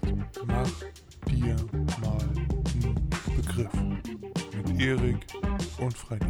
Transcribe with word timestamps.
Podcast 0.00 0.36
Mach 0.46 0.70
dir 1.30 1.56
mal 2.00 2.18
einen 2.20 3.10
Begriff 3.36 3.72
mit 4.54 4.80
Erik 4.80 5.26
und 5.78 5.96
Freddy. 5.96 6.26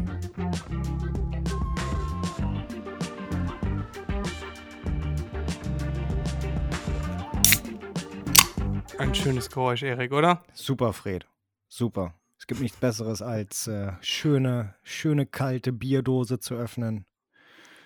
Ein 8.99 9.15
schönes 9.15 9.51
Geräusch, 9.51 9.83
Erik, 9.83 10.13
oder? 10.13 10.45
Super, 10.55 10.93
Fred. 10.93 11.27
Super. 11.69 12.15
Es 12.39 12.47
gibt 12.47 12.61
nichts 12.61 12.79
Besseres 12.79 13.23
als 13.23 13.67
äh, 13.67 13.93
schöne, 14.01 14.75
schöne 14.83 15.27
kalte 15.27 15.73
Bierdose 15.73 16.39
zu 16.39 16.55
öffnen. 16.55 17.07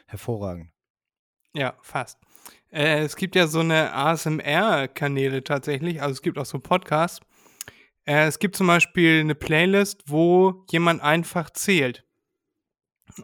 Hervorragend. 0.06 0.72
Ja, 1.54 1.74
fast. 1.82 2.18
Äh, 2.72 3.00
es 3.00 3.16
gibt 3.16 3.34
ja 3.36 3.46
so 3.46 3.60
eine 3.60 3.92
ASMR-Kanäle 3.92 5.42
tatsächlich, 5.44 6.02
also 6.02 6.12
es 6.12 6.22
gibt 6.22 6.38
auch 6.38 6.46
so 6.46 6.58
Podcasts. 6.58 7.20
Äh, 8.06 8.26
es 8.26 8.38
gibt 8.38 8.56
zum 8.56 8.66
Beispiel 8.66 9.20
eine 9.20 9.34
Playlist, 9.34 10.04
wo 10.06 10.64
jemand 10.70 11.02
einfach 11.02 11.50
zählt. 11.50 12.04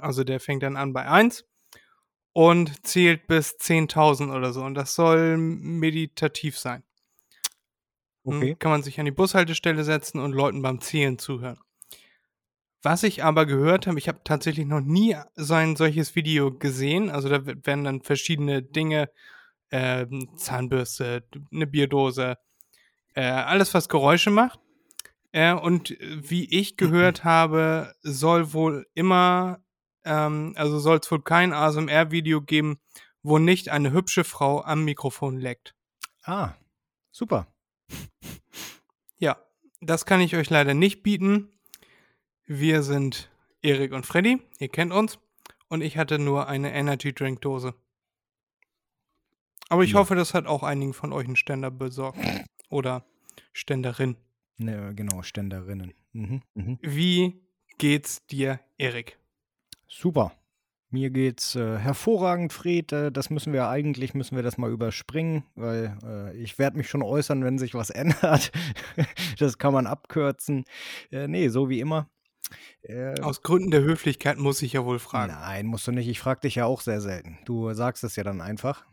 Also 0.00 0.24
der 0.24 0.40
fängt 0.40 0.62
dann 0.62 0.76
an 0.76 0.92
bei 0.92 1.06
1 1.08 1.44
und 2.32 2.86
zählt 2.86 3.26
bis 3.28 3.58
10.000 3.58 4.34
oder 4.34 4.52
so. 4.52 4.62
Und 4.62 4.74
das 4.74 4.94
soll 4.94 5.36
meditativ 5.38 6.58
sein. 6.58 6.82
Hm, 8.26 8.36
Okay. 8.36 8.56
Kann 8.58 8.70
man 8.72 8.82
sich 8.82 8.98
an 8.98 9.06
die 9.06 9.10
Bushaltestelle 9.12 9.82
setzen 9.84 10.18
und 10.20 10.32
Leuten 10.32 10.60
beim 10.60 10.80
Zählen 10.82 11.18
zuhören. 11.18 11.58
Was 12.82 13.02
ich 13.02 13.24
aber 13.24 13.46
gehört 13.46 13.86
habe, 13.86 13.98
ich 13.98 14.08
habe 14.08 14.20
tatsächlich 14.22 14.66
noch 14.66 14.80
nie 14.80 15.16
so 15.34 15.54
ein 15.54 15.76
solches 15.76 16.14
Video 16.14 16.52
gesehen. 16.52 17.10
Also 17.10 17.28
da 17.28 17.44
werden 17.44 17.84
dann 17.84 18.02
verschiedene 18.02 18.62
Dinge, 18.62 19.10
ähm, 19.70 20.28
Zahnbürste, 20.36 21.24
eine 21.52 21.66
Bierdose, 21.66 22.36
äh, 23.14 23.22
alles 23.22 23.74
was 23.74 23.88
Geräusche 23.88 24.30
macht. 24.30 24.60
Äh, 25.32 25.52
und 25.52 25.90
äh, 25.90 26.30
wie 26.30 26.48
ich 26.50 26.76
gehört 26.76 27.24
habe, 27.24 27.94
soll 28.02 28.52
wohl 28.52 28.86
immer, 28.94 29.60
ähm, 30.04 30.54
also 30.56 30.78
soll 30.78 30.98
es 30.98 31.10
wohl 31.10 31.22
kein 31.22 31.52
ASMR-Video 31.52 32.40
geben, 32.42 32.78
wo 33.22 33.38
nicht 33.38 33.70
eine 33.70 33.92
hübsche 33.92 34.24
Frau 34.24 34.62
am 34.62 34.84
Mikrofon 34.84 35.38
leckt. 35.38 35.74
Ah, 36.22 36.54
super. 37.10 37.46
Ja, 39.18 39.36
das 39.80 40.04
kann 40.06 40.20
ich 40.20 40.36
euch 40.36 40.50
leider 40.50 40.74
nicht 40.74 41.02
bieten. 41.02 41.50
Wir 42.44 42.82
sind 42.82 43.30
Erik 43.62 43.92
und 43.92 44.06
Freddy, 44.06 44.40
ihr 44.58 44.68
kennt 44.68 44.92
uns. 44.92 45.18
Und 45.68 45.80
ich 45.80 45.98
hatte 45.98 46.18
nur 46.18 46.46
eine 46.46 46.72
Energy 46.72 47.12
Drink 47.12 47.40
Dose. 47.40 47.74
Aber 49.68 49.82
ich 49.84 49.92
Ja. 49.92 49.98
hoffe, 49.98 50.14
das 50.14 50.34
hat 50.34 50.46
auch 50.46 50.62
einigen 50.62 50.92
von 50.94 51.12
euch 51.12 51.26
einen 51.26 51.36
Ständer 51.36 51.70
besorgt. 51.70 52.18
Oder 52.68 53.04
Ständerin. 53.52 54.16
Ne, 54.58 54.92
genau, 54.94 55.22
Ständerinnen. 55.22 55.92
Mhm, 56.12 56.42
mhm. 56.54 56.78
Wie 56.82 57.42
geht's 57.78 58.24
dir, 58.26 58.60
Erik? 58.78 59.18
Super. 59.88 60.32
Mir 60.88 61.10
geht's 61.10 61.56
äh, 61.56 61.78
hervorragend, 61.78 62.52
Fred. 62.52 62.92
Äh, 62.92 63.10
das 63.12 63.28
müssen 63.28 63.52
wir 63.52 63.68
eigentlich, 63.68 64.14
müssen 64.14 64.36
wir 64.36 64.42
das 64.42 64.56
mal 64.56 64.70
überspringen, 64.70 65.42
weil 65.56 65.98
äh, 66.04 66.36
ich 66.36 66.58
werde 66.58 66.76
mich 66.78 66.88
schon 66.88 67.02
äußern, 67.02 67.44
wenn 67.44 67.58
sich 67.58 67.74
was 67.74 67.90
ändert. 67.90 68.52
das 69.38 69.58
kann 69.58 69.72
man 69.74 69.86
abkürzen. 69.86 70.64
Äh, 71.10 71.26
nee, 71.28 71.48
so 71.48 71.68
wie 71.68 71.80
immer. 71.80 72.08
Äh, 72.82 73.20
Aus 73.20 73.42
Gründen 73.42 73.72
der 73.72 73.82
Höflichkeit 73.82 74.38
muss 74.38 74.62
ich 74.62 74.74
ja 74.74 74.84
wohl 74.84 75.00
fragen. 75.00 75.32
nein, 75.32 75.66
musst 75.66 75.86
du 75.88 75.92
nicht. 75.92 76.08
Ich 76.08 76.20
frage 76.20 76.40
dich 76.42 76.54
ja 76.54 76.64
auch 76.66 76.80
sehr 76.80 77.00
selten. 77.00 77.38
Du 77.44 77.72
sagst 77.74 78.04
es 78.04 78.14
ja 78.16 78.22
dann 78.24 78.40
einfach. 78.40 78.86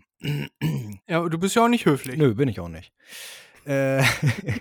Ja, 1.08 1.28
du 1.28 1.38
bist 1.38 1.56
ja 1.56 1.66
auch 1.66 1.70
nicht 1.70 1.86
höflich. 1.86 2.18
Nö, 2.18 2.34
bin 2.34 2.50
ich 2.50 2.60
auch 2.60 2.70
nicht. 2.70 2.94
Äh, 3.66 4.04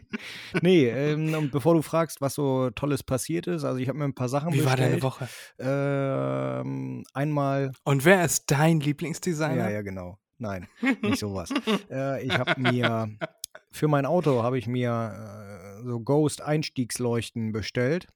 nee, 0.62 0.88
ähm, 0.88 1.34
und 1.34 1.50
bevor 1.50 1.74
du 1.74 1.82
fragst, 1.82 2.20
was 2.20 2.34
so 2.34 2.70
Tolles 2.70 3.02
passiert 3.02 3.46
ist, 3.46 3.64
also 3.64 3.78
ich 3.78 3.88
habe 3.88 3.98
mir 3.98 4.04
ein 4.04 4.14
paar 4.14 4.28
Sachen 4.28 4.52
Wie 4.52 4.64
war 4.64 4.76
deine 4.76 4.96
bestellt. 4.96 5.02
Woche? 5.02 5.28
Ähm, 5.58 7.04
einmal 7.12 7.72
Und 7.84 8.04
wer 8.04 8.24
ist 8.24 8.50
dein 8.50 8.80
Lieblingsdesigner? 8.80 9.56
Ja, 9.56 9.70
ja, 9.70 9.82
genau. 9.82 10.18
Nein, 10.38 10.66
nicht 11.02 11.18
sowas. 11.18 11.50
äh, 11.90 12.24
ich 12.24 12.32
habe 12.32 12.60
mir 12.60 13.10
für 13.70 13.88
mein 13.88 14.06
Auto 14.06 14.42
habe 14.42 14.58
ich 14.58 14.66
mir 14.66 15.80
äh, 15.80 15.84
so 15.84 16.00
Ghost 16.00 16.42
Einstiegsleuchten 16.42 17.52
bestellt. 17.52 18.08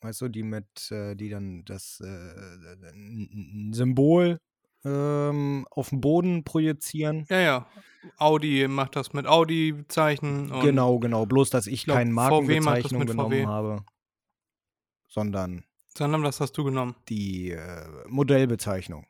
Weißt 0.00 0.20
du, 0.20 0.28
die 0.28 0.42
mit, 0.42 0.90
äh, 0.90 1.14
die 1.14 1.28
dann 1.28 1.64
das 1.64 2.00
äh, 2.00 3.72
Symbol 3.72 4.40
ähm, 4.84 5.66
auf 5.70 5.90
den 5.90 6.00
Boden 6.00 6.44
projizieren. 6.44 7.26
Ja, 7.28 7.40
ja. 7.40 7.66
Audi 8.18 8.66
macht 8.68 8.96
das 8.96 9.12
mit 9.12 9.26
Audi-Zeichen. 9.26 10.50
Genau, 10.60 10.98
genau. 10.98 11.24
Bloß, 11.26 11.50
dass 11.50 11.66
ich 11.68 11.84
glaub, 11.84 11.98
keine 11.98 12.10
Markenbezeichnung 12.12 13.06
genommen 13.06 13.30
VW. 13.42 13.46
habe, 13.46 13.84
sondern 15.08 15.64
Sondern 15.96 16.22
was 16.24 16.40
hast 16.40 16.52
du 16.58 16.64
genommen? 16.64 16.96
die 17.08 17.50
äh, 17.52 17.84
Modellbezeichnung. 18.08 19.06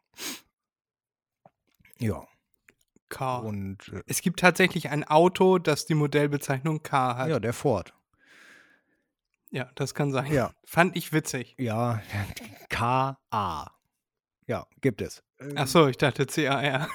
Ja, 1.98 2.26
K. 3.08 3.38
und 3.38 3.88
äh, 3.94 4.02
Es 4.06 4.20
gibt 4.20 4.40
tatsächlich 4.40 4.90
ein 4.90 5.04
Auto, 5.04 5.58
das 5.58 5.86
die 5.86 5.94
Modellbezeichnung 5.94 6.82
K 6.82 7.16
hat. 7.16 7.28
ja, 7.28 7.34
Ja, 7.34 7.40
der 7.40 7.52
Ford. 7.52 7.94
das 9.74 9.94
kann 9.94 10.12
sein. 10.12 10.32
Ja. 10.32 10.52
Fand 10.64 10.96
ich 10.96 11.12
witzig. 11.12 11.54
Ja, 11.58 12.02
K.A. 12.68 13.70
Ja, 14.46 14.66
gibt 14.80 15.00
es. 15.00 15.22
Ach 15.54 15.66
so, 15.66 15.88
ich 15.88 15.96
dachte 15.96 16.26
CAR. 16.26 16.88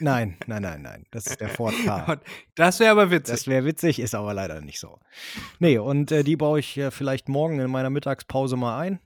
Nein, 0.00 0.36
nein, 0.46 0.62
nein, 0.62 0.82
nein. 0.82 1.06
Das 1.10 1.26
ist 1.26 1.40
der 1.40 1.48
Ford 1.48 1.74
K. 1.84 2.20
Das 2.54 2.80
wäre 2.80 2.90
aber 2.90 3.10
witzig. 3.10 3.34
Das 3.34 3.46
wäre 3.46 3.64
witzig, 3.64 4.00
ist 4.00 4.14
aber 4.14 4.34
leider 4.34 4.60
nicht 4.60 4.80
so. 4.80 4.98
Nee, 5.60 5.78
und 5.78 6.10
äh, 6.10 6.24
die 6.24 6.36
baue 6.36 6.58
ich 6.58 6.76
äh, 6.76 6.90
vielleicht 6.90 7.28
morgen 7.28 7.60
in 7.60 7.70
meiner 7.70 7.90
Mittagspause 7.90 8.56
mal 8.56 8.78
ein. 8.80 9.00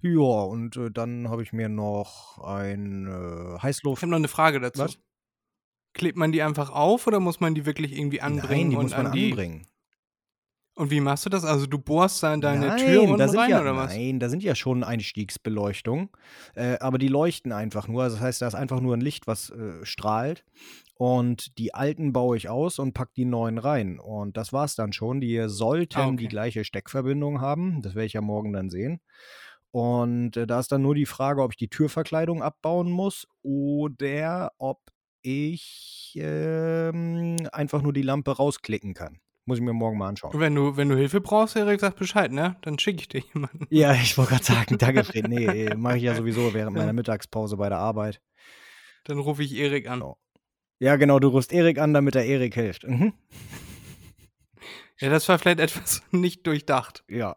Ja, 0.00 0.20
und 0.20 0.76
äh, 0.76 0.90
dann 0.90 1.28
habe 1.28 1.42
ich 1.42 1.52
mir 1.52 1.68
noch 1.68 2.38
ein 2.42 3.06
äh, 3.06 3.56
ich 3.56 3.62
Heißluft. 3.62 4.02
habe 4.02 4.10
noch 4.10 4.18
eine 4.18 4.28
Frage 4.28 4.60
dazu. 4.60 4.82
Was? 4.82 4.98
Klebt 5.94 6.16
man 6.16 6.32
die 6.32 6.42
einfach 6.42 6.70
auf 6.70 7.06
oder 7.06 7.20
muss 7.20 7.40
man 7.40 7.54
die 7.54 7.64
wirklich 7.64 7.96
irgendwie 7.96 8.20
anbringen? 8.20 8.68
Nein, 8.68 8.70
die 8.70 8.76
muss 8.76 8.96
man 8.96 9.06
an 9.06 9.12
die, 9.12 9.30
anbringen. 9.30 9.66
Und 10.78 10.90
wie 10.90 11.00
machst 11.00 11.24
du 11.24 11.30
das? 11.30 11.44
Also 11.44 11.66
du 11.66 11.78
bohrst 11.78 12.22
da 12.22 12.34
in 12.34 12.42
deine 12.42 12.66
nein, 12.66 12.78
Tür 12.78 13.02
unten 13.02 13.22
rein 13.22 13.48
ja, 13.50 13.62
oder 13.62 13.74
was? 13.76 13.94
Nein, 13.94 14.20
da 14.20 14.28
sind 14.28 14.42
ja 14.42 14.54
schon 14.54 14.84
Einstiegsbeleuchtungen, 14.84 16.10
äh, 16.54 16.78
aber 16.80 16.98
die 16.98 17.08
leuchten 17.08 17.50
einfach 17.52 17.88
nur. 17.88 18.02
Also 18.02 18.16
das 18.16 18.22
heißt, 18.22 18.42
da 18.42 18.46
ist 18.46 18.54
einfach 18.54 18.80
nur 18.80 18.94
ein 18.94 19.00
Licht, 19.00 19.26
was 19.26 19.48
äh, 19.48 19.84
strahlt. 19.84 20.44
Und 20.98 21.58
die 21.58 21.72
alten 21.72 22.12
baue 22.12 22.36
ich 22.36 22.50
aus 22.50 22.78
und 22.78 22.92
pack 22.92 23.14
die 23.14 23.24
neuen 23.24 23.56
rein. 23.56 23.98
Und 23.98 24.36
das 24.36 24.52
war's 24.52 24.74
dann 24.74 24.92
schon. 24.92 25.20
Die 25.22 25.44
sollten 25.48 25.98
Ah, 25.98 26.06
die 26.10 26.24
okay. 26.24 26.28
gleiche 26.28 26.64
Steckverbindung 26.64 27.40
haben. 27.40 27.80
Das 27.80 27.94
werde 27.94 28.06
ich 28.06 28.12
ja 28.12 28.20
morgen 28.20 28.52
dann 28.52 28.68
sehen. 28.68 29.00
Und 29.70 30.36
äh, 30.36 30.46
da 30.46 30.60
ist 30.60 30.72
dann 30.72 30.82
nur 30.82 30.94
die 30.94 31.06
Frage, 31.06 31.42
ob 31.42 31.52
ich 31.52 31.56
die 31.58 31.68
Türverkleidung 31.68 32.42
abbauen 32.42 32.90
muss 32.90 33.26
oder 33.42 34.52
ob 34.58 34.80
ich 35.22 36.12
ähm, 36.20 37.36
einfach 37.52 37.82
nur 37.82 37.92
die 37.94 38.02
Lampe 38.02 38.36
rausklicken 38.36 38.94
kann. 38.94 39.20
Muss 39.48 39.58
ich 39.58 39.64
mir 39.64 39.72
morgen 39.72 39.96
mal 39.96 40.08
anschauen. 40.08 40.32
Wenn 40.38 40.56
du, 40.56 40.76
wenn 40.76 40.88
du 40.88 40.96
Hilfe 40.96 41.20
brauchst, 41.20 41.54
Erik, 41.54 41.78
sag 41.80 41.94
Bescheid, 41.96 42.32
ne? 42.32 42.56
Dann 42.62 42.80
schicke 42.80 43.00
ich 43.02 43.08
dir 43.08 43.22
jemanden. 43.32 43.66
Ja, 43.70 43.94
ich 43.94 44.18
wollte 44.18 44.32
gerade 44.32 44.44
sagen, 44.44 44.76
danke 44.78 45.04
Fred. 45.04 45.28
Nee, 45.28 45.72
mache 45.76 45.98
ich 45.98 46.02
ja 46.02 46.14
sowieso 46.16 46.52
während 46.52 46.76
meiner 46.76 46.92
Mittagspause 46.92 47.56
bei 47.56 47.68
der 47.68 47.78
Arbeit. 47.78 48.20
Dann 49.04 49.18
rufe 49.20 49.44
ich 49.44 49.54
Erik 49.54 49.88
an. 49.88 50.00
Genau. 50.00 50.18
Ja, 50.80 50.96
genau, 50.96 51.20
du 51.20 51.28
rufst 51.28 51.52
Erik 51.52 51.78
an, 51.78 51.94
damit 51.94 52.16
er 52.16 52.24
Erik 52.26 52.54
hilft. 52.54 52.84
Mhm. 52.84 53.12
Ja, 54.98 55.10
das 55.10 55.28
war 55.28 55.38
vielleicht 55.38 55.60
etwas 55.60 56.00
nicht 56.10 56.46
durchdacht. 56.46 57.04
Ja. 57.06 57.36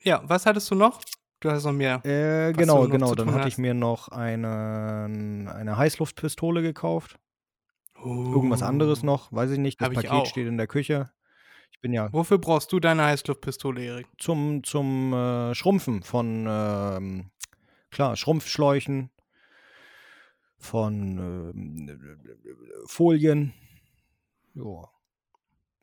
Ja, 0.00 0.22
was 0.24 0.46
hattest 0.46 0.70
du 0.70 0.74
noch? 0.74 1.02
Du 1.40 1.50
hast 1.50 1.64
noch 1.64 1.72
mehr. 1.72 2.00
äh, 2.06 2.52
genau, 2.52 2.84
noch 2.84 2.90
genau. 2.90 3.14
Dann 3.14 3.34
hatte 3.34 3.48
ich 3.48 3.58
mir 3.58 3.74
noch 3.74 4.08
eine, 4.08 5.52
eine 5.54 5.76
Heißluftpistole 5.76 6.62
gekauft. 6.62 7.18
Irgendwas 8.04 8.62
anderes 8.62 9.02
noch, 9.02 9.30
weiß 9.32 9.50
ich 9.52 9.58
nicht. 9.58 9.80
Das 9.80 9.88
Hab 9.88 9.94
Paket 9.94 10.28
steht 10.28 10.46
in 10.46 10.56
der 10.56 10.66
Küche. 10.66 11.10
Ich 11.70 11.80
bin 11.80 11.92
ja 11.92 12.12
Wofür 12.12 12.38
brauchst 12.38 12.72
du 12.72 12.80
deine 12.80 13.04
Heißluftpistole, 13.04 13.82
Erik? 13.84 14.06
zum, 14.18 14.62
zum 14.64 15.12
äh, 15.12 15.54
Schrumpfen 15.54 16.02
von, 16.02 16.46
ähm, 16.48 17.30
klar, 17.90 18.16
Schrumpfschläuchen 18.16 19.10
von 20.58 21.18
ähm, 21.54 22.00
Folien. 22.86 23.52
Ja. 24.54 24.88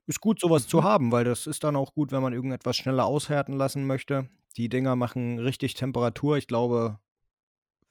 Ist 0.07 0.21
gut, 0.21 0.39
sowas 0.39 0.67
zu 0.67 0.77
Mhm. 0.77 0.83
haben, 0.83 1.11
weil 1.11 1.23
das 1.25 1.47
ist 1.47 1.63
dann 1.63 1.75
auch 1.75 1.93
gut, 1.93 2.11
wenn 2.11 2.21
man 2.21 2.33
irgendetwas 2.33 2.77
schneller 2.77 3.05
aushärten 3.05 3.55
lassen 3.57 3.85
möchte. 3.85 4.29
Die 4.57 4.69
Dinger 4.69 4.95
machen 4.95 5.37
richtig 5.39 5.73
Temperatur. 5.75 6.37
Ich 6.37 6.47
glaube 6.47 6.99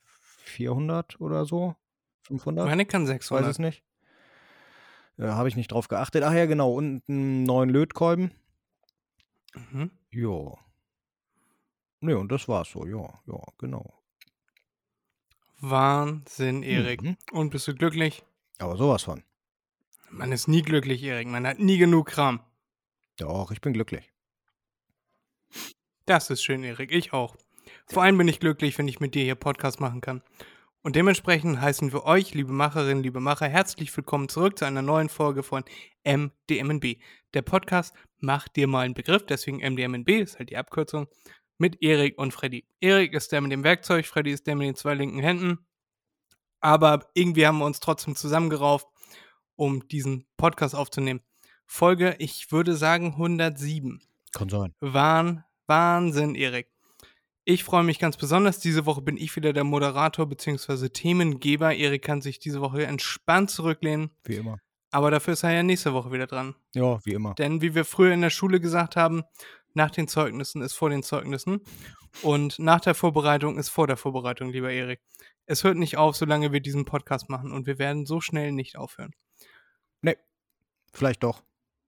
400 0.02 1.20
oder 1.20 1.44
so. 1.44 1.76
500? 2.22 2.66
Meine 2.66 2.86
kann 2.86 3.02
Weiß 3.02 3.08
600. 3.08 3.50
es 3.50 3.58
nicht. 3.58 3.84
Äh, 5.18 5.26
Habe 5.26 5.48
ich 5.48 5.56
nicht 5.56 5.72
drauf 5.72 5.88
geachtet. 5.88 6.22
Ach 6.22 6.32
ja, 6.32 6.46
genau. 6.46 6.72
Und 6.72 7.02
einen 7.08 7.44
neuen 7.44 7.70
Lötkolben. 7.70 8.32
Mhm. 9.54 9.90
Ja. 10.10 10.56
Ne, 12.00 12.16
und 12.16 12.30
das 12.30 12.48
war's 12.48 12.70
so. 12.70 12.86
Ja, 12.86 13.20
ja, 13.26 13.40
genau. 13.58 13.94
Wahnsinn, 15.60 16.62
Erik. 16.62 17.02
Mhm. 17.02 17.16
Und 17.32 17.50
bist 17.50 17.66
du 17.66 17.74
glücklich? 17.74 18.24
Aber 18.58 18.76
sowas 18.76 19.02
von. 19.02 19.24
Man 20.10 20.32
ist 20.32 20.48
nie 20.48 20.62
glücklich, 20.62 21.02
Erik. 21.02 21.26
Man 21.26 21.46
hat 21.46 21.58
nie 21.58 21.78
genug 21.78 22.06
Kram. 22.06 22.40
Doch, 23.16 23.50
ich 23.50 23.60
bin 23.60 23.72
glücklich. 23.72 24.12
Das 26.06 26.30
ist 26.30 26.42
schön, 26.42 26.62
Erik. 26.62 26.92
Ich 26.92 27.12
auch. 27.12 27.36
Vor 27.86 28.02
allem 28.02 28.16
bin 28.16 28.28
ich 28.28 28.40
glücklich, 28.40 28.78
wenn 28.78 28.88
ich 28.88 29.00
mit 29.00 29.14
dir 29.14 29.24
hier 29.24 29.34
Podcast 29.34 29.80
machen 29.80 30.00
kann. 30.00 30.22
Und 30.82 30.94
dementsprechend 30.94 31.60
heißen 31.60 31.92
wir 31.92 32.04
euch, 32.04 32.34
liebe 32.34 32.52
Macherinnen, 32.52 33.02
liebe 33.02 33.18
Macher, 33.18 33.48
herzlich 33.48 33.94
willkommen 33.96 34.28
zurück 34.28 34.58
zu 34.58 34.64
einer 34.64 34.80
neuen 34.80 35.08
Folge 35.08 35.42
von 35.42 35.64
MDMNB. 36.04 36.98
Der 37.34 37.42
Podcast 37.42 37.94
macht 38.20 38.54
dir 38.54 38.68
mal 38.68 38.84
einen 38.84 38.94
Begriff, 38.94 39.26
deswegen 39.26 39.58
MDMNB 39.58 40.08
ist 40.10 40.38
halt 40.38 40.50
die 40.50 40.56
Abkürzung, 40.56 41.08
mit 41.58 41.82
Erik 41.82 42.16
und 42.16 42.32
Freddy. 42.32 42.64
Erik 42.80 43.12
ist 43.12 43.32
der 43.32 43.40
mit 43.40 43.50
dem 43.50 43.64
Werkzeug, 43.64 44.06
Freddy 44.06 44.30
ist 44.30 44.46
der 44.46 44.54
mit 44.54 44.68
den 44.68 44.76
zwei 44.76 44.94
linken 44.94 45.18
Händen. 45.18 45.66
Aber 46.60 47.10
irgendwie 47.12 47.46
haben 47.46 47.58
wir 47.58 47.66
uns 47.66 47.80
trotzdem 47.80 48.14
zusammengerauft, 48.14 48.86
um 49.56 49.86
diesen 49.88 50.26
Podcast 50.36 50.76
aufzunehmen. 50.76 51.20
Folge, 51.66 52.14
ich 52.20 52.52
würde 52.52 52.76
sagen 52.76 53.14
107. 53.14 54.00
Kann 54.32 54.48
sein. 54.48 54.74
Wahn, 54.78 55.44
Wahnsinn, 55.66 56.36
Erik. 56.36 56.70
Ich 57.50 57.64
freue 57.64 57.82
mich 57.82 57.98
ganz 57.98 58.18
besonders. 58.18 58.58
Diese 58.58 58.84
Woche 58.84 59.00
bin 59.00 59.16
ich 59.16 59.34
wieder 59.34 59.54
der 59.54 59.64
Moderator 59.64 60.26
bzw. 60.26 60.90
Themengeber. 60.90 61.74
Erik 61.74 62.02
kann 62.02 62.20
sich 62.20 62.38
diese 62.38 62.60
Woche 62.60 62.84
entspannt 62.84 63.50
zurücklehnen, 63.50 64.10
Wie 64.24 64.34
immer. 64.34 64.58
aber 64.90 65.10
dafür 65.10 65.32
ist 65.32 65.44
er 65.44 65.52
ja 65.52 65.62
nächste 65.62 65.94
Woche 65.94 66.12
wieder 66.12 66.26
dran. 66.26 66.54
Ja, 66.74 67.02
wie 67.06 67.14
immer. 67.14 67.32
Denn 67.36 67.62
wie 67.62 67.74
wir 67.74 67.86
früher 67.86 68.12
in 68.12 68.20
der 68.20 68.28
Schule 68.28 68.60
gesagt 68.60 68.96
haben, 68.96 69.22
nach 69.72 69.90
den 69.90 70.08
Zeugnissen 70.08 70.60
ist 70.60 70.74
vor 70.74 70.90
den 70.90 71.02
Zeugnissen 71.02 71.62
und 72.20 72.58
nach 72.58 72.82
der 72.82 72.94
Vorbereitung 72.94 73.56
ist 73.56 73.70
vor 73.70 73.86
der 73.86 73.96
Vorbereitung, 73.96 74.50
lieber 74.50 74.70
Erik. 74.70 75.00
Es 75.46 75.64
hört 75.64 75.78
nicht 75.78 75.96
auf, 75.96 76.16
solange 76.16 76.52
wir 76.52 76.60
diesen 76.60 76.84
Podcast 76.84 77.30
machen 77.30 77.52
und 77.52 77.66
wir 77.66 77.78
werden 77.78 78.04
so 78.04 78.20
schnell 78.20 78.52
nicht 78.52 78.76
aufhören. 78.76 79.14
Vielleicht 80.92 81.22
doch. 81.22 81.42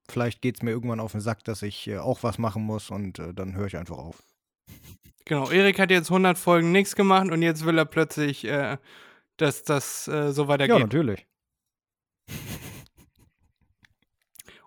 Vielleicht 0.09 0.41
geht 0.41 0.57
es 0.57 0.63
mir 0.63 0.71
irgendwann 0.71 1.01
auf 1.01 1.13
den 1.13 1.21
Sack, 1.21 1.45
dass 1.45 1.63
ich 1.63 1.87
äh, 1.89 1.99
auch 1.99 2.23
was 2.23 2.39
machen 2.39 2.63
muss 2.63 2.91
und 2.91 3.19
äh, 3.19 3.35
dann 3.35 3.55
höre 3.55 3.67
ich 3.67 3.77
einfach 3.77 3.99
auf. 3.99 4.23
Genau, 5.25 5.51
Erik 5.51 5.79
hat 5.79 5.91
jetzt 5.91 6.11
100 6.11 6.37
Folgen 6.39 6.73
nichts 6.73 6.97
gemacht 6.97 7.31
und 7.31 7.43
jetzt 7.43 7.65
will 7.65 7.79
er 7.79 7.85
plötzlich, 7.85 8.45
äh, 8.45 8.79
dass 9.37 9.63
das 9.63 10.09
äh, 10.09 10.33
so 10.33 10.43
Ja, 10.43 10.49
weitergeht. 10.49 10.79
natürlich. 10.81 11.27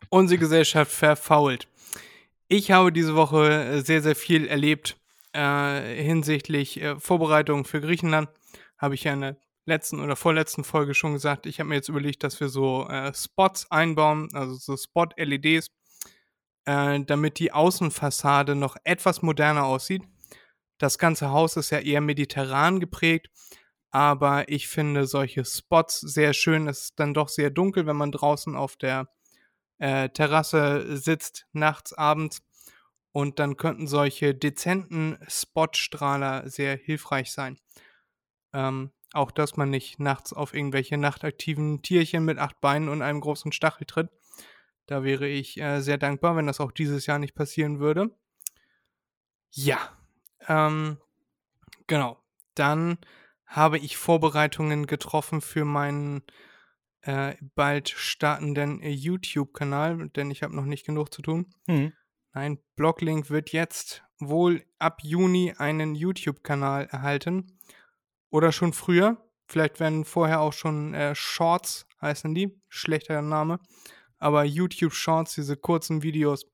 Unsere 0.10 0.40
Gesellschaft 0.40 0.92
verfault. 0.92 1.68
Ich 2.48 2.72
habe 2.72 2.92
diese 2.92 3.16
Woche 3.16 3.52
äh, 3.52 3.82
sehr, 3.82 4.02
sehr 4.02 4.16
viel 4.16 4.48
erlebt 4.48 4.98
äh, 5.34 6.02
hinsichtlich 6.02 6.82
äh, 6.82 7.00
Vorbereitungen 7.00 7.66
für 7.66 7.82
Griechenland. 7.82 8.30
Habe 8.78 8.96
ich 8.96 9.04
ja 9.04 9.14
in 9.14 9.22
der 9.22 9.38
letzten 9.66 10.00
oder 10.00 10.16
vorletzten 10.16 10.64
Folge 10.64 10.94
schon 10.94 11.14
gesagt. 11.14 11.46
Ich 11.46 11.60
habe 11.60 11.70
mir 11.70 11.76
jetzt 11.76 11.90
überlegt, 11.90 12.24
dass 12.24 12.40
wir 12.40 12.50
so 12.50 12.88
äh, 12.88 13.14
Spots 13.14 13.70
einbauen, 13.72 14.30
also 14.34 14.54
so 14.56 14.78
Spot-LEDs, 14.78 15.68
äh, 16.66 17.00
damit 17.06 17.40
die 17.40 17.52
Außenfassade 17.52 18.56
noch 18.56 18.78
etwas 18.84 19.22
moderner 19.22 19.66
aussieht. 19.66 20.04
Das 20.78 20.98
ganze 20.98 21.30
Haus 21.30 21.56
ist 21.58 21.70
ja 21.70 21.80
eher 21.80 22.02
mediterran 22.02 22.80
geprägt, 22.80 23.30
aber 23.92 24.50
ich 24.50 24.68
finde 24.68 25.06
solche 25.06 25.46
Spots 25.46 26.00
sehr 26.00 26.34
schön. 26.34 26.68
Es 26.68 26.86
ist 26.86 27.00
dann 27.00 27.14
doch 27.14 27.30
sehr 27.30 27.50
dunkel, 27.50 27.86
wenn 27.86 27.96
man 27.96 28.12
draußen 28.12 28.56
auf 28.56 28.76
der 28.76 29.08
äh, 29.78 30.10
Terrasse 30.10 30.98
sitzt, 30.98 31.46
nachts, 31.52 31.94
abends. 31.94 32.42
Und 33.12 33.38
dann 33.38 33.58
könnten 33.58 33.86
solche 33.86 34.34
dezenten 34.34 35.20
Spotstrahler 35.28 36.50
sehr 36.50 36.76
hilfreich 36.76 37.32
sein. 37.32 37.60
Ähm, 38.54 38.92
auch, 39.14 39.30
dass 39.30 39.56
man 39.56 39.70
nicht 39.70 40.00
nachts 40.00 40.34
auf 40.34 40.56
irgendwelche 40.56 40.98
nachtaktiven 40.98 41.84
Tierchen 41.84 42.26
mit 42.26 42.40
acht 42.40 42.60
Beinen 42.60 42.90
und 42.90 43.04
einem 43.04 43.22
großen 43.22 43.52
Stachel 43.52 43.86
tritt. 43.86 44.10
Da 44.86 45.04
wäre 45.04 45.28
ich 45.28 45.60
äh, 45.60 45.82
sehr 45.82 45.98
dankbar, 45.98 46.36
wenn 46.36 46.48
das 46.48 46.60
auch 46.60 46.72
dieses 46.72 47.06
Jahr 47.06 47.20
nicht 47.20 47.36
passieren 47.36 47.80
würde. 47.80 48.10
Ja, 49.52 49.78
ähm, 50.48 50.98
genau. 51.88 52.18
Dann 52.56 52.98
habe 53.46 53.78
ich 53.78 53.98
Vorbereitungen 53.98 54.88
getroffen 54.88 55.42
für 55.42 55.64
meinen 55.66 56.24
äh, 57.02 57.36
bald 57.56 57.90
startenden 57.90 58.82
YouTube-Kanal, 58.82 60.10
denn 60.10 60.32
ich 60.32 60.44
habe 60.44 60.56
noch 60.56 60.66
nicht 60.66 60.86
genug 60.86 61.14
zu 61.14 61.22
tun. 61.22 61.54
Mhm. 61.68 61.94
Nein, 62.34 62.60
Bloglink 62.76 63.30
wird 63.30 63.52
jetzt 63.52 64.04
wohl 64.20 64.66
ab 64.80 65.00
Juni 65.04 65.54
einen 65.58 65.96
YouTube-Kanal 65.96 66.86
erhalten. 66.86 67.60
Oder 68.32 68.52
schon 68.52 68.74
früher. 68.74 69.18
Vielleicht 69.46 69.80
werden 69.80 70.06
vorher 70.06 70.40
auch 70.40 70.54
schon 70.54 70.96
äh, 70.96 71.14
Shorts, 71.14 71.86
heißen 72.02 72.34
die. 72.34 72.60
Schlechter 72.70 73.22
Name. 73.22 73.60
Aber 74.24 74.46
YouTube 74.46 74.94
Shorts, 74.94 75.36
diese 75.36 75.58
kurzen 75.58 76.02
Videos, 76.02 76.46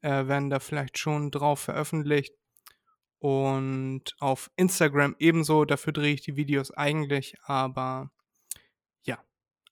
äh, 0.00 0.28
werden 0.28 0.48
da 0.48 0.60
vielleicht 0.60 0.96
schon 0.96 1.32
drauf 1.32 1.58
veröffentlicht. 1.58 2.34
Und 3.18 4.14
auf 4.20 4.48
Instagram 4.54 5.16
ebenso. 5.18 5.64
Dafür 5.64 5.92
drehe 5.92 6.14
ich 6.14 6.20
die 6.20 6.36
Videos 6.36 6.70
eigentlich. 6.70 7.34
Aber 7.42 8.12
ja, 9.02 9.18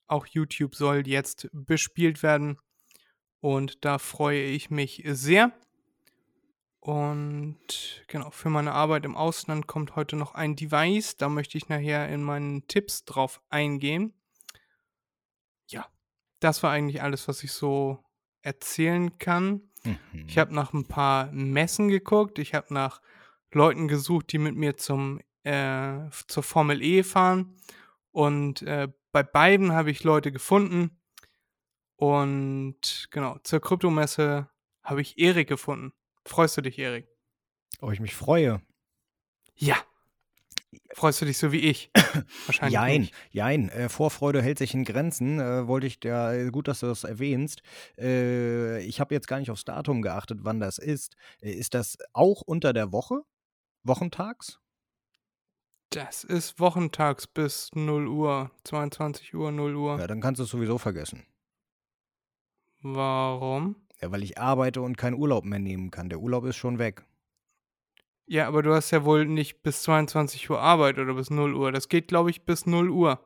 auch 0.09 0.27
YouTube 0.27 0.75
soll 0.75 1.07
jetzt 1.07 1.49
bespielt 1.53 2.25
werden. 2.25 2.59
Und 3.39 3.85
da 3.85 3.99
freue 3.99 4.43
ich 4.43 4.71
mich 4.71 5.05
sehr. 5.07 5.53
Und 6.81 8.05
genau, 8.09 8.31
für 8.31 8.51
meine 8.51 8.73
Arbeit 8.73 9.05
im 9.05 9.17
Ausland 9.17 9.69
kommt 9.69 9.95
heute 9.95 10.17
noch 10.17 10.35
ein 10.35 10.57
Device. 10.57 11.17
Da 11.17 11.29
möchte 11.29 11.57
ich 11.57 11.69
nachher 11.69 12.09
in 12.09 12.25
meinen 12.25 12.67
Tipps 12.67 13.05
drauf 13.05 13.41
eingehen. 13.49 14.13
Das 16.41 16.63
war 16.63 16.71
eigentlich 16.71 17.03
alles, 17.03 17.29
was 17.29 17.43
ich 17.43 17.53
so 17.53 18.05
erzählen 18.43 19.19
kann. 19.19 19.71
Mhm. 19.85 20.27
Ich 20.27 20.39
habe 20.39 20.55
nach 20.55 20.73
ein 20.73 20.87
paar 20.87 21.31
Messen 21.33 21.89
geguckt. 21.89 22.39
Ich 22.39 22.55
habe 22.55 22.73
nach 22.73 23.01
Leuten 23.53 23.89
gesucht, 23.89 24.33
die 24.33 24.39
mit 24.39 24.55
mir 24.55 24.77
zum, 24.77 25.21
äh, 25.45 26.11
zur 26.27 26.43
Formel 26.43 26.83
E 26.83 27.03
fahren. 27.03 27.57
Und 28.11 28.63
äh, 28.63 28.89
bei 29.13 29.23
beiden 29.23 29.73
habe 29.73 29.91
ich 29.91 30.05
Leute 30.05 30.33
gefunden. 30.33 31.01
Und 31.97 33.09
genau, 33.11 33.39
zur 33.43 33.61
Kryptomesse 33.61 34.49
habe 34.83 35.01
ich 35.01 35.19
Erik 35.19 35.49
gefunden. 35.49 35.93
Freust 36.25 36.57
du 36.57 36.61
dich, 36.63 36.79
Erik? 36.79 37.09
Ob 37.81 37.93
ich 37.93 38.01
mich 38.01 38.15
freue. 38.15 38.63
Ja. 39.55 39.77
Freust 40.93 41.21
du 41.21 41.25
dich 41.25 41.39
so 41.39 41.51
wie 41.53 41.61
ich? 41.61 41.91
Wahrscheinlich 42.47 42.75
Jein, 42.75 43.01
nicht. 43.03 43.15
jein. 43.31 43.69
Äh, 43.71 43.89
Vorfreude 43.89 44.43
hält 44.43 44.59
sich 44.59 44.75
in 44.75 44.85
Grenzen. 44.85 45.41
Äh, 45.41 45.67
wollte 45.67 45.87
ich 45.87 46.01
da, 46.01 46.35
äh, 46.35 46.51
gut, 46.51 46.69
dass 46.69 46.81
du 46.81 46.87
das 46.87 47.05
erwähnst. 47.05 47.63
Äh, 47.99 48.81
ich 48.85 49.01
habe 49.01 49.15
jetzt 49.15 49.29
gar 49.29 49.39
nicht 49.39 49.51
aufs 49.51 49.65
Datum 49.65 50.03
geachtet, 50.03 50.41
wann 50.43 50.61
das 50.61 50.79
ist. 50.79 51.17
Äh, 51.41 51.53
ist 51.53 51.75
das 51.75 51.97
auch 52.13 52.43
unter 52.43 52.73
der 52.73 52.93
Woche? 52.93 53.23
Wochentags? 53.83 54.61
Das 55.91 56.23
ist 56.23 56.61
wochentags 56.61 57.27
bis 57.27 57.71
0 57.75 58.07
Uhr, 58.09 58.51
22 58.65 59.35
Uhr, 59.35 59.51
0 59.51 59.75
Uhr. 59.75 59.99
Ja, 59.99 60.07
dann 60.07 60.21
kannst 60.21 60.39
du 60.39 60.45
es 60.45 60.51
sowieso 60.51 60.77
vergessen. 60.77 61.25
Warum? 62.83 63.77
Ja, 64.01 64.11
weil 64.13 64.23
ich 64.23 64.39
arbeite 64.39 64.83
und 64.83 64.99
keinen 64.99 65.15
Urlaub 65.15 65.45
mehr 65.45 65.59
nehmen 65.59 65.91
kann. 65.91 66.11
Der 66.11 66.21
Urlaub 66.21 66.45
ist 66.45 66.57
schon 66.57 66.79
weg. 66.79 67.05
Ja, 68.31 68.47
aber 68.47 68.63
du 68.63 68.75
hast 68.75 68.91
ja 68.91 69.05
wohl 69.05 69.25
nicht 69.25 69.63
bis 69.63 69.83
22 69.83 70.51
Uhr 70.51 70.61
Arbeit 70.61 70.99
oder 70.99 71.15
bis 71.15 71.31
0 71.31 71.55
Uhr. 71.55 71.73
Das 71.73 71.89
geht, 71.89 72.09
glaube 72.09 72.29
ich, 72.29 72.45
bis 72.45 72.67
0 72.67 72.91
Uhr. 72.91 73.19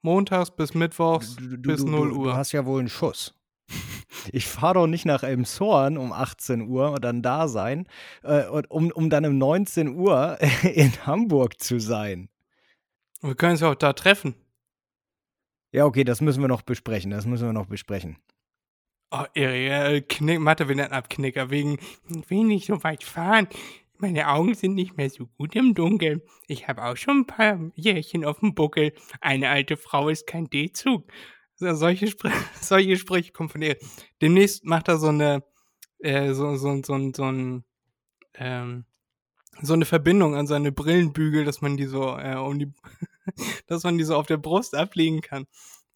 Montags 0.00 0.50
bis 0.50 0.72
Mittwochs 0.74 1.36
Du, 1.36 1.48
du, 1.48 1.58
bis 1.58 1.84
du, 1.84 1.90
0 1.90 2.08
du, 2.08 2.16
Uhr. 2.16 2.24
du 2.24 2.34
hast 2.34 2.52
ja 2.52 2.64
wohl 2.64 2.80
einen 2.80 2.88
Schuss. 2.88 3.34
Ich 4.32 4.46
fahre 4.46 4.74
doch 4.74 4.86
nicht 4.86 5.04
nach 5.04 5.22
Elmshorn 5.22 5.98
um 5.98 6.10
18 6.12 6.62
Uhr 6.68 6.92
und 6.92 7.04
dann 7.04 7.20
da 7.20 7.46
sein, 7.46 7.86
äh, 8.22 8.46
um, 8.46 8.90
um 8.90 9.10
dann 9.10 9.26
um 9.26 9.36
19 9.36 9.96
Uhr 9.96 10.38
in 10.62 10.92
Hamburg 11.04 11.60
zu 11.60 11.78
sein. 11.78 12.30
Wir 13.20 13.34
können 13.34 13.52
uns 13.52 13.60
ja 13.60 13.70
auch 13.70 13.74
da 13.74 13.92
treffen. 13.92 14.34
Ja, 15.72 15.84
okay, 15.84 16.04
das 16.04 16.22
müssen 16.22 16.40
wir 16.40 16.48
noch 16.48 16.62
besprechen. 16.62 17.10
Das 17.10 17.26
müssen 17.26 17.44
wir 17.44 17.52
noch 17.52 17.66
besprechen. 17.66 18.16
Oh, 19.16 19.26
äh, 19.34 20.00
Knick, 20.00 20.40
Mathe, 20.40 20.66
nennen 20.66 20.90
ab 20.92 21.08
Knicker, 21.08 21.48
wegen, 21.48 21.78
ich 22.08 22.30
will 22.30 22.42
nicht 22.42 22.66
so 22.66 22.82
weit 22.82 23.04
fahren. 23.04 23.46
meine 23.98 24.28
Augen 24.28 24.54
sind 24.54 24.74
nicht 24.74 24.96
mehr 24.96 25.08
so 25.08 25.28
gut 25.38 25.54
im 25.54 25.72
Dunkeln. 25.72 26.20
Ich 26.48 26.66
habe 26.66 26.84
auch 26.84 26.96
schon 26.96 27.18
ein 27.18 27.26
paar 27.28 27.70
Jährchen 27.76 28.24
auf 28.24 28.40
dem 28.40 28.56
Buckel. 28.56 28.92
Eine 29.20 29.50
alte 29.50 29.76
Frau 29.76 30.08
ist 30.08 30.26
kein 30.26 30.50
D-Zug. 30.50 31.04
So, 31.54 31.74
solche, 31.74 32.08
Spr 32.08 32.32
solche 32.60 32.96
Sprüche 32.96 33.30
kommen 33.30 33.50
von 33.50 33.62
ihr. 33.62 33.76
Demnächst 34.20 34.64
macht 34.64 34.88
er 34.88 34.98
so 34.98 35.08
eine, 35.08 35.44
äh, 36.00 36.32
so, 36.32 36.56
so, 36.56 36.82
so, 36.82 37.12
so 37.14 37.24
ein, 37.24 37.64
ähm, 38.34 38.84
so 39.62 39.74
eine 39.74 39.84
Verbindung 39.84 40.34
an 40.34 40.48
seine 40.48 40.72
Brillenbügel, 40.72 41.44
dass 41.44 41.60
man 41.60 41.76
die 41.76 41.86
so 41.86 42.18
äh, 42.18 42.34
um 42.34 42.58
die, 42.58 42.72
dass 43.68 43.84
man 43.84 43.96
die 43.96 44.02
so 44.02 44.16
auf 44.16 44.26
der 44.26 44.38
Brust 44.38 44.74
ablegen 44.74 45.20
kann. 45.20 45.46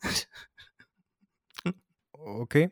Okay. 2.20 2.70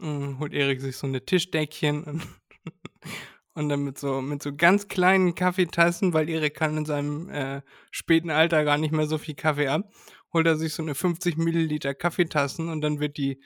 Mm, 0.00 0.38
holt 0.38 0.52
Erik 0.52 0.80
sich 0.80 0.96
so 0.96 1.06
eine 1.06 1.24
Tischdeckchen 1.24 2.04
und, 2.04 2.22
und 3.54 3.68
dann 3.68 3.84
mit 3.84 3.98
so, 3.98 4.20
mit 4.20 4.42
so 4.42 4.54
ganz 4.54 4.88
kleinen 4.88 5.34
Kaffeetassen, 5.34 6.12
weil 6.12 6.28
Erik 6.28 6.54
kann 6.54 6.76
in 6.76 6.84
seinem 6.84 7.28
äh, 7.28 7.62
späten 7.90 8.30
Alter 8.30 8.64
gar 8.64 8.78
nicht 8.78 8.92
mehr 8.92 9.06
so 9.06 9.18
viel 9.18 9.34
Kaffee 9.34 9.68
ab, 9.68 9.92
holt 10.32 10.46
er 10.46 10.56
sich 10.56 10.74
so 10.74 10.82
eine 10.82 10.94
50 10.94 11.36
Milliliter 11.36 11.94
Kaffeetassen 11.94 12.68
und 12.68 12.80
dann 12.80 13.00
wird 13.00 13.16
die, 13.16 13.40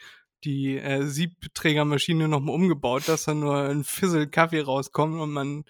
die 0.45 0.79
äh, 0.79 1.03
Siebträgermaschine 1.03 2.29
nochmal 2.29 2.55
umgebaut, 2.55 3.09
dass 3.09 3.25
da 3.25 3.35
nur 3.35 3.57
ein 3.57 3.85
Fissel 3.85 4.29
Kaffee 4.29 4.63
rauskommt 4.63 5.21
und 5.21 5.31
man 5.31 5.65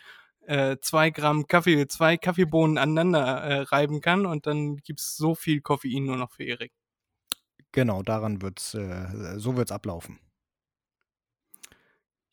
äh, 0.48 0.78
zwei 0.80 1.10
Gramm 1.10 1.46
Kaffee, 1.46 1.86
zwei 1.88 2.16
Kaffeebohnen 2.16 2.78
aneinander 2.78 3.20
äh, 3.20 3.60
reiben 3.62 4.00
kann 4.00 4.26
und 4.26 4.46
dann 4.46 4.76
gibt's 4.78 5.16
so 5.16 5.34
viel 5.34 5.60
Koffein 5.60 6.04
nur 6.04 6.16
noch 6.16 6.32
für 6.32 6.44
Erik. 6.44 6.72
Genau, 7.72 8.02
daran 8.02 8.40
wird's, 8.40 8.74
äh, 8.74 9.38
so 9.38 9.56
wird's 9.56 9.72
ablaufen. 9.72 10.18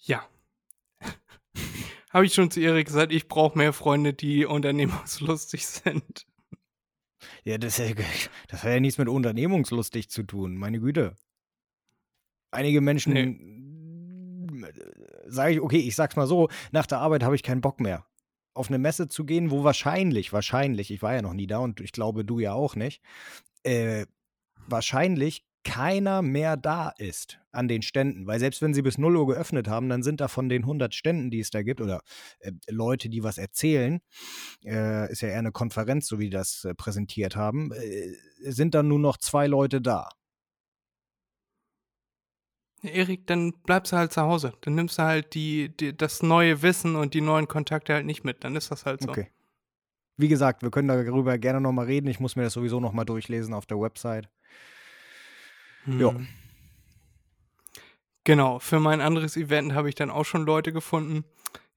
Ja. 0.05 0.27
Habe 2.11 2.25
ich 2.25 2.33
schon 2.33 2.49
zu 2.51 2.61
Erik 2.61 2.87
gesagt, 2.87 3.11
ich 3.11 3.27
brauche 3.27 3.57
mehr 3.57 3.73
Freunde, 3.73 4.13
die 4.13 4.45
unternehmungslustig 4.45 5.65
sind. 5.67 6.25
Ja, 7.43 7.57
das, 7.57 7.77
das 8.47 8.63
hat 8.63 8.71
ja 8.71 8.79
nichts 8.79 8.97
mit 8.97 9.09
unternehmungslustig 9.09 10.09
zu 10.09 10.23
tun, 10.23 10.55
meine 10.55 10.79
Güte. 10.79 11.15
Einige 12.51 12.81
Menschen, 12.81 13.13
Nee. 13.13 14.71
sage 15.27 15.53
ich, 15.55 15.61
okay, 15.61 15.79
ich 15.79 15.95
sag's 15.95 16.15
mal 16.15 16.27
so, 16.27 16.49
nach 16.71 16.85
der 16.85 16.99
Arbeit 16.99 17.23
habe 17.23 17.35
ich 17.35 17.43
keinen 17.43 17.61
Bock 17.61 17.79
mehr. 17.79 18.05
Auf 18.53 18.69
eine 18.69 18.77
Messe 18.77 19.07
zu 19.07 19.25
gehen, 19.25 19.51
wo 19.51 19.63
wahrscheinlich, 19.63 20.31
wahrscheinlich, 20.31 20.91
ich 20.91 21.01
war 21.01 21.13
ja 21.15 21.21
noch 21.21 21.33
nie 21.33 21.47
da 21.47 21.57
und 21.57 21.81
ich 21.81 21.91
glaube, 21.91 22.23
du 22.23 22.39
ja 22.39 22.53
auch 22.53 22.75
nicht, 22.75 23.01
äh, 23.63 24.05
wahrscheinlich 24.67 25.43
keiner 25.65 26.21
mehr 26.21 26.55
da 26.55 26.93
ist 26.97 27.39
an 27.51 27.67
den 27.67 27.81
Ständen. 27.81 28.27
Weil 28.27 28.39
selbst 28.39 28.61
wenn 28.61 28.73
sie 28.73 28.81
bis 28.81 28.97
0 28.97 29.17
Uhr 29.17 29.27
geöffnet 29.27 29.67
haben, 29.67 29.89
dann 29.89 30.03
sind 30.03 30.21
da 30.21 30.29
von 30.29 30.47
den 30.47 30.61
100 30.61 30.93
Ständen, 30.93 31.31
die 31.31 31.41
es 31.41 31.49
da 31.49 31.63
gibt, 31.63 31.81
oder 31.81 32.01
äh, 32.39 32.51
Leute, 32.69 33.09
die 33.09 33.23
was 33.23 33.37
erzählen, 33.37 33.99
äh, 34.63 35.11
ist 35.11 35.21
ja 35.21 35.29
eher 35.29 35.39
eine 35.39 35.51
Konferenz, 35.51 36.07
so 36.07 36.19
wie 36.19 36.25
die 36.25 36.29
das 36.29 36.63
äh, 36.63 36.73
präsentiert 36.73 37.35
haben, 37.35 37.71
äh, 37.73 38.13
sind 38.39 38.75
dann 38.75 38.87
nur 38.87 38.99
noch 38.99 39.17
zwei 39.17 39.47
Leute 39.47 39.81
da. 39.81 40.09
Erik, 42.83 43.25
dann 43.25 43.53
bleibst 43.63 43.91
du 43.91 43.97
halt 43.97 44.13
zu 44.13 44.21
Hause. 44.21 44.53
Dann 44.61 44.75
nimmst 44.75 44.99
du 44.99 45.03
halt 45.03 45.33
die, 45.33 45.75
die, 45.75 45.97
das 45.97 46.21
neue 46.21 46.61
Wissen 46.61 46.95
und 46.95 47.15
die 47.15 47.21
neuen 47.21 47.47
Kontakte 47.47 47.93
halt 47.93 48.05
nicht 48.05 48.23
mit. 48.23 48.43
Dann 48.43 48.55
ist 48.55 48.69
das 48.69 48.85
halt 48.85 49.01
so. 49.01 49.09
Okay. 49.09 49.31
Wie 50.17 50.27
gesagt, 50.27 50.61
wir 50.61 50.71
können 50.71 50.87
darüber 50.87 51.37
gerne 51.37 51.59
nochmal 51.59 51.87
reden. 51.87 52.07
Ich 52.07 52.19
muss 52.19 52.35
mir 52.35 52.43
das 52.43 52.53
sowieso 52.53 52.79
nochmal 52.79 53.05
durchlesen 53.05 53.53
auf 53.53 53.65
der 53.65 53.79
Website. 53.79 54.29
Ja. 55.85 56.11
Hm. 56.11 56.27
Genau, 58.23 58.59
für 58.59 58.79
mein 58.79 59.01
anderes 59.01 59.37
Event 59.37 59.73
habe 59.73 59.87
ich 59.89 59.95
dann 59.95 60.09
auch 60.09 60.25
schon 60.25 60.45
Leute 60.45 60.73
gefunden. 60.73 61.25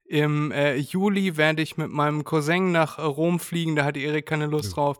Im 0.05 0.51
äh, 0.51 0.75
Juli 0.77 1.37
werde 1.37 1.61
ich 1.61 1.77
mit 1.77 1.91
meinem 1.91 2.23
Cousin 2.23 2.71
nach 2.71 2.97
äh, 2.97 3.03
Rom 3.03 3.39
fliegen, 3.39 3.75
da 3.75 3.85
hat 3.85 3.95
Erik 3.95 4.25
keine 4.25 4.47
Lust 4.47 4.69
Ja. 4.69 4.75
drauf. 4.75 4.99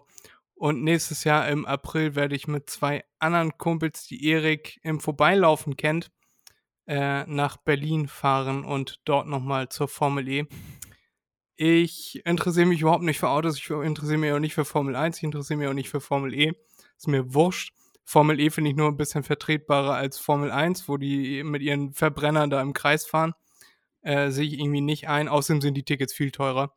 Und 0.54 0.84
nächstes 0.84 1.24
Jahr 1.24 1.48
im 1.48 1.66
April 1.66 2.13
werde 2.16 2.36
ich 2.36 2.48
mit 2.48 2.70
zwei 2.70 3.04
anderen 3.18 3.58
Kumpels, 3.58 4.06
die 4.06 4.28
Erik 4.28 4.80
im 4.84 5.00
Vorbeilaufen 5.00 5.78
kennt, 5.78 6.12
äh, 6.86 7.25
nach 7.25 7.58
Berlin 7.58 8.08
fahren 8.08 8.63
und 8.63 9.00
dort 9.06 9.25
nochmal 9.25 9.70
zur 9.70 9.88
Formel 9.88 10.28
E. 10.28 10.46
Ich 11.56 12.22
interessiere 12.25 12.68
mich 12.68 12.82
überhaupt 12.82 13.04
nicht 13.04 13.20
für 13.20 13.30
Autos, 13.30 13.58
ich 13.58 13.70
interessiere 13.70 14.18
mich 14.20 14.32
auch 14.34 14.39
nicht 14.39 14.54
für 14.54 14.66
Formel 14.66 14.96
1, 14.96 15.18
ich 15.18 15.24
interessiere 15.24 15.58
mich 15.58 15.68
auch 15.68 15.74
nicht 15.74 15.89
für 15.89 16.01
Formel 16.01 16.34
E. 16.34 16.54
Ist 16.98 17.08
mir 17.08 17.34
wurscht. 17.34 17.74
Formel 18.10 18.39
E 18.39 18.50
finde 18.50 18.72
ich 18.72 18.75
nur 18.75 18.88
ein 18.88 18.98
bisschen 18.98 19.22
vertretbarer 19.22 19.94
als 19.94 20.18
Formel 20.18 20.50
1, 20.50 20.89
wo 20.89 20.98
die 20.98 21.44
mit 21.44 21.62
ihren 21.62 21.94
Verbrennern 21.94 22.50
da 22.50 22.60
im 22.60 22.74
Kreis 22.74 23.06
fahren. 23.06 23.34
Äh, 24.01 24.32
sehe 24.32 24.48
ich 24.48 24.54
irgendwie 24.60 24.82
nicht 24.82 25.08
ein. 25.08 25.28
Außerdem 25.28 25.62
sind 25.62 25.75
die 25.75 25.84
Tickets 25.84 26.12
viel 26.12 26.32
teurer. 26.32 26.74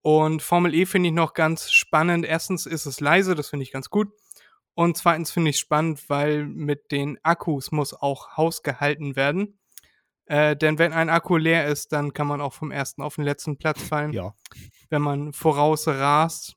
Und 0.00 0.40
Formel 0.40 0.72
E 0.72 0.86
finde 0.86 1.08
ich 1.10 1.14
noch 1.14 1.34
ganz 1.34 1.70
spannend. 1.72 2.24
Erstens 2.24 2.64
ist 2.64 2.86
es 2.86 3.00
leise, 3.00 3.34
das 3.34 3.50
finde 3.50 3.64
ich 3.64 3.70
ganz 3.70 3.90
gut. 3.90 4.08
Und 4.72 4.96
zweitens 4.96 5.30
finde 5.30 5.50
ich 5.50 5.56
es 5.56 5.60
spannend, 5.60 6.08
weil 6.08 6.46
mit 6.46 6.90
den 6.90 7.18
Akkus 7.22 7.70
muss 7.70 7.92
auch 7.92 8.38
Haus 8.38 8.62
gehalten 8.62 9.14
werden. 9.14 9.58
Äh, 10.24 10.56
denn 10.56 10.78
wenn 10.78 10.94
ein 10.94 11.10
Akku 11.10 11.36
leer 11.36 11.66
ist, 11.66 11.92
dann 11.92 12.14
kann 12.14 12.26
man 12.28 12.40
auch 12.40 12.54
vom 12.54 12.70
ersten 12.70 13.02
auf 13.02 13.16
den 13.16 13.24
letzten 13.24 13.58
Platz 13.58 13.82
fallen, 13.82 14.14
Ja. 14.14 14.34
wenn 14.88 15.02
man 15.02 15.34
vorausrast. 15.34 16.54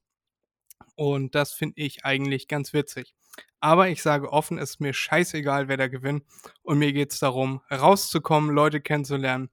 Und 0.95 1.35
das 1.35 1.51
finde 1.51 1.81
ich 1.81 2.05
eigentlich 2.05 2.47
ganz 2.47 2.71
witzig. 2.71 3.13
Aber 3.59 3.89
ich 3.89 4.01
sage 4.01 4.31
offen, 4.31 4.57
es 4.57 4.71
ist 4.71 4.81
mir 4.81 4.93
scheißegal, 4.93 5.67
wer 5.67 5.77
da 5.77 5.87
gewinnt. 5.87 6.23
Und 6.61 6.79
mir 6.79 6.93
geht 6.93 7.11
es 7.11 7.19
darum, 7.19 7.61
rauszukommen, 7.71 8.51
Leute 8.51 8.81
kennenzulernen. 8.81 9.49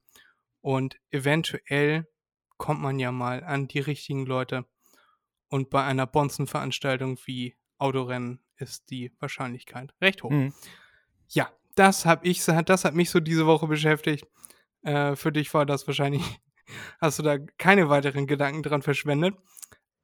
Und 0.61 0.97
eventuell 1.11 2.07
kommt 2.57 2.81
man 2.81 2.99
ja 2.99 3.13
mal 3.13 3.45
an 3.45 3.69
die 3.69 3.81
richtigen 3.81 4.27
Leute. 4.27 4.65
Und 5.49 5.71
bei 5.71 5.85
einer 5.85 6.07
Bonzenveranstaltung 6.07 7.19
wie 7.25 7.57
Autorennen 7.79 8.41
ist 8.57 8.91
die 8.91 9.13
Wahrscheinlichkeit 9.21 9.95
recht 10.01 10.23
hoch. 10.23 10.31
Mhm. 10.31 10.53
Ja, 11.29 11.51
das 11.75 12.07
habe 12.07 12.27
ich, 12.27 12.45
das 12.45 12.85
hat 12.85 12.95
mich 12.95 13.11
so 13.11 13.21
diese 13.21 13.47
Woche 13.47 13.67
beschäftigt. 13.67 14.27
Äh, 14.83 15.17
für 15.17 15.33
dich 15.33 15.53
war 15.53 15.67
das 15.67 15.87
wahrscheinlich, 15.87 16.23
hast 17.01 17.19
du 17.19 17.23
da 17.23 17.39
keine 17.59 17.89
weiteren 17.89 18.27
Gedanken 18.27 18.63
dran 18.63 18.83
verschwendet. 18.83 19.37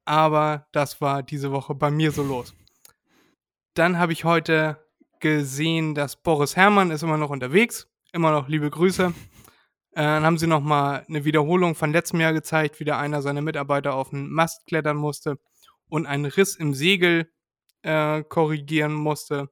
Aber 0.04 0.66
das 0.72 1.00
war 1.00 1.22
diese 1.22 1.52
Woche 1.52 1.74
bei 1.74 1.90
mir 1.90 2.10
so 2.10 2.22
los. 2.24 2.54
Dann 3.74 3.98
habe 3.98 4.12
ich 4.12 4.24
heute 4.24 4.84
gesehen, 5.20 5.94
dass 5.94 6.16
Boris 6.22 6.56
Herrmann 6.56 6.90
ist 6.90 7.02
immer 7.02 7.16
noch 7.16 7.30
unterwegs. 7.30 7.88
Immer 8.12 8.30
noch 8.30 8.48
liebe 8.48 8.68
Grüße. 8.68 9.14
Äh, 9.92 10.02
dann 10.02 10.24
haben 10.24 10.36
sie 10.36 10.46
noch 10.46 10.60
mal 10.60 11.06
eine 11.08 11.24
Wiederholung 11.24 11.74
von 11.74 11.92
letztem 11.92 12.20
Jahr 12.20 12.34
gezeigt, 12.34 12.80
wie 12.80 12.84
da 12.84 12.98
einer 12.98 13.22
seiner 13.22 13.40
Mitarbeiter 13.40 13.94
auf 13.94 14.12
einen 14.12 14.30
Mast 14.30 14.66
klettern 14.66 14.98
musste 14.98 15.38
und 15.88 16.06
einen 16.06 16.26
Riss 16.26 16.56
im 16.56 16.74
Segel 16.74 17.30
äh, 17.82 18.22
korrigieren 18.24 18.92
musste. 18.92 19.48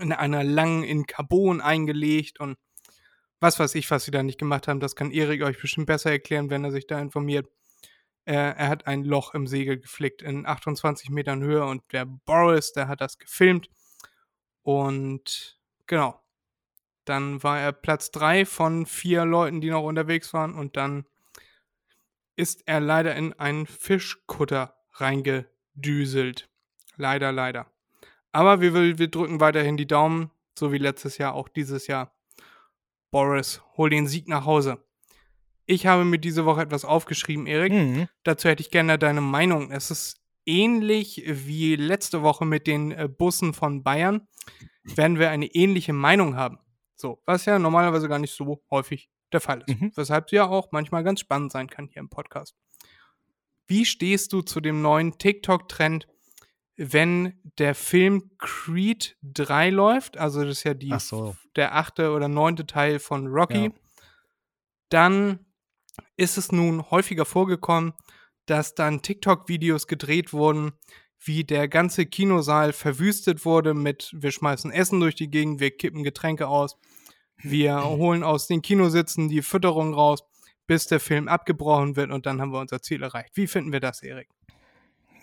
In 0.00 0.12
einer 0.12 0.42
langen 0.42 0.82
in 0.82 1.06
Carbon 1.06 1.60
eingelegt 1.60 2.40
und 2.40 2.56
was 3.40 3.58
weiß 3.58 3.74
ich, 3.74 3.90
was 3.90 4.04
sie 4.04 4.10
da 4.10 4.22
nicht 4.22 4.38
gemacht 4.38 4.66
haben. 4.66 4.80
Das 4.80 4.96
kann 4.96 5.10
Erik 5.10 5.42
euch 5.42 5.60
bestimmt 5.60 5.86
besser 5.86 6.10
erklären, 6.10 6.50
wenn 6.50 6.64
er 6.64 6.72
sich 6.72 6.86
da 6.86 6.98
informiert. 6.98 7.48
Äh, 8.24 8.34
er 8.34 8.68
hat 8.68 8.86
ein 8.86 9.04
Loch 9.04 9.34
im 9.34 9.46
Segel 9.46 9.78
geflickt 9.78 10.22
in 10.22 10.46
28 10.46 11.10
Metern 11.10 11.42
Höhe 11.42 11.64
und 11.64 11.82
der 11.92 12.04
Boris, 12.06 12.72
der 12.72 12.88
hat 12.88 13.00
das 13.00 13.18
gefilmt. 13.18 13.68
Und 14.62 15.58
genau. 15.86 16.20
Dann 17.04 17.42
war 17.42 17.58
er 17.58 17.72
Platz 17.72 18.12
3 18.12 18.46
von 18.46 18.86
vier 18.86 19.24
Leuten, 19.24 19.60
die 19.60 19.70
noch 19.70 19.82
unterwegs 19.82 20.32
waren. 20.32 20.54
Und 20.54 20.76
dann 20.76 21.04
ist 22.36 22.62
er 22.66 22.80
leider 22.80 23.16
in 23.16 23.32
einen 23.34 23.66
Fischkutter 23.66 24.76
reingedüselt. 24.92 26.48
Leider, 26.96 27.32
leider. 27.32 27.66
Aber 28.30 28.60
wir, 28.60 28.98
wir 28.98 29.08
drücken 29.08 29.40
weiterhin 29.40 29.76
die 29.76 29.86
Daumen, 29.86 30.30
so 30.56 30.72
wie 30.72 30.78
letztes 30.78 31.18
Jahr, 31.18 31.34
auch 31.34 31.48
dieses 31.48 31.88
Jahr. 31.88 32.14
Boris, 33.10 33.60
hol 33.76 33.90
den 33.90 34.06
Sieg 34.06 34.28
nach 34.28 34.46
Hause. 34.46 34.82
Ich 35.66 35.86
habe 35.86 36.04
mir 36.04 36.18
diese 36.18 36.44
Woche 36.44 36.62
etwas 36.62 36.84
aufgeschrieben, 36.84 37.46
Erik. 37.46 37.72
Mhm. 37.72 38.08
Dazu 38.24 38.48
hätte 38.48 38.62
ich 38.62 38.70
gerne 38.70 38.98
deine 38.98 39.20
Meinung. 39.20 39.70
Es 39.70 39.90
ist 39.90 40.20
ähnlich 40.44 41.22
wie 41.26 41.76
letzte 41.76 42.22
Woche 42.22 42.44
mit 42.44 42.66
den 42.66 42.92
äh, 42.92 43.08
Bussen 43.08 43.54
von 43.54 43.82
Bayern. 43.82 44.26
Werden 44.84 45.18
wir 45.18 45.30
eine 45.30 45.46
ähnliche 45.46 45.92
Meinung 45.92 46.36
haben. 46.36 46.58
So, 46.96 47.22
was 47.26 47.44
ja 47.44 47.58
normalerweise 47.58 48.08
gar 48.08 48.18
nicht 48.18 48.34
so 48.34 48.62
häufig 48.70 49.10
der 49.32 49.40
Fall 49.40 49.62
ist. 49.66 49.80
Mhm. 49.80 49.92
Weshalb 49.94 50.30
sie 50.30 50.36
ja 50.36 50.48
auch 50.48 50.72
manchmal 50.72 51.04
ganz 51.04 51.20
spannend 51.20 51.52
sein 51.52 51.68
kann 51.68 51.88
hier 51.88 52.00
im 52.00 52.08
Podcast. 52.08 52.56
Wie 53.66 53.84
stehst 53.84 54.32
du 54.32 54.42
zu 54.42 54.60
dem 54.60 54.82
neuen 54.82 55.18
TikTok-Trend, 55.18 56.06
wenn 56.76 57.40
der 57.58 57.74
Film 57.74 58.32
Creed 58.38 59.16
3 59.22 59.70
läuft? 59.70 60.18
Also, 60.18 60.42
das 60.42 60.58
ist 60.58 60.64
ja 60.64 60.74
die, 60.74 60.92
so. 60.98 61.36
der 61.56 61.74
achte 61.74 62.12
oder 62.12 62.28
neunte 62.28 62.66
Teil 62.66 62.98
von 62.98 63.28
Rocky. 63.28 63.64
Ja. 63.64 63.70
Dann 64.90 65.46
ist 66.16 66.38
es 66.38 66.52
nun 66.52 66.90
häufiger 66.90 67.24
vorgekommen, 67.24 67.92
dass 68.46 68.74
dann 68.74 69.02
TikTok-Videos 69.02 69.86
gedreht 69.86 70.32
wurden, 70.32 70.72
wie 71.18 71.44
der 71.44 71.68
ganze 71.68 72.06
Kinosaal 72.06 72.72
verwüstet 72.72 73.44
wurde 73.44 73.74
mit 73.74 74.10
wir 74.12 74.32
schmeißen 74.32 74.72
Essen 74.72 75.00
durch 75.00 75.14
die 75.14 75.30
Gegend, 75.30 75.60
wir 75.60 75.70
kippen 75.70 76.02
Getränke 76.02 76.48
aus, 76.48 76.76
wir 77.36 77.84
holen 77.84 78.22
aus 78.22 78.46
den 78.46 78.62
Kinositzen 78.62 79.28
die 79.28 79.42
Fütterung 79.42 79.94
raus, 79.94 80.24
bis 80.66 80.86
der 80.86 81.00
Film 81.00 81.28
abgebrochen 81.28 81.96
wird 81.96 82.10
und 82.10 82.26
dann 82.26 82.40
haben 82.40 82.52
wir 82.52 82.60
unser 82.60 82.82
Ziel 82.82 83.02
erreicht. 83.02 83.30
Wie 83.34 83.46
finden 83.46 83.72
wir 83.72 83.80
das, 83.80 84.02
Erik? 84.02 84.28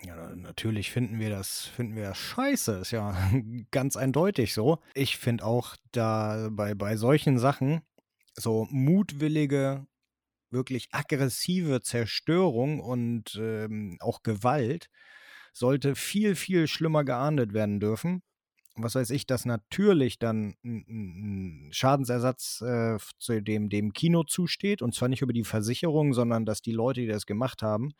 Ja, 0.02 0.34
natürlich 0.34 0.90
finden 0.90 1.18
wir 1.18 1.28
das, 1.28 1.66
finden 1.66 1.94
wir 1.94 2.04
das 2.04 2.18
scheiße. 2.18 2.76
Ist 2.76 2.90
ja 2.90 3.14
ganz 3.70 3.96
eindeutig 3.96 4.54
so. 4.54 4.78
Ich 4.94 5.18
finde 5.18 5.44
auch 5.44 5.76
da 5.92 6.48
bei, 6.50 6.74
bei 6.74 6.96
solchen 6.96 7.38
Sachen 7.38 7.82
so 8.34 8.66
mutwillige, 8.70 9.86
wirklich 10.50 10.88
aggressive 10.92 11.80
Zerstörung 11.80 12.80
und 12.80 13.36
ähm, 13.40 13.96
auch 14.00 14.22
Gewalt 14.22 14.88
sollte 15.52 15.94
viel, 15.94 16.36
viel 16.36 16.66
schlimmer 16.66 17.04
geahndet 17.04 17.52
werden 17.52 17.80
dürfen. 17.80 18.22
Was 18.76 18.94
weiß 18.94 19.10
ich, 19.10 19.26
dass 19.26 19.44
natürlich 19.44 20.18
dann 20.18 20.54
ein 20.64 21.68
Schadensersatz 21.72 22.62
äh, 22.62 22.98
zu 23.18 23.42
dem, 23.42 23.68
dem 23.68 23.92
Kino 23.92 24.22
zusteht 24.22 24.80
und 24.80 24.94
zwar 24.94 25.08
nicht 25.08 25.22
über 25.22 25.32
die 25.32 25.44
Versicherung, 25.44 26.14
sondern 26.14 26.46
dass 26.46 26.62
die 26.62 26.72
Leute, 26.72 27.00
die 27.00 27.06
das 27.08 27.26
gemacht 27.26 27.62
haben, 27.62 27.92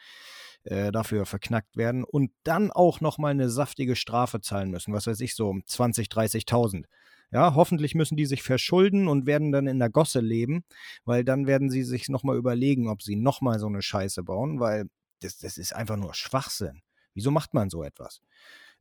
äh, 0.65 0.93
dafür 0.93 1.27
verknackt 1.27 1.77
werden 1.77 2.05
und 2.05 2.31
dann 2.45 2.71
auch 2.71 3.01
nochmal 3.01 3.33
eine 3.33 3.51
saftige 3.51 3.97
Strafe 3.97 4.41
zahlen 4.41 4.71
müssen. 4.71 4.95
Was 4.95 5.07
weiß 5.07 5.21
ich, 5.21 5.35
so 5.35 5.59
20, 5.67 6.09
30.000. 6.09 6.85
Ja, 7.33 7.55
hoffentlich 7.55 7.95
müssen 7.95 8.17
die 8.17 8.27
sich 8.27 8.43
verschulden 8.43 9.07
und 9.09 9.27
werden 9.27 9.53
dann 9.53 9.67
in 9.67 9.79
der 9.79 9.91
Gosse 9.91 10.21
leben, 10.21 10.65
weil 11.05 11.25
dann 11.25 11.47
werden 11.47 11.71
sie 11.71 11.85
sich 11.85 12.09
nochmal 12.09 12.37
überlegen, 12.37 12.89
ob 12.89 13.03
sie 13.03 13.17
nochmal 13.17 13.59
so 13.59 13.67
eine 13.67 13.83
Scheiße 13.83 14.23
bauen, 14.25 14.59
weil 14.61 14.87
das, 15.21 15.39
das 15.39 15.59
ist 15.59 15.75
einfach 15.75 15.97
nur 15.97 16.15
Schwachsinn. 16.15 16.83
Wieso 17.15 17.31
macht 17.31 17.55
man 17.55 17.71
so 17.71 17.83
etwas? 17.85 18.21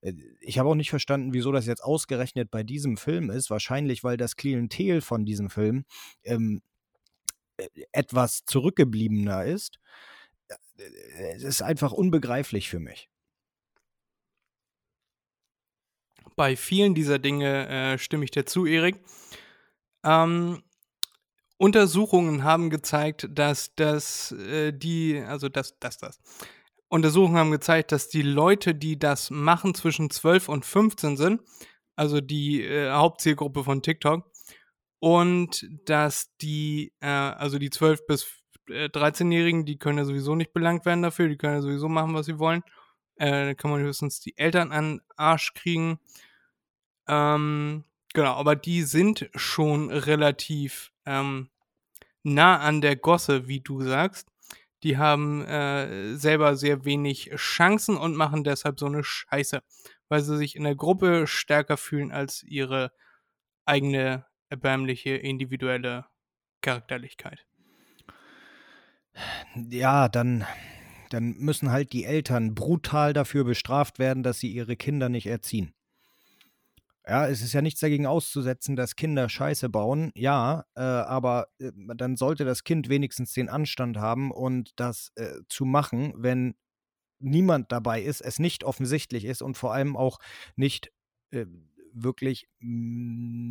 Äh, 0.02 0.14
ich 0.40 0.60
habe 0.60 0.70
auch 0.70 0.76
nicht 0.76 0.90
verstanden, 0.90 1.34
wieso 1.34 1.52
das 1.52 1.68
jetzt 1.68 1.84
ausgerechnet 1.84 2.50
bei 2.52 2.64
diesem 2.64 2.98
Film 2.98 3.30
ist. 3.30 3.50
Wahrscheinlich, 3.50 4.04
weil 4.04 4.18
das 4.18 4.36
Klientel 4.36 5.02
von 5.02 5.26
diesem 5.26 5.50
Film 5.50 5.86
ähm, 6.24 6.62
äh, 7.58 7.68
etwas 7.92 8.46
zurückgebliebener 8.46 9.46
ist 9.46 9.80
es 10.80 11.44
ist 11.44 11.62
einfach 11.62 11.92
unbegreiflich 11.92 12.70
für 12.70 12.80
mich. 12.80 13.10
Bei 16.40 16.56
vielen 16.56 16.96
dieser 16.96 17.20
Dinge 17.20 17.68
äh, 17.68 17.98
stimme 17.98 18.24
ich 18.24 18.32
dir 18.32 18.46
zu, 18.46 18.66
Erik. 18.66 18.96
Ähm, 20.06 20.64
Untersuchungen 21.58 22.46
haben 22.46 22.70
gezeigt, 22.70 23.28
dass 23.30 23.76
das 23.76 24.32
äh, 24.32 24.72
die, 24.72 25.20
also 25.20 25.50
dass 25.50 25.78
das, 25.80 25.98
das. 25.98 26.22
Untersuchungen 26.88 27.38
haben 27.38 27.52
gezeigt, 27.52 27.92
dass 27.92 28.08
die 28.08 28.22
Leute, 28.22 28.74
die 28.74 28.98
das 28.98 29.32
machen, 29.32 29.76
zwischen 29.76 30.10
12 30.10 30.48
und 30.48 30.66
15 30.66 31.18
sind, 31.18 31.42
also 31.98 32.22
die 32.22 32.64
äh, 32.64 32.90
Hauptzielgruppe 32.90 33.66
von 33.66 33.82
TikTok, 33.82 34.24
und 35.00 35.68
dass 35.84 36.34
die, 36.38 36.94
äh, 37.02 37.08
also 37.08 37.60
die 37.60 37.70
12 37.70 38.08
bis 38.08 38.28
13-Jährigen, 38.70 39.64
äh, 39.64 39.66
die 39.66 39.78
können 39.78 39.98
ja 39.98 40.06
sowieso 40.06 40.36
nicht 40.36 40.54
belangt 40.54 40.86
werden 40.86 41.02
dafür, 41.02 41.28
die 41.28 41.36
können 41.36 41.56
ja 41.56 41.62
sowieso 41.62 41.90
machen, 41.90 42.14
was 42.14 42.28
sie 42.28 42.40
wollen. 42.40 42.64
Äh, 43.18 43.56
kann 43.56 43.72
man 43.72 43.82
höchstens 43.82 44.22
die 44.22 44.38
Eltern 44.38 44.72
an 44.72 45.02
Arsch 45.18 45.54
kriegen. 45.54 46.00
Ähm, 47.10 47.84
genau, 48.14 48.34
aber 48.36 48.56
die 48.56 48.84
sind 48.84 49.30
schon 49.36 49.92
relativ 49.92 50.94
ähm, 51.06 51.50
nah 52.24 52.60
an 52.60 52.80
der 52.80 52.96
Gosse, 52.96 53.48
wie 53.48 53.60
du 53.60 53.82
sagst. 53.82 54.30
Die 54.84 54.98
haben 54.98 55.44
äh, 55.46 56.16
selber 56.16 56.56
sehr 56.56 56.86
wenig 56.86 57.32
Chancen 57.36 57.98
und 57.98 58.16
machen 58.16 58.46
deshalb 58.46 58.80
so 58.80 58.86
eine 58.86 59.04
Scheiße, 59.04 59.62
weil 60.08 60.22
sie 60.22 60.38
sich 60.38 60.56
in 60.56 60.64
der 60.64 60.76
Gruppe 60.76 61.28
stärker 61.28 61.76
fühlen 61.76 62.12
als 62.14 62.44
ihre 62.44 62.94
eigene 63.66 64.26
erbärmliche 64.50 65.16
individuelle 65.16 66.06
Charakterlichkeit 66.62 67.46
ja, 69.70 70.08
dann, 70.10 70.46
dann 71.10 71.36
müssen 71.38 71.72
halt 71.72 71.94
die 71.94 72.06
Eltern 72.06 72.56
brutal 72.56 73.14
dafür 73.14 73.44
bestraft 73.44 74.00
werden, 74.00 74.24
dass 74.24 74.40
sie 74.40 74.52
ihre 74.52 74.76
Kinder 74.76 75.10
nicht 75.10 75.28
erziehen. 75.28 75.74
Ja, 77.10 77.28
es 77.28 77.42
ist 77.42 77.54
ja 77.54 77.64
nichts 77.64 77.80
dagegen 77.80 78.06
auszusetzen, 78.06 78.76
dass 78.76 78.96
Kinder 78.96 79.30
Scheiße 79.30 79.68
bauen, 79.68 80.12
ja, 80.14 80.66
äh, 80.76 80.82
aber 80.82 81.48
äh, 81.58 81.72
dann 81.96 82.16
sollte 82.18 82.46
das 82.46 82.64
Kind 82.64 82.88
wenigstens 82.88 83.34
den 83.34 83.50
Anstand 83.50 83.98
haben 83.98 84.30
und 84.30 84.80
das 84.80 85.12
äh, 85.16 85.40
zu 85.48 85.66
machen, 85.66 86.14
wenn 86.18 86.54
niemand 87.18 87.72
dabei 87.72 88.04
ist, 88.04 88.22
es 88.22 88.38
nicht 88.38 88.64
offensichtlich 88.64 89.26
ist 89.26 89.42
und 89.42 89.58
vor 89.58 89.74
allem 89.74 89.98
auch 89.98 90.20
nicht 90.56 90.92
äh, 91.32 91.48
wirklich 91.94 92.48
Menschen 92.60 93.44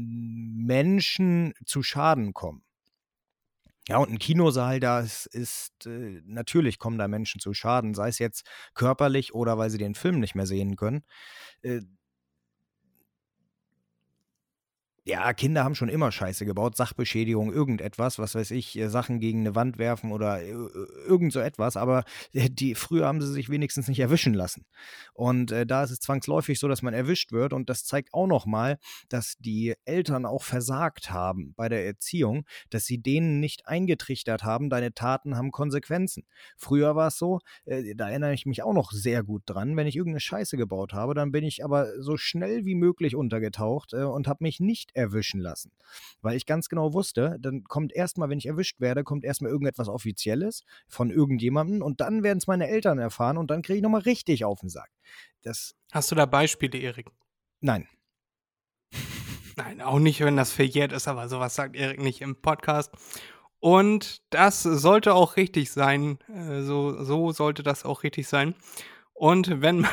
zu 1.64 1.82
Schaden 1.82 2.34
kommen. 2.34 2.62
Ja, 3.88 3.96
und 3.96 4.10
ein 4.10 4.18
Kinosaal, 4.18 4.78
das 4.80 5.26
ist, 5.26 5.86
äh, 5.86 6.20
natürlich 6.26 6.78
kommen 6.78 6.98
da 6.98 7.08
Menschen 7.08 7.40
zu 7.40 7.54
Schaden, 7.54 7.94
sei 7.94 8.08
es 8.08 8.18
jetzt 8.20 8.46
körperlich 8.74 9.34
oder 9.34 9.58
weil 9.58 9.70
sie 9.70 9.78
den 9.78 9.94
Film 9.94 10.20
nicht 10.20 10.34
mehr 10.34 10.46
sehen 10.46 10.76
können. 10.76 11.02
Äh, 11.62 11.80
ja, 15.08 15.32
Kinder 15.32 15.64
haben 15.64 15.74
schon 15.74 15.88
immer 15.88 16.12
Scheiße 16.12 16.44
gebaut, 16.44 16.76
Sachbeschädigung, 16.76 17.50
irgendetwas, 17.50 18.18
was 18.18 18.34
weiß 18.34 18.50
ich, 18.50 18.78
äh, 18.78 18.88
Sachen 18.90 19.20
gegen 19.20 19.40
eine 19.40 19.54
Wand 19.54 19.78
werfen 19.78 20.12
oder 20.12 20.42
äh, 20.42 20.52
irgend 21.06 21.32
so 21.32 21.40
etwas, 21.40 21.78
aber 21.78 22.04
äh, 22.34 22.50
die, 22.50 22.74
früher 22.74 23.06
haben 23.06 23.22
sie 23.22 23.32
sich 23.32 23.48
wenigstens 23.48 23.88
nicht 23.88 24.00
erwischen 24.00 24.34
lassen. 24.34 24.66
Und 25.14 25.50
äh, 25.50 25.64
da 25.64 25.82
ist 25.82 25.92
es 25.92 26.00
zwangsläufig 26.00 26.58
so, 26.58 26.68
dass 26.68 26.82
man 26.82 26.92
erwischt 26.92 27.32
wird 27.32 27.54
und 27.54 27.70
das 27.70 27.84
zeigt 27.84 28.12
auch 28.12 28.26
nochmal, 28.26 28.76
dass 29.08 29.36
die 29.38 29.74
Eltern 29.86 30.26
auch 30.26 30.42
versagt 30.42 31.10
haben 31.10 31.54
bei 31.56 31.70
der 31.70 31.86
Erziehung, 31.86 32.44
dass 32.68 32.84
sie 32.84 32.98
denen 32.98 33.40
nicht 33.40 33.66
eingetrichtert 33.66 34.44
haben, 34.44 34.68
deine 34.68 34.92
Taten 34.92 35.36
haben 35.36 35.52
Konsequenzen. 35.52 36.24
Früher 36.58 36.96
war 36.96 37.08
es 37.08 37.16
so, 37.16 37.40
äh, 37.64 37.94
da 37.94 38.10
erinnere 38.10 38.34
ich 38.34 38.44
mich 38.44 38.62
auch 38.62 38.74
noch 38.74 38.92
sehr 38.92 39.22
gut 39.22 39.44
dran, 39.46 39.74
wenn 39.74 39.86
ich 39.86 39.96
irgendeine 39.96 40.20
Scheiße 40.20 40.58
gebaut 40.58 40.92
habe, 40.92 41.14
dann 41.14 41.32
bin 41.32 41.44
ich 41.44 41.64
aber 41.64 41.98
so 41.98 42.18
schnell 42.18 42.66
wie 42.66 42.74
möglich 42.74 43.16
untergetaucht 43.16 43.94
äh, 43.94 44.02
und 44.02 44.28
habe 44.28 44.44
mich 44.44 44.60
nicht 44.60 44.97
erwischen 44.98 45.40
lassen. 45.40 45.72
Weil 46.20 46.36
ich 46.36 46.46
ganz 46.46 46.68
genau 46.68 46.92
wusste, 46.92 47.36
dann 47.40 47.64
kommt 47.64 47.92
erstmal, 47.92 48.28
wenn 48.28 48.38
ich 48.38 48.46
erwischt 48.46 48.80
werde, 48.80 49.04
kommt 49.04 49.24
erstmal 49.24 49.50
irgendetwas 49.50 49.88
Offizielles 49.88 50.62
von 50.88 51.10
irgendjemandem 51.10 51.82
und 51.82 52.00
dann 52.00 52.22
werden 52.22 52.38
es 52.38 52.46
meine 52.46 52.68
Eltern 52.68 52.98
erfahren 52.98 53.38
und 53.38 53.50
dann 53.50 53.62
kriege 53.62 53.78
ich 53.78 53.82
nochmal 53.82 54.02
richtig 54.02 54.44
auf 54.44 54.60
den 54.60 54.68
Sack. 54.68 54.90
Das 55.42 55.74
Hast 55.92 56.10
du 56.10 56.14
da 56.14 56.26
Beispiele, 56.26 56.78
Erik? 56.78 57.06
Nein. 57.60 57.88
Nein, 59.56 59.80
auch 59.80 59.98
nicht, 59.98 60.20
wenn 60.20 60.36
das 60.36 60.52
verjährt 60.52 60.92
ist, 60.92 61.08
aber 61.08 61.28
sowas 61.28 61.54
sagt 61.54 61.74
Erik 61.74 62.00
nicht 62.00 62.20
im 62.20 62.40
Podcast. 62.40 62.92
Und 63.60 64.22
das 64.30 64.62
sollte 64.62 65.14
auch 65.14 65.36
richtig 65.36 65.72
sein. 65.72 66.18
Äh, 66.28 66.62
so, 66.62 67.02
so 67.02 67.32
sollte 67.32 67.62
das 67.62 67.84
auch 67.84 68.02
richtig 68.04 68.28
sein. 68.28 68.54
Und 69.14 69.60
wenn 69.60 69.80
man, 69.80 69.90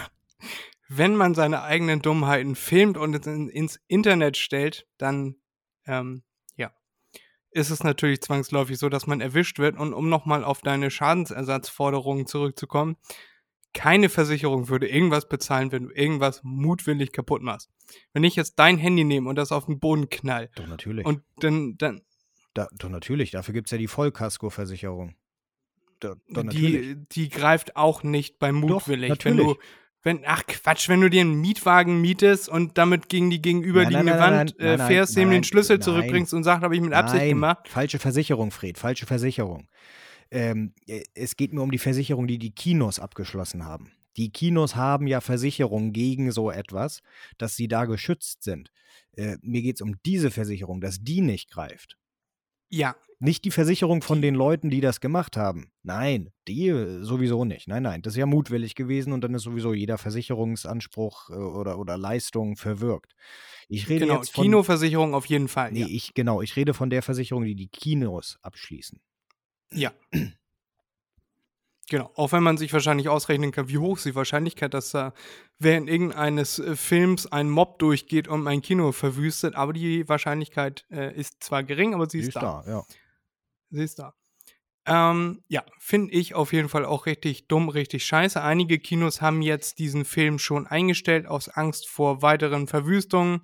wenn 0.88 1.16
man 1.16 1.34
seine 1.34 1.64
eigenen 1.64 2.02
Dummheiten 2.02 2.56
filmt 2.56 2.98
und 2.98 3.26
ins 3.26 3.80
Internet 3.88 4.38
stellt, 4.38 4.88
dann 4.98 5.36
ähm, 5.86 6.24
ja, 6.56 6.72
ist 7.52 7.70
es 7.70 7.84
natürlich 7.84 8.22
zwangsläufig 8.22 8.78
so, 8.78 8.90
dass 8.90 9.08
man 9.08 9.22
erwischt 9.22 9.60
wird. 9.60 9.78
Und 9.78 9.94
um 9.94 10.10
nochmal 10.10 10.44
auf 10.44 10.62
deine 10.62 10.92
Schadensersatzforderungen 10.92 12.28
zurückzukommen, 12.28 12.98
keine 13.74 14.10
Versicherung 14.10 14.70
würde 14.70 14.88
irgendwas 14.88 15.28
bezahlen, 15.28 15.72
wenn 15.72 15.84
du 15.84 15.90
irgendwas 15.94 16.42
mutwillig 16.44 17.12
kaputt 17.12 17.42
machst. 17.42 17.70
Wenn 18.14 18.24
ich 18.24 18.36
jetzt 18.36 18.56
dein 18.58 18.78
Handy 18.78 19.04
nehme 19.04 19.30
und 19.30 19.36
das 19.36 19.52
auf 19.52 19.66
den 19.66 19.80
Boden 19.80 20.10
knall. 20.10 20.50
Doch, 20.56 20.68
natürlich. 20.68 21.06
Und 21.06 21.24
dann. 21.38 21.78
dann 21.78 22.02
da, 22.54 22.70
doch, 22.78 22.90
natürlich. 22.90 23.32
Dafür 23.32 23.54
gibt 23.54 23.68
es 23.68 23.72
ja 23.72 23.78
die 23.78 23.90
Vollkasko-Versicherung. 23.90 25.16
Die, 26.02 26.96
die 27.12 27.30
greift 27.30 27.76
auch 27.76 28.04
nicht 28.04 28.40
bei 28.40 28.52
mutwillig. 28.52 29.10
Doch, 29.10 29.18
natürlich. 29.18 29.40
Wenn 29.40 29.46
du, 29.46 29.60
wenn, 30.06 30.22
ach 30.26 30.46
Quatsch, 30.46 30.88
wenn 30.88 31.02
du 31.02 31.10
dir 31.10 31.22
einen 31.22 31.42
Mietwagen 31.42 32.00
mietest 32.00 32.48
und 32.48 32.78
damit 32.78 33.10
gegen 33.10 33.32
die 33.32 33.42
gegenüberliegende 33.42 34.12
nein, 34.12 34.20
nein, 34.20 34.40
Wand 34.40 34.56
nein, 34.60 34.80
äh, 34.80 34.88
fährst, 34.88 35.18
dem 35.18 35.32
den 35.32 35.44
Schlüssel 35.44 35.80
zurückbringst 35.80 36.34
und 36.34 36.44
sagst, 36.44 36.64
habe 36.64 36.76
ich 36.76 36.82
mit 36.82 36.94
Absicht 36.94 37.22
nein, 37.22 37.30
gemacht. 37.30 37.68
Falsche 37.68 37.98
Versicherung, 37.98 38.52
Fred, 38.52 38.78
falsche 38.78 39.08
Versicherung. 39.08 39.68
Ähm, 40.30 40.74
äh, 40.86 41.04
es 41.16 41.36
geht 41.36 41.54
mir 41.54 41.62
um 41.62 41.72
die 41.72 41.80
Versicherung, 41.80 42.28
die 42.28 42.38
die 42.38 42.52
Kinos 42.52 43.00
abgeschlossen 43.00 43.66
haben. 43.66 43.92
Die 44.16 44.30
Kinos 44.30 44.76
haben 44.76 45.08
ja 45.08 45.22
Versicherungen 45.22 45.92
gegen 45.92 46.32
so 46.32 46.52
etwas, 46.52 47.02
dass 47.40 47.56
sie 47.56 47.68
da 47.68 47.86
geschützt 47.86 48.44
sind. 48.44 48.72
Äh, 49.18 49.38
mir 49.42 49.64
geht 49.64 49.78
es 49.78 49.82
um 49.82 49.96
diese 50.06 50.30
Versicherung, 50.30 50.82
dass 50.82 51.00
die 51.02 51.22
nicht 51.22 51.50
greift. 51.50 51.98
Ja, 52.76 52.98
nicht 53.20 53.46
die 53.46 53.52
Versicherung 53.52 54.02
von 54.02 54.22
den 54.22 54.36
Leuten, 54.36 54.70
die 54.70 54.82
das 54.82 55.00
gemacht 55.00 55.38
haben. 55.38 55.72
Nein, 55.84 56.34
die 56.46 56.68
äh, 56.68 57.04
sowieso 57.04 57.46
nicht. 57.46 57.70
Nein, 57.70 57.84
nein, 57.84 58.02
das 58.02 58.16
ist 58.16 58.18
ja 58.18 58.26
mutwillig 58.26 58.76
gewesen 58.76 59.14
und 59.14 59.24
dann 59.24 59.34
ist 59.34 59.44
sowieso 59.44 59.74
jeder 59.74 59.98
Versicherungsanspruch 59.98 61.30
äh, 61.30 61.36
oder, 61.36 61.80
oder 61.80 61.98
Leistung 61.98 62.58
verwirkt. 62.58 63.16
Ich 63.70 63.88
rede 63.88 64.08
genau, 64.08 64.18
jetzt 64.18 64.32
von, 64.32 64.44
Kinoversicherung 64.44 65.14
auf 65.14 65.26
jeden 65.28 65.48
Fall. 65.48 65.72
Nee, 65.72 65.84
ja. 65.84 65.88
ich, 65.90 66.14
genau, 66.16 66.42
ich 66.42 66.58
rede 66.58 66.74
von 66.74 66.90
der 66.90 67.02
Versicherung, 67.02 67.46
die 67.46 67.56
die 67.56 67.70
Kinos 67.70 68.40
abschließen. 68.42 69.00
Ja. 69.72 69.94
Genau, 71.88 72.10
auch 72.16 72.32
wenn 72.32 72.42
man 72.42 72.58
sich 72.58 72.74
wahrscheinlich 72.74 73.10
ausrechnen 73.10 73.52
kann, 73.52 73.70
wie 73.70 73.78
hoch 73.78 73.98
ist 73.98 74.06
die 74.06 74.16
Wahrscheinlichkeit, 74.16 74.74
dass 74.74 74.90
da 74.90 75.14
während 75.60 75.88
irgendeines 75.88 76.58
äh, 76.58 76.76
Films 76.76 77.32
ein 77.32 77.50
Mob 77.50 77.78
durchgeht 77.78 78.28
und 78.28 78.48
ein 78.48 78.62
Kino 78.62 78.92
verwüstet, 78.92 79.56
aber 79.56 79.74
die 79.74 80.08
Wahrscheinlichkeit 80.10 80.86
äh, 80.90 81.16
ist 81.16 81.44
zwar 81.44 81.64
gering, 81.64 81.94
aber 81.94 82.10
sie 82.10 82.20
ist, 82.20 82.30
ist 82.30 82.36
da. 82.36 82.64
da. 82.66 82.72
ja. 82.72 82.84
Sie 83.70 83.84
ist 83.84 84.00
da. 84.00 84.16
Ähm, 84.88 85.44
ja, 85.48 85.64
finde 85.80 86.14
ich 86.14 86.36
auf 86.36 86.54
jeden 86.54 86.70
Fall 86.70 86.86
auch 86.86 87.06
richtig 87.06 87.48
dumm, 87.48 87.70
richtig 87.70 88.06
scheiße. 88.06 88.42
Einige 88.42 88.78
Kinos 88.78 89.22
haben 89.22 89.42
jetzt 89.42 89.80
diesen 89.80 90.06
Film 90.06 90.38
schon 90.38 90.68
eingestellt 90.68 91.28
aus 91.28 91.50
Angst 91.50 91.88
vor 91.88 92.22
weiteren 92.22 92.68
Verwüstungen. 92.68 93.42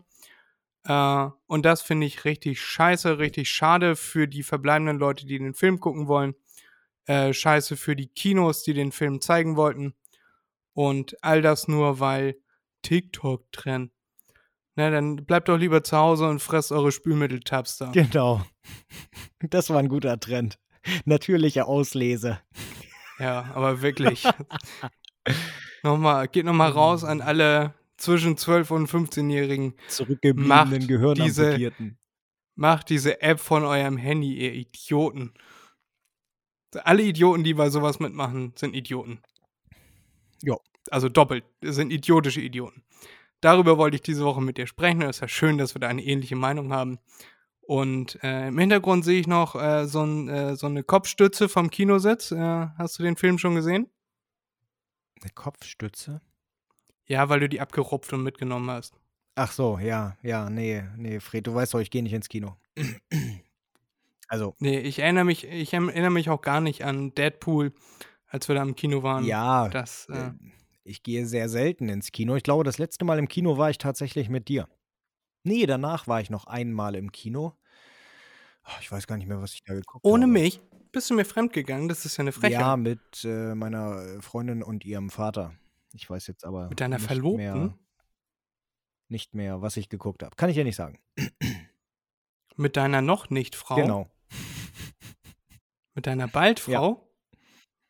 Äh, 0.84 1.28
und 1.48 1.66
das 1.66 1.82
finde 1.82 2.06
ich 2.06 2.26
richtig 2.26 2.62
scheiße, 2.62 3.18
richtig 3.18 3.50
schade 3.50 3.96
für 3.96 4.28
die 4.28 4.44
verbleibenden 4.44 4.98
Leute, 4.98 5.26
die 5.26 5.40
den 5.40 5.54
Film 5.54 5.80
gucken 5.80 6.08
wollen. 6.08 6.36
Äh, 7.06 7.34
scheiße 7.34 7.78
für 7.78 7.96
die 7.96 8.08
Kinos, 8.08 8.64
die 8.64 8.74
den 8.74 8.92
Film 8.92 9.22
zeigen 9.22 9.56
wollten. 9.56 9.94
Und 10.74 11.16
all 11.24 11.42
das 11.42 11.68
nur, 11.68 12.00
weil 12.00 12.38
TikTok 12.84 13.52
trennt. 13.52 13.92
Na, 14.76 14.90
dann 14.90 15.18
bleibt 15.26 15.50
doch 15.50 15.58
lieber 15.58 15.84
zu 15.84 15.98
Hause 15.98 16.28
und 16.30 16.40
fresst 16.42 16.72
eure 16.72 16.92
Spülmitteltabs 16.92 17.78
da. 17.78 17.92
Genau. 17.92 18.44
Das 19.50 19.70
war 19.72 19.80
ein 19.80 19.90
guter 19.90 20.20
Trend. 20.20 20.60
Natürliche 21.06 21.66
Auslese. 21.66 22.40
Ja, 23.18 23.50
aber 23.56 23.82
wirklich. 23.82 24.24
nochmal, 25.84 26.28
geht 26.28 26.46
nochmal 26.46 26.72
raus 26.72 27.04
an 27.04 27.22
alle 27.22 27.74
zwischen 27.98 28.38
12 28.38 28.72
und 28.72 28.88
15-Jährigen. 28.90 29.76
Zurückgebliebenen 29.88 30.82
diese- 30.82 30.88
Gehirnamputierten. 30.88 31.98
Macht 32.56 32.90
diese 32.90 33.22
App 33.22 33.40
von 33.40 33.64
eurem 33.64 33.98
Handy, 33.98 34.36
ihr 34.38 34.54
Idioten. 34.54 35.34
Alle 36.76 37.04
Idioten, 37.04 37.44
die 37.44 37.54
bei 37.54 37.70
sowas 37.70 38.00
mitmachen, 38.00 38.54
sind 38.56 38.76
Idioten. 38.76 39.20
Ja. 40.42 40.56
Also 40.90 41.10
doppelt, 41.10 41.44
sind 41.62 41.92
idiotische 41.92 42.42
Idioten. 42.42 42.84
Darüber 43.42 43.78
wollte 43.78 43.96
ich 43.96 44.02
diese 44.02 44.24
Woche 44.24 44.42
mit 44.42 44.58
dir 44.58 44.68
sprechen. 44.68 45.02
Es 45.02 45.18
ist 45.18 45.22
ja 45.22 45.28
schön, 45.28 45.58
dass 45.58 45.76
wir 45.76 45.80
da 45.80 45.88
eine 45.88 46.04
ähnliche 46.04 46.36
Meinung 46.36 46.74
haben. 46.74 47.00
Und 47.62 48.22
äh, 48.24 48.48
im 48.48 48.58
Hintergrund 48.58 49.06
sehe 49.06 49.20
ich 49.20 49.28
noch 49.28 49.56
äh, 49.56 49.88
so, 49.88 50.04
ein, 50.04 50.28
äh, 50.28 50.56
so 50.56 50.68
eine 50.68 50.84
Kopfstütze 50.84 51.50
vom 51.50 51.70
Kinositz. 51.70 52.32
Äh, 52.32 52.68
hast 52.78 53.00
du 53.00 53.04
den 53.04 53.16
Film 53.16 53.38
schon 53.38 53.56
gesehen? 53.56 53.88
Eine 55.22 55.32
Kopfstütze? 55.32 56.22
Ja, 57.06 57.30
weil 57.30 57.40
du 57.40 57.50
die 57.50 57.62
abgerupft 57.62 58.14
und 58.14 58.24
mitgenommen 58.24 58.70
hast. 58.70 59.00
Ach 59.36 59.52
so, 59.52 59.80
ja, 59.80 60.18
ja, 60.22 60.50
nee, 60.50 60.84
nee, 60.98 61.20
Fred, 61.20 61.48
du 61.48 61.54
weißt 61.54 61.74
doch, 61.74 61.80
ich 61.80 61.92
gehe 61.92 62.04
nicht 62.04 62.14
ins 62.14 62.30
Kino. 62.30 62.58
Also, 64.32 64.56
Nee, 64.60 64.80
ich 64.80 65.00
erinnere 65.00 65.26
mich, 65.26 65.44
ich 65.46 65.74
erinnere 65.74 66.10
mich 66.10 66.30
auch 66.30 66.42
gar 66.42 66.62
nicht 66.62 66.86
an 66.86 67.14
Deadpool, 67.16 67.74
als 68.28 68.48
wir 68.48 68.56
da 68.56 68.62
im 68.64 68.76
Kino 68.76 69.04
waren. 69.04 69.26
ja, 69.26 69.68
Das, 69.68 70.08
äh, 70.10 70.28
äh, 70.28 70.32
ich 70.86 71.04
gehe 71.04 71.26
sehr 71.26 71.50
selten 71.50 71.90
ins 71.90 72.14
Kino. 72.14 72.36
Ich 72.38 72.44
glaube, 72.44 72.64
das 72.64 72.78
letzte 72.78 73.04
Mal 73.04 73.20
im 73.20 73.28
Kino 73.28 73.58
war 73.58 73.70
ich 73.70 73.78
tatsächlich 73.78 74.30
mit 74.30 74.48
dir. 74.48 74.70
Nee, 75.44 75.66
danach 75.66 76.08
war 76.08 76.22
ich 76.22 76.30
noch 76.30 76.46
einmal 76.48 76.96
im 76.96 77.12
Kino. 77.12 77.58
Ah, 78.64 78.72
Ich 78.80 78.90
weiß 78.90 79.06
gar 79.06 79.18
nicht 79.18 79.28
mehr, 79.28 79.42
was 79.42 79.54
ich 79.54 79.64
da 79.66 79.74
geguckt 79.74 80.06
ohne 80.06 80.24
habe. 80.24 80.32
mich 80.32 80.62
bist 80.94 81.10
du 81.10 81.14
mir 81.14 81.26
fremdgegangen. 81.26 81.90
Das 81.90 82.06
ist 82.06 82.16
ja 82.16 82.22
eine 82.22 82.32
Frechheit. 82.32 82.62
Ja, 82.62 82.78
mit 82.78 83.02
äh, 83.26 83.54
meiner 83.54 84.22
Freundin 84.22 84.64
und 84.64 84.86
ihrem 84.86 85.10
Vater. 85.10 85.54
Ich 85.94 86.10
weiß 86.10 86.28
jetzt 86.28 86.46
aber 86.46 86.70
Mit 86.70 86.80
deiner 86.80 86.98
nicht 87.00 87.06
Verlobten? 87.08 87.38
mehr, 87.38 87.78
nicht 89.10 89.34
mehr, 89.34 89.62
was 89.62 89.76
ich 89.76 89.90
geguckt 89.90 90.24
habe. 90.24 90.38
Kann 90.38 90.50
ich 90.50 90.56
ja 90.56 90.64
nicht 90.64 90.78
sagen. 90.78 91.00
Mit 92.56 92.78
deiner 92.78 93.02
noch 93.02 93.30
nicht 93.30 93.56
Frau. 93.58 93.76
Genau. 93.76 94.10
Mit 95.94 96.08
deiner 96.08 96.28
Baldfrau. 96.28 97.08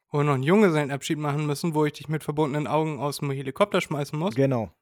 Wo 0.10 0.18
wir 0.20 0.24
noch 0.24 0.34
einen 0.34 0.44
Junggesellenabschied 0.44 1.18
machen 1.18 1.46
müssen, 1.46 1.74
wo 1.74 1.86
ich 1.86 1.94
dich 1.94 2.10
mit 2.10 2.24
verbundenen 2.24 2.68
Augen 2.68 3.00
aus 3.00 3.20
dem 3.20 3.32
Helikopter 3.32 3.80
schmeißen 3.80 4.18
muss. 4.20 4.36
Genau. 4.36 4.74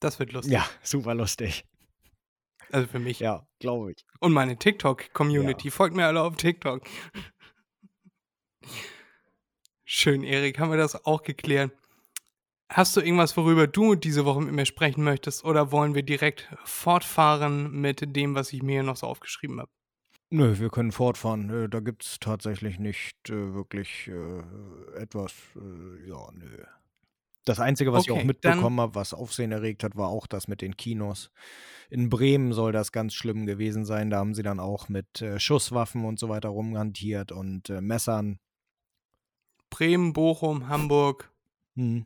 Das 0.00 0.18
wird 0.18 0.32
lustig. 0.32 0.52
Ja, 0.52 0.68
super 0.82 1.14
lustig. 1.14 1.64
Also 2.70 2.86
für 2.86 2.98
mich. 2.98 3.20
Ja, 3.20 3.46
glaube 3.58 3.92
ich. 3.92 4.04
Und 4.20 4.32
meine 4.32 4.58
TikTok-Community. 4.58 5.70
Folgt 5.70 5.96
mir 5.96 6.06
alle 6.06 6.22
auf 6.22 6.36
TikTok. 6.36 6.82
Schön, 9.84 10.22
Erik. 10.22 10.58
Haben 10.58 10.70
wir 10.70 10.76
das 10.76 11.06
auch 11.06 11.22
geklärt? 11.22 11.72
Hast 12.68 12.94
du 12.94 13.00
irgendwas, 13.00 13.34
worüber 13.38 13.66
du 13.66 13.94
diese 13.94 14.26
Woche 14.26 14.42
mit 14.42 14.52
mir 14.52 14.66
sprechen 14.66 15.02
möchtest? 15.02 15.44
Oder 15.44 15.72
wollen 15.72 15.94
wir 15.94 16.02
direkt 16.02 16.54
fortfahren 16.64 17.70
mit 17.80 18.14
dem, 18.14 18.34
was 18.34 18.52
ich 18.52 18.62
mir 18.62 18.72
hier 18.72 18.82
noch 18.82 18.98
so 18.98 19.06
aufgeschrieben 19.06 19.58
habe? 19.58 19.70
Nö, 20.30 20.58
wir 20.58 20.68
können 20.70 20.92
fortfahren. 20.92 21.48
Äh, 21.64 21.68
Da 21.68 21.80
gibt 21.80 22.04
es 22.04 22.18
tatsächlich 22.20 22.78
nicht 22.78 23.30
äh, 23.30 23.54
wirklich 23.54 24.08
äh, 24.08 24.42
etwas. 25.00 25.32
Äh, 25.56 26.08
ja, 26.08 26.30
nö. 26.32 26.64
Das 27.46 27.60
Einzige, 27.60 27.94
was 27.94 28.04
ich 28.04 28.10
Okay, 28.10 28.18
auch 28.18 28.20
dann- 28.20 28.26
mitbekommen 28.26 28.80
habe, 28.80 28.94
was 28.94 29.14
Aufsehen 29.14 29.52
erregt 29.52 29.82
hat, 29.82 29.96
war 29.96 30.08
auch 30.08 30.26
das 30.26 30.48
mit 30.48 30.60
den 30.60 30.76
Kinos. 30.76 31.30
In 31.88 32.10
Bremen 32.10 32.52
soll 32.52 32.72
das 32.72 32.92
ganz 32.92 33.14
schlimm 33.14 33.46
gewesen 33.46 33.86
sein. 33.86 34.10
Da 34.10 34.18
haben 34.18 34.34
sie 34.34 34.42
dann 34.42 34.60
auch 34.60 34.90
mit 34.90 35.22
äh, 35.22 35.40
Schusswaffen 35.40 36.04
und 36.04 36.18
so 36.18 36.28
weiter 36.28 36.50
rumhantiert 36.50 37.32
und 37.32 37.70
äh, 37.70 37.80
Messern. 37.80 38.38
Bremen, 39.70 40.12
Bochum, 40.12 40.68
Hamburg. 40.68 41.32
Hm. 41.76 42.04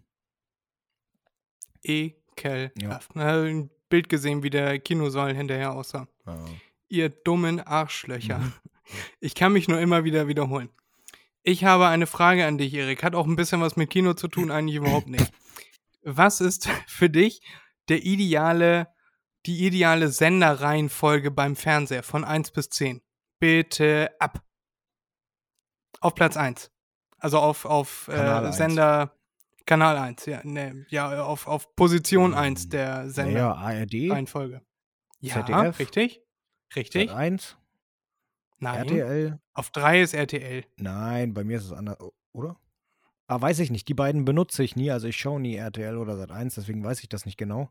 Ekelhaft. 1.83 3.17
Ja. 3.17 3.43
Ein 3.43 3.71
Bild 3.89 4.09
gesehen, 4.09 4.45
wie 4.45 4.51
der 4.51 4.79
Kinosaal 4.79 5.35
hinterher 5.35 5.73
aussah. 5.73 6.07
Ja. 6.27 6.45
Ihr 6.93 7.09
dummen 7.09 7.61
Arschlöcher. 7.61 8.39
Mhm. 8.39 8.53
Ich 9.21 9.35
kann 9.35 9.55
mich 9.55 9.69
nur 9.69 9.81
immer 9.81 10.05
wieder 10.05 10.29
wiederholen. 10.29 10.69
Ich 11.43 11.65
habe 11.65 11.87
eine 11.87 12.07
Frage 12.07 12.45
an 12.45 12.59
dich, 12.59 12.75
Erik. 12.75 13.03
Hat 13.03 13.15
auch 13.15 13.27
ein 13.27 13.37
bisschen 13.37 13.63
was 13.63 13.75
mit 13.75 13.89
Kino 13.89 14.13
zu 14.13 14.29
tun, 14.29 14.51
eigentlich 14.51 14.77
überhaupt 14.77 15.07
nicht. 15.07 15.33
Was 16.03 16.43
ist 16.43 16.69
für 16.87 17.09
dich 17.09 17.41
der 17.89 18.05
ideale, 18.05 18.89
die 19.47 19.65
ideale 19.65 20.09
Senderreihenfolge 20.09 21.31
beim 21.31 21.57
Fernseher 21.57 22.03
von 22.03 22.25
1 22.25 22.51
bis 22.51 22.69
10? 22.69 23.01
Bitte 23.39 24.11
ab. 24.19 24.43
Auf 26.01 26.15
Platz 26.15 26.37
1. 26.37 26.71
Also 27.17 27.39
auf, 27.39 27.65
auf 27.65 28.11
Kanal 28.11 28.45
äh, 28.45 28.47
1. 28.49 28.57
Sender 28.57 29.17
Kanal 29.65 29.97
1, 29.97 30.27
ja, 30.27 30.41
ne, 30.45 30.85
ja 30.91 31.25
auf, 31.25 31.47
auf 31.47 31.75
Position 31.77 32.35
1 32.35 32.69
der 32.69 33.05
Naja, 33.05 33.55
ARD, 33.55 33.91
Senderreihenfolge. 33.91 34.61
Ja, 35.21 35.47
ZDF, 35.47 35.79
richtig. 35.79 36.22
Richtig. 36.77 37.09
Sat 37.09 37.17
1, 37.17 37.57
Nein. 38.59 38.89
RTL. 38.89 39.41
Auf 39.55 39.71
3 39.71 40.03
ist 40.03 40.15
RTL. 40.15 40.65
Nein, 40.77 41.35
bei 41.35 41.43
mir 41.43 41.57
ist 41.57 41.65
es 41.65 41.73
anders, 41.73 41.99
oder? 42.33 42.57
Ah, 43.27 43.41
weiß 43.41 43.59
ich 43.61 43.71
nicht. 43.71 43.89
Die 43.89 43.95
beiden 43.95 44.25
benutze 44.25 44.63
ich 44.63 44.77
nie. 44.77 44.91
Also 44.91 45.09
ich 45.09 45.17
schaue 45.17 45.41
nie 45.41 45.57
RTL 45.57 45.97
oder 45.97 46.17
Sat 46.17 46.31
1, 46.31 46.55
deswegen 46.55 46.85
weiß 46.85 47.01
ich 47.01 47.09
das 47.09 47.27
nicht 47.27 47.37
genau. 47.37 47.71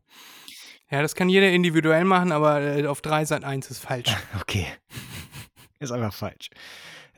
Ja, 0.89 1.01
das 1.01 1.15
kann 1.15 1.29
jeder 1.29 1.51
individuell 1.51 2.03
machen, 2.03 2.31
aber 2.33 2.61
äh, 2.61 2.87
auf 2.87 3.01
3 3.01 3.25
Sat 3.25 3.43
1 3.43 3.71
ist 3.71 3.79
falsch. 3.79 4.13
Okay. 4.41 4.67
Ist 5.79 5.91
einfach 5.91 6.13
falsch. 6.13 6.49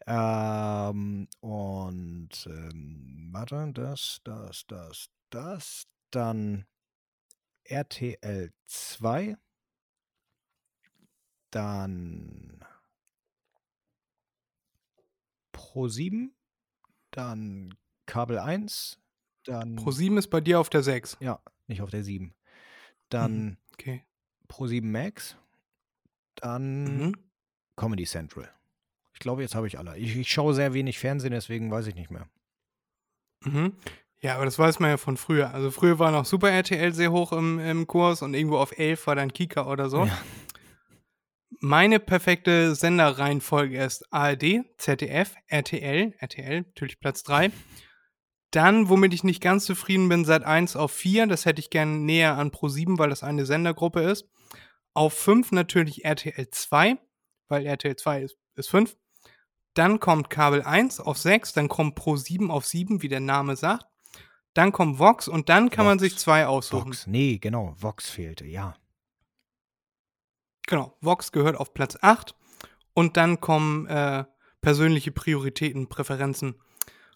Ähm, 0.05 1.27
und 1.41 2.29
ähm, 2.45 3.29
warte, 3.31 3.71
das, 3.73 4.21
das, 4.23 4.65
das, 4.67 5.09
das. 5.29 5.85
Dann 6.11 6.65
RTL 7.63 8.51
2. 8.65 9.35
Dann 11.53 12.59
Pro 15.51 15.87
7. 15.87 16.33
Dann 17.11 17.75
Kabel 18.07 18.39
1. 18.39 18.99
Dann. 19.45 19.75
Pro 19.75 19.91
7 19.91 20.17
ist 20.17 20.29
bei 20.29 20.41
dir 20.41 20.59
auf 20.59 20.69
der 20.69 20.81
6. 20.83 21.17
Ja, 21.19 21.39
nicht 21.67 21.81
auf 21.81 21.91
der 21.91 22.03
7. 22.03 22.33
Dann 23.09 23.57
Okay. 23.73 24.03
Pro 24.47 24.67
7 24.67 24.91
Max. 24.91 25.35
Dann 26.35 26.97
Mhm. 27.07 27.15
Comedy 27.75 28.05
Central. 28.05 28.49
Ich 29.13 29.19
glaube, 29.19 29.41
jetzt 29.43 29.53
habe 29.55 29.67
ich 29.67 29.77
alle. 29.77 29.97
Ich, 29.97 30.15
ich 30.15 30.31
schaue 30.31 30.53
sehr 30.55 30.73
wenig 30.73 30.97
Fernsehen, 30.97 31.31
deswegen 31.31 31.69
weiß 31.69 31.85
ich 31.87 31.95
nicht 31.95 32.09
mehr. 32.09 32.27
Mhm. 33.41 33.73
Ja, 34.21 34.35
aber 34.35 34.45
das 34.45 34.57
weiß 34.57 34.79
man 34.79 34.89
ja 34.89 34.97
von 34.97 35.17
früher. 35.17 35.53
Also 35.53 35.69
früher 35.69 35.99
war 35.99 36.11
noch 36.11 36.25
Super 36.25 36.49
RTL 36.49 36.93
sehr 36.93 37.11
hoch 37.11 37.31
im, 37.31 37.59
im 37.59 37.85
Kurs 37.85 38.21
und 38.21 38.33
irgendwo 38.33 38.57
auf 38.57 38.77
11 38.77 39.05
war 39.05 39.15
dann 39.15 39.33
Kika 39.33 39.67
oder 39.67 39.89
so. 39.89 40.05
Ja. 40.05 40.17
Meine 41.59 41.99
perfekte 41.99 42.75
Senderreihenfolge 42.75 43.83
ist 43.83 44.05
ARD, 44.11 44.63
ZDF, 44.77 45.35
RTL, 45.47 46.13
RTL, 46.19 46.61
natürlich 46.61 46.99
Platz 46.99 47.23
3. 47.23 47.51
Dann, 48.51 48.87
womit 48.89 49.13
ich 49.13 49.23
nicht 49.23 49.41
ganz 49.41 49.65
zufrieden 49.65 50.09
bin, 50.09 50.25
Sat 50.25 50.43
1 50.43 50.75
auf 50.75 50.91
4. 50.91 51.27
Das 51.27 51.45
hätte 51.45 51.59
ich 51.59 51.69
gerne 51.69 51.91
näher 51.97 52.37
an 52.37 52.51
Pro 52.51 52.67
7, 52.67 52.99
weil 52.99 53.09
das 53.09 53.23
eine 53.23 53.45
Sendergruppe 53.45 54.01
ist. 54.01 54.29
Auf 54.93 55.13
5 55.13 55.51
natürlich 55.51 56.05
RTL 56.05 56.49
2, 56.51 56.97
weil 57.47 57.65
RTL 57.65 57.95
2 57.95 58.21
ist, 58.21 58.37
ist 58.55 58.69
5. 58.69 58.95
Dann 59.73 59.99
kommt 59.99 60.29
Kabel 60.29 60.61
1 60.61 60.99
auf 60.99 61.17
6, 61.17 61.53
dann 61.53 61.67
kommt 61.67 61.95
Pro 61.95 62.15
7 62.15 62.51
auf 62.51 62.65
7, 62.65 63.01
wie 63.01 63.07
der 63.07 63.19
Name 63.19 63.55
sagt. 63.55 63.85
Dann 64.53 64.71
kommt 64.71 64.99
Vox 64.99 65.27
und 65.27 65.49
dann 65.49 65.71
kann 65.71 65.85
man 65.85 65.99
Vox. 65.99 66.11
sich 66.11 66.19
zwei 66.19 66.45
aussuchen. 66.45 66.89
Vox. 66.89 67.07
Nee, 67.07 67.39
genau. 67.39 67.73
Vox 67.79 68.09
fehlte, 68.09 68.45
ja. 68.45 68.75
Genau, 70.67 70.97
Vox 71.01 71.31
gehört 71.31 71.57
auf 71.57 71.73
Platz 71.73 71.97
8 72.01 72.35
und 72.93 73.17
dann 73.17 73.41
kommen 73.41 73.85
äh, 73.87 74.23
persönliche 74.61 75.11
Prioritäten, 75.11 75.89
Präferenzen. 75.89 76.55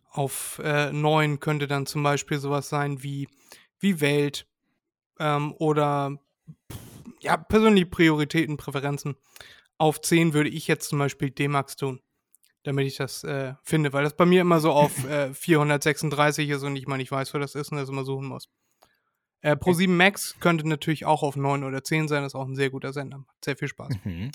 Auf 0.09 0.59
äh, 0.63 0.91
9 0.91 1.39
könnte 1.39 1.67
dann 1.67 1.85
zum 1.85 2.03
Beispiel 2.03 2.39
sowas 2.39 2.69
sein 2.69 3.03
wie, 3.03 3.27
wie 3.79 4.01
Welt 4.01 4.47
ähm, 5.19 5.53
oder 5.57 6.19
ja, 7.21 7.37
persönliche 7.37 7.85
Prioritäten, 7.87 8.57
Präferenzen. 8.57 9.15
auf 9.77 10.01
10 10.01 10.33
würde 10.33 10.49
ich 10.49 10.67
jetzt 10.67 10.89
zum 10.89 10.99
Beispiel 10.99 11.29
D-Max 11.29 11.75
tun, 11.75 12.01
damit 12.63 12.87
ich 12.87 12.97
das 12.97 13.23
äh, 13.23 13.53
finde, 13.63 13.93
weil 13.93 14.03
das 14.03 14.15
bei 14.15 14.25
mir 14.25 14.41
immer 14.41 14.59
so 14.59 14.71
auf 14.71 15.05
äh, 15.09 15.33
436 15.33 16.49
ist 16.49 16.63
und 16.63 16.75
ich 16.75 16.87
mal 16.87 16.97
nicht 16.97 17.11
weiß, 17.11 17.33
wo 17.33 17.37
das 17.37 17.55
ist 17.55 17.71
und 17.71 17.77
das 17.77 17.89
immer 17.89 18.03
suchen 18.03 18.27
muss. 18.27 18.49
Äh, 19.41 19.53
Pro7 19.53 19.89
Max 19.89 20.39
könnte 20.39 20.67
natürlich 20.67 21.05
auch 21.05 21.23
auf 21.23 21.35
9 21.35 21.63
oder 21.63 21.83
10 21.83 22.07
sein, 22.07 22.23
das 22.23 22.33
ist 22.33 22.35
auch 22.35 22.47
ein 22.47 22.55
sehr 22.55 22.69
guter 22.69 22.93
Sender. 22.93 23.19
Macht 23.19 23.45
sehr 23.45 23.57
viel 23.57 23.67
Spaß. 23.67 23.93
Mhm. 24.03 24.31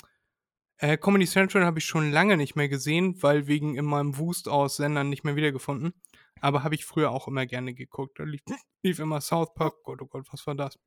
Äh, 0.77 0.97
Comedy 0.97 1.25
Central 1.25 1.65
habe 1.65 1.79
ich 1.79 1.85
schon 1.85 2.11
lange 2.11 2.37
nicht 2.37 2.55
mehr 2.55 2.69
gesehen, 2.69 3.21
weil 3.21 3.47
wegen 3.47 3.75
in 3.75 3.85
meinem 3.85 4.17
Wust 4.17 4.47
aus 4.47 4.77
Sendern 4.77 5.09
nicht 5.09 5.23
mehr 5.23 5.35
wiedergefunden. 5.35 5.93
Aber 6.41 6.63
habe 6.63 6.75
ich 6.75 6.85
früher 6.85 7.11
auch 7.11 7.27
immer 7.27 7.45
gerne 7.45 7.73
geguckt. 7.73 8.19
Da 8.19 8.23
lief, 8.23 8.41
lief 8.83 8.99
immer 8.99 9.21
South 9.21 9.53
Park. 9.53 9.75
Gott, 9.83 10.01
oh 10.01 10.07
Gott, 10.07 10.27
was 10.31 10.45
war 10.47 10.55
das? 10.55 10.79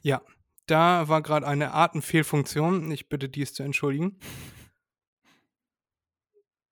Ja, 0.00 0.22
da 0.66 1.08
war 1.08 1.22
gerade 1.22 1.46
eine 1.46 1.72
Artenfehlfunktion. 1.72 2.90
Ich 2.90 3.08
bitte 3.08 3.28
dies 3.28 3.52
zu 3.52 3.62
entschuldigen. 3.62 4.18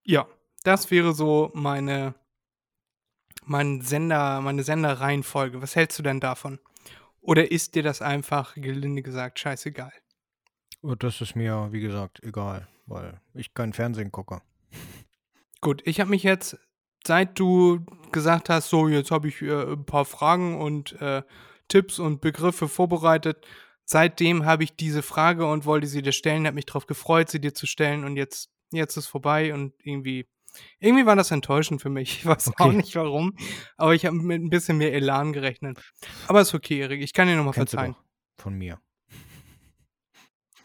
Ja, 0.03 0.27
das 0.63 0.91
wäre 0.91 1.13
so 1.13 1.51
meine, 1.53 2.15
mein 3.45 3.81
Sender, 3.81 4.41
meine 4.41 4.63
Senderreihenfolge. 4.63 5.61
Was 5.61 5.75
hältst 5.75 5.99
du 5.99 6.03
denn 6.03 6.19
davon? 6.19 6.59
Oder 7.21 7.51
ist 7.51 7.75
dir 7.75 7.83
das 7.83 8.01
einfach, 8.01 8.55
gelinde 8.55 9.01
gesagt, 9.01 9.39
scheißegal? 9.39 9.93
Und 10.81 11.03
das 11.03 11.21
ist 11.21 11.35
mir, 11.35 11.69
wie 11.71 11.79
gesagt, 11.79 12.21
egal, 12.23 12.67
weil 12.85 13.21
ich 13.33 13.53
kein 13.53 13.71
Fernsehen 13.71 14.11
gucke. 14.11 14.41
Gut, 15.61 15.81
ich 15.85 16.01
habe 16.01 16.09
mich 16.09 16.23
jetzt, 16.23 16.57
seit 17.07 17.39
du 17.39 17.85
gesagt 18.11 18.49
hast, 18.49 18.69
so, 18.69 18.89
jetzt 18.89 19.11
habe 19.11 19.29
ich 19.29 19.41
äh, 19.41 19.73
ein 19.73 19.85
paar 19.85 20.03
Fragen 20.03 20.59
und 20.59 20.99
äh, 21.01 21.23
Tipps 21.69 21.99
und 21.99 22.19
Begriffe 22.19 22.67
vorbereitet. 22.67 23.47
Seitdem 23.85 24.45
habe 24.45 24.65
ich 24.65 24.75
diese 24.75 25.01
Frage 25.01 25.45
und 25.45 25.65
wollte 25.65 25.87
sie 25.87 26.01
dir 26.01 26.11
stellen, 26.11 26.45
habe 26.45 26.55
mich 26.55 26.65
darauf 26.65 26.87
gefreut, 26.87 27.29
sie 27.29 27.39
dir 27.39 27.53
zu 27.53 27.65
stellen 27.65 28.03
und 28.03 28.17
jetzt, 28.17 28.49
jetzt 28.71 28.97
ist 28.97 29.07
vorbei 29.07 29.53
und 29.53 29.73
irgendwie, 29.83 30.27
irgendwie 30.79 31.05
war 31.05 31.15
das 31.15 31.31
enttäuschend 31.31 31.81
für 31.81 31.89
mich. 31.89 32.19
Ich 32.19 32.25
weiß 32.25 32.49
auch 32.49 32.65
Okay. 32.65 32.75
nicht 32.77 32.95
warum, 32.95 33.35
aber 33.77 33.93
ich 33.95 34.05
habe 34.05 34.15
mit 34.15 34.41
ein 34.41 34.49
bisschen 34.49 34.77
mehr 34.77 34.93
Elan 34.93 35.33
gerechnet. 35.33 35.79
Aber 36.27 36.41
ist 36.41 36.53
okay, 36.53 36.79
Erik, 36.79 37.01
ich 37.01 37.13
kann 37.13 37.27
dir 37.27 37.35
nochmal 37.35 37.53
verzeihen. 37.53 37.95
von 38.37 38.53
mir. 38.55 38.79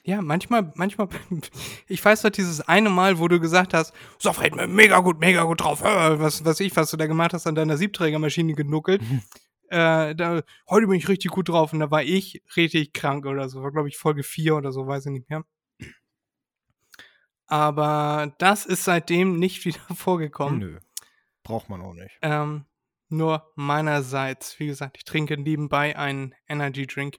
Ja, 0.04 0.22
manchmal, 0.22 0.72
manchmal, 0.74 1.08
ich 1.86 2.02
weiß 2.02 2.22
doch 2.22 2.30
dieses 2.30 2.62
eine 2.62 2.88
Mal, 2.88 3.18
wo 3.18 3.28
du 3.28 3.40
gesagt 3.40 3.74
hast, 3.74 3.92
so, 4.18 4.32
Fred, 4.32 4.54
mega 4.68 5.00
gut, 5.00 5.20
mega 5.20 5.42
gut 5.44 5.60
drauf, 5.60 5.82
was, 5.82 6.44
was 6.46 6.60
ich, 6.60 6.74
was 6.76 6.90
du 6.90 6.96
da 6.96 7.06
gemacht 7.06 7.34
hast, 7.34 7.46
an 7.46 7.54
deiner 7.54 7.76
Siebträgermaschine 7.76 8.54
genuckelt. 8.54 9.02
äh, 9.68 10.14
da, 10.14 10.40
heute 10.70 10.86
bin 10.86 10.96
ich 10.96 11.08
richtig 11.08 11.30
gut 11.30 11.50
drauf 11.50 11.74
und 11.74 11.80
da 11.80 11.90
war 11.90 12.02
ich 12.02 12.42
richtig 12.56 12.94
krank 12.94 13.26
oder 13.26 13.50
so, 13.50 13.62
war 13.62 13.70
glaube 13.70 13.88
ich 13.88 13.98
Folge 13.98 14.22
4 14.22 14.56
oder 14.56 14.72
so, 14.72 14.86
weiß 14.86 15.04
ich 15.06 15.12
nicht 15.12 15.28
mehr. 15.28 15.42
Aber 17.48 18.34
das 18.38 18.66
ist 18.66 18.84
seitdem 18.84 19.38
nicht 19.38 19.64
wieder 19.64 19.80
vorgekommen. 19.94 20.58
Nö. 20.58 20.78
Braucht 21.42 21.68
man 21.68 21.80
auch 21.80 21.94
nicht. 21.94 22.18
Ähm, 22.22 22.66
nur 23.08 23.50
meinerseits, 23.56 24.58
wie 24.60 24.66
gesagt, 24.66 24.98
ich 24.98 25.04
trinke 25.04 25.38
nebenbei 25.38 25.96
einen 25.96 26.34
Energy 26.46 26.86
Drink. 26.86 27.18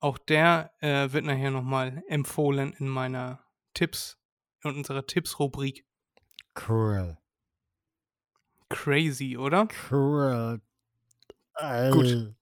Auch 0.00 0.18
der 0.18 0.70
äh, 0.80 1.12
wird 1.12 1.24
nachher 1.24 1.50
nochmal 1.50 2.02
empfohlen 2.08 2.74
in 2.78 2.88
meiner 2.88 3.42
Tipps, 3.72 4.18
in 4.62 4.74
unserer 4.74 5.06
Tipps-Rubrik. 5.06 5.86
Cool. 6.68 7.16
Crazy, 8.68 9.38
oder? 9.38 9.68
Cool. 9.90 10.60
Gut. 11.90 12.34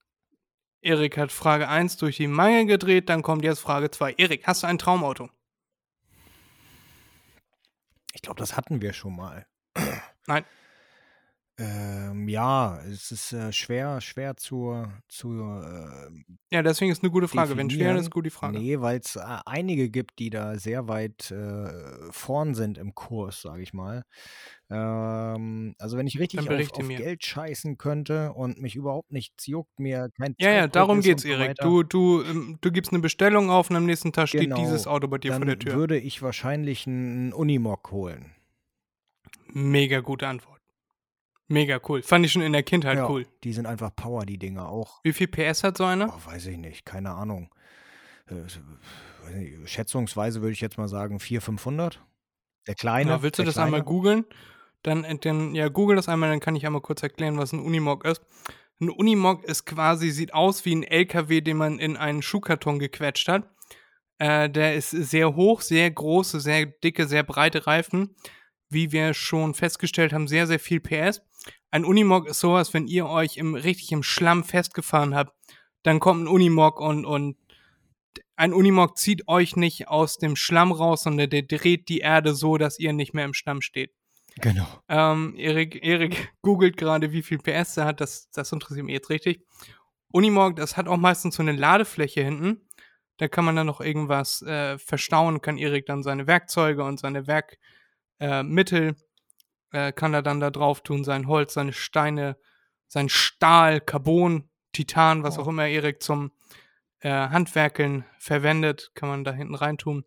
Erik 0.80 1.16
hat 1.16 1.30
Frage 1.30 1.68
1 1.68 1.98
durch 1.98 2.16
die 2.16 2.26
Mangel 2.26 2.66
gedreht, 2.66 3.08
dann 3.08 3.22
kommt 3.22 3.44
jetzt 3.44 3.61
Frage 3.61 3.90
2. 3.90 4.14
Erik, 4.14 4.46
hast 4.46 4.64
du 4.64 4.66
ein 4.66 4.78
Traumauto? 4.78 5.30
Ich 8.12 8.22
glaube, 8.22 8.38
das 8.38 8.57
hatten 8.57 8.81
wir 8.81 8.92
schon 8.92 9.16
mal. 9.16 9.46
Nein. 10.27 10.44
Ähm, 11.58 12.28
ja, 12.28 12.80
es 12.90 13.12
ist 13.12 13.32
äh, 13.34 13.52
schwer, 13.52 14.00
schwer 14.00 14.38
zu, 14.38 14.86
zu 15.06 15.32
äh, 15.32 16.10
Ja, 16.50 16.62
deswegen 16.62 16.90
ist 16.90 17.02
eine 17.02 17.12
gute 17.12 17.28
Frage. 17.28 17.58
Wenn 17.58 17.68
schwer, 17.68 17.78
definieren. 17.78 17.96
ist 17.98 18.10
gut 18.10 18.24
die 18.24 18.30
Frage. 18.30 18.58
Nee, 18.58 18.80
weil 18.80 18.98
es 19.00 19.16
äh, 19.16 19.20
einige 19.44 19.90
gibt, 19.90 20.18
die 20.18 20.30
da 20.30 20.58
sehr 20.58 20.88
weit 20.88 21.30
äh, 21.30 21.70
vorn 22.10 22.54
sind 22.54 22.78
im 22.78 22.94
Kurs, 22.94 23.42
sage 23.42 23.62
ich 23.62 23.74
mal. 23.74 24.04
Ähm, 24.70 25.74
also 25.78 25.98
wenn 25.98 26.06
ich 26.06 26.18
richtig 26.18 26.40
auf, 26.40 26.48
auf. 26.48 26.88
Geld 26.88 27.22
scheißen 27.22 27.76
könnte 27.76 28.32
und 28.32 28.58
mich 28.58 28.74
überhaupt 28.74 29.12
nichts 29.12 29.46
juckt, 29.46 29.78
mir 29.78 30.08
kein 30.18 30.34
Ja, 30.38 30.52
ja, 30.52 30.68
darum 30.68 31.02
geht's, 31.02 31.22
und 31.24 31.32
so 31.32 31.36
Erik. 31.36 31.58
Du, 31.58 31.82
du, 31.82 32.22
ähm, 32.22 32.58
du 32.62 32.72
gibst 32.72 32.92
eine 32.92 33.02
Bestellung 33.02 33.50
auf 33.50 33.68
und 33.68 33.76
am 33.76 33.84
nächsten 33.84 34.12
Tag 34.12 34.28
steht 34.28 34.40
Genau, 34.40 34.56
dieses 34.56 34.86
Auto 34.86 35.06
bei 35.06 35.18
dir 35.18 35.34
vor 35.34 35.44
der 35.44 35.58
Tür. 35.58 35.74
würde 35.74 35.98
ich 35.98 36.22
wahrscheinlich 36.22 36.86
einen 36.86 37.34
Unimog 37.34 37.90
holen. 37.90 38.34
Mega 39.48 40.00
gute 40.00 40.26
Antwort. 40.26 40.62
Mega 41.52 41.80
cool. 41.86 42.02
Fand 42.02 42.24
ich 42.24 42.32
schon 42.32 42.40
in 42.40 42.52
der 42.52 42.62
Kindheit 42.62 42.96
ja, 42.96 43.08
cool. 43.10 43.26
die 43.44 43.52
sind 43.52 43.66
einfach 43.66 43.94
Power, 43.94 44.24
die 44.24 44.38
Dinger 44.38 44.70
auch. 44.70 45.00
Wie 45.02 45.12
viel 45.12 45.28
PS 45.28 45.62
hat 45.62 45.76
so 45.76 45.84
einer? 45.84 46.08
Oh, 46.08 46.30
weiß 46.30 46.46
ich 46.46 46.56
nicht, 46.56 46.86
keine 46.86 47.10
Ahnung. 47.10 47.50
Äh, 48.26 49.36
nicht, 49.36 49.68
schätzungsweise 49.68 50.40
würde 50.40 50.52
ich 50.52 50.62
jetzt 50.62 50.78
mal 50.78 50.88
sagen 50.88 51.20
400, 51.20 51.44
500. 51.44 52.02
Der 52.66 52.74
kleine. 52.74 53.10
Ja, 53.10 53.22
willst 53.22 53.38
du 53.38 53.42
das 53.42 53.58
einmal 53.58 53.82
kleine. 53.82 53.84
googeln? 53.84 54.24
Dann, 54.82 55.04
äh, 55.04 55.18
dann, 55.18 55.54
ja, 55.54 55.68
google 55.68 55.96
das 55.96 56.08
einmal, 56.08 56.30
dann 56.30 56.40
kann 56.40 56.56
ich 56.56 56.64
einmal 56.64 56.80
kurz 56.80 57.02
erklären, 57.02 57.36
was 57.36 57.52
ein 57.52 57.60
Unimog 57.60 58.06
ist. 58.06 58.22
Ein 58.80 58.88
Unimog 58.88 59.44
ist 59.44 59.66
quasi, 59.66 60.10
sieht 60.10 60.32
aus 60.32 60.64
wie 60.64 60.74
ein 60.74 60.84
LKW, 60.84 61.42
den 61.42 61.58
man 61.58 61.78
in 61.78 61.98
einen 61.98 62.22
Schuhkarton 62.22 62.78
gequetscht 62.78 63.28
hat. 63.28 63.46
Äh, 64.18 64.48
der 64.48 64.74
ist 64.74 64.90
sehr 64.90 65.36
hoch, 65.36 65.60
sehr 65.60 65.90
große, 65.90 66.40
sehr 66.40 66.64
dicke, 66.64 67.06
sehr 67.06 67.24
breite 67.24 67.66
Reifen. 67.66 68.16
Wie 68.70 68.90
wir 68.90 69.12
schon 69.12 69.52
festgestellt 69.52 70.14
haben, 70.14 70.28
sehr, 70.28 70.46
sehr 70.46 70.58
viel 70.58 70.80
PS. 70.80 71.20
Ein 71.70 71.85
Unimog 71.85 72.28
ist 72.28 72.40
sowas, 72.40 72.74
wenn 72.74 72.87
ihr 72.87 73.07
euch 73.07 73.37
im, 73.37 73.55
richtig 73.55 73.92
im 73.92 74.02
Schlamm 74.02 74.44
festgefahren 74.44 75.14
habt, 75.14 75.33
dann 75.83 76.00
kommt 76.00 76.24
ein 76.24 76.28
Unimog 76.28 76.81
und, 76.81 77.05
und 77.05 77.37
ein 78.37 78.52
Unimog 78.52 78.96
zieht 78.96 79.28
euch 79.28 79.57
nicht 79.57 79.88
aus 79.88 80.18
dem 80.18 80.37
Schlamm 80.37 80.72
raus, 80.72 81.05
sondern 81.05 81.31
der 81.31 81.42
dreht 81.42 81.88
die 81.88 81.98
Erde 81.98 82.35
so, 82.35 82.59
dass 82.59 82.78
ihr 82.78 82.92
nicht 82.92 83.14
mehr 83.14 83.24
im 83.24 83.35
Schlamm 83.35 83.62
steht. 83.62 83.92
Genau. 84.40 84.66
Ähm, 84.88 85.35
Erik, 85.37 85.85
Erik 85.85 86.33
googelt 86.42 86.76
gerade, 86.76 87.12
wie 87.12 87.22
viel 87.22 87.38
PS 87.38 87.76
er 87.76 87.85
hat. 87.85 88.00
Das, 88.00 88.31
das 88.31 88.52
interessiert 88.52 88.87
mich 88.87 88.94
jetzt 88.94 89.11
richtig. 89.11 89.44
Unimog, 90.12 90.57
das 90.57 90.76
hat 90.76 90.88
auch 90.88 90.96
meistens 90.96 91.37
so 91.37 91.42
eine 91.42 91.52
Ladefläche 91.52 92.22
hinten. 92.22 92.68
Da 93.18 93.28
kann 93.28 93.44
man 93.44 93.57
dann 93.57 93.66
noch 93.66 93.81
irgendwas 93.81 94.42
äh, 94.42 94.78
verstauen, 94.78 95.40
kann 95.42 95.59
Erik 95.59 95.87
dann 95.87 96.02
seine 96.02 96.26
Werkzeuge 96.26 96.83
und 96.83 96.98
seine 96.98 97.26
Werkmittel 97.26 98.88
äh, 98.88 98.94
äh, 99.72 99.92
kann 99.92 100.14
er 100.14 100.22
dann 100.22 100.40
da 100.40 100.50
drauf 100.50 100.82
tun, 100.82 101.04
sein 101.04 101.26
Holz, 101.26 101.54
seine 101.54 101.72
Steine, 101.72 102.37
sein 102.88 103.08
Stahl, 103.08 103.80
Carbon, 103.80 104.48
Titan, 104.72 105.22
was 105.22 105.38
Oh. 105.38 105.42
auch 105.42 105.48
immer 105.48 105.66
Erik 105.66 106.02
zum 106.02 106.30
äh, 107.00 107.11
Handwerkeln 107.11 108.04
verwendet, 108.18 108.92
kann 108.94 109.08
man 109.08 109.24
da 109.24 109.32
hinten 109.32 109.54
reintun. 109.54 110.04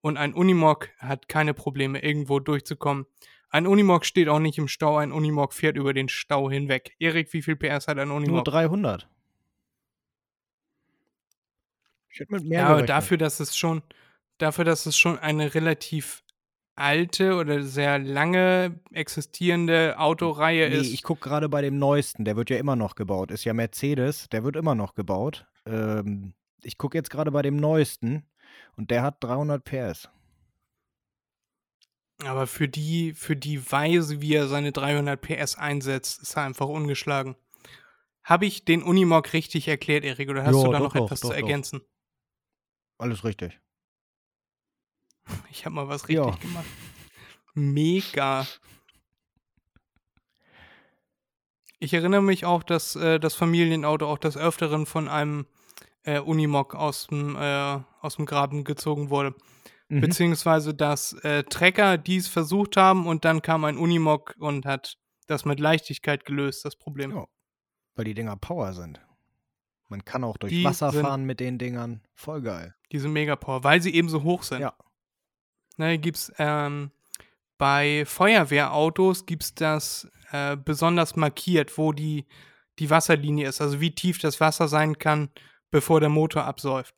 Und 0.00 0.16
ein 0.16 0.32
Unimog 0.34 0.88
hat 0.98 1.28
keine 1.28 1.52
Probleme, 1.54 2.00
irgendwo 2.02 2.38
durchzukommen. 2.38 3.06
Ein 3.50 3.66
Unimog 3.66 4.04
steht 4.04 4.28
auch 4.28 4.38
nicht 4.38 4.58
im 4.58 4.68
Stau, 4.68 4.98
ein 4.98 5.10
Unimog 5.10 5.52
fährt 5.54 5.76
über 5.76 5.92
den 5.94 6.08
Stau 6.08 6.50
hinweg. 6.50 6.94
Erik, 6.98 7.32
wie 7.32 7.42
viel 7.42 7.56
PS 7.56 7.88
hat 7.88 7.98
ein 7.98 8.08
Nur 8.08 8.18
Unimog? 8.18 8.44
300. 8.44 9.08
Ich 12.10 12.20
hätte 12.20 12.32
mit 12.32 12.44
mehr 12.44 12.60
Ja, 12.60 12.66
aber 12.68 12.82
dafür, 12.82 13.16
dass 13.16 13.40
es 13.40 13.56
schon, 13.56 13.82
dafür, 14.38 14.64
dass 14.64 14.86
es 14.86 14.98
schon 14.98 15.18
eine 15.18 15.54
relativ 15.54 16.22
alte 16.78 17.34
oder 17.36 17.62
sehr 17.62 17.98
lange 17.98 18.80
existierende 18.92 19.98
Autoreihe 19.98 20.68
Nee, 20.68 20.76
ist. 20.76 20.92
ich 20.92 21.02
gucke 21.02 21.28
gerade 21.28 21.48
bei 21.48 21.60
dem 21.62 21.78
neuesten, 21.78 22.24
der 22.24 22.36
wird 22.36 22.50
ja 22.50 22.56
immer 22.58 22.76
noch 22.76 22.94
gebaut. 22.94 23.30
Ist 23.30 23.44
ja 23.44 23.52
Mercedes, 23.54 24.28
der 24.28 24.44
wird 24.44 24.56
immer 24.56 24.74
noch 24.74 24.94
gebaut. 24.94 25.46
Ähm, 25.66 26.34
ich 26.62 26.78
gucke 26.78 26.96
jetzt 26.96 27.10
gerade 27.10 27.30
bei 27.30 27.42
dem 27.42 27.56
neuesten 27.56 28.24
und 28.76 28.90
der 28.90 29.02
hat 29.02 29.22
300 29.22 29.62
PS. 29.64 30.08
Aber 32.24 32.46
für 32.46 32.68
die, 32.68 33.12
für 33.14 33.36
die 33.36 33.70
Weise, 33.70 34.20
wie 34.20 34.34
er 34.34 34.48
seine 34.48 34.72
300 34.72 35.20
PS 35.20 35.56
einsetzt, 35.56 36.20
ist 36.22 36.36
er 36.36 36.42
einfach 36.44 36.66
ungeschlagen. 36.66 37.36
Habe 38.24 38.46
ich 38.46 38.64
den 38.64 38.82
Unimog 38.82 39.32
richtig 39.32 39.68
erklärt, 39.68 40.04
Erik, 40.04 40.28
oder 40.28 40.44
hast 40.44 40.56
Ja, 40.56 40.64
du 40.64 40.72
da 40.72 40.78
doch, 40.78 40.94
noch 40.94 40.94
etwas 40.96 41.20
doch, 41.20 41.28
zu 41.28 41.28
doch. 41.28 41.36
ergänzen? 41.36 41.80
Alles 42.98 43.24
richtig. 43.24 43.60
Ich 45.50 45.64
habe 45.64 45.74
mal 45.74 45.88
was 45.88 46.06
Ja. 46.08 46.24
richtig 46.24 46.42
gemacht. 46.42 46.66
Mega. 47.54 48.46
Ich 51.80 51.94
erinnere 51.94 52.22
mich 52.22 52.44
auch, 52.44 52.62
dass 52.62 52.96
äh, 52.96 53.20
das 53.20 53.34
Familienauto 53.34 54.06
auch 54.06 54.18
des 54.18 54.36
Öfteren 54.36 54.86
von 54.86 55.08
einem 55.08 55.46
äh, 56.04 56.18
Unimog 56.18 56.74
aus 56.74 57.06
dem, 57.06 57.36
äh, 57.36 57.78
aus 58.00 58.16
dem 58.16 58.26
Graben 58.26 58.64
gezogen 58.64 59.10
wurde. 59.10 59.34
Mhm. 59.88 60.00
Beziehungsweise, 60.00 60.74
dass 60.74 61.12
äh, 61.24 61.44
Trecker 61.44 61.96
dies 61.96 62.28
versucht 62.28 62.76
haben 62.76 63.06
und 63.06 63.24
dann 63.24 63.42
kam 63.42 63.64
ein 63.64 63.78
Unimog 63.78 64.34
und 64.38 64.66
hat 64.66 64.98
das 65.26 65.44
mit 65.44 65.60
Leichtigkeit 65.60 66.24
gelöst, 66.24 66.64
das 66.64 66.76
Problem. 66.76 67.12
Ja, 67.12 67.26
weil 67.94 68.04
die 68.04 68.14
Dinger 68.14 68.36
Power 68.36 68.72
sind. 68.72 69.00
Man 69.88 70.04
kann 70.04 70.24
auch 70.24 70.36
durch 70.36 70.52
Die 70.52 70.64
Wasser 70.64 70.92
fahren 70.92 71.24
mit 71.24 71.40
den 71.40 71.58
Dingern. 71.58 72.02
Voll 72.14 72.42
geil. 72.42 72.74
Diese 72.92 73.08
Megapower, 73.08 73.64
weil 73.64 73.80
sie 73.80 73.94
eben 73.94 74.08
so 74.08 74.22
hoch 74.22 74.42
sind. 74.42 74.60
Ja. 74.60 74.74
Ne, 75.78 75.98
gibt's, 75.98 76.32
ähm, 76.38 76.90
bei 77.58 78.04
Feuerwehrautos 78.06 79.26
gibt's 79.26 79.54
das 79.54 80.08
äh, 80.30 80.56
besonders 80.56 81.16
markiert, 81.16 81.76
wo 81.76 81.92
die, 81.92 82.26
die 82.78 82.90
Wasserlinie 82.90 83.48
ist, 83.48 83.60
also 83.60 83.80
wie 83.80 83.94
tief 83.94 84.18
das 84.18 84.40
Wasser 84.40 84.68
sein 84.68 84.98
kann, 84.98 85.30
bevor 85.70 86.00
der 86.00 86.08
Motor 86.08 86.44
absäuft. 86.44 86.94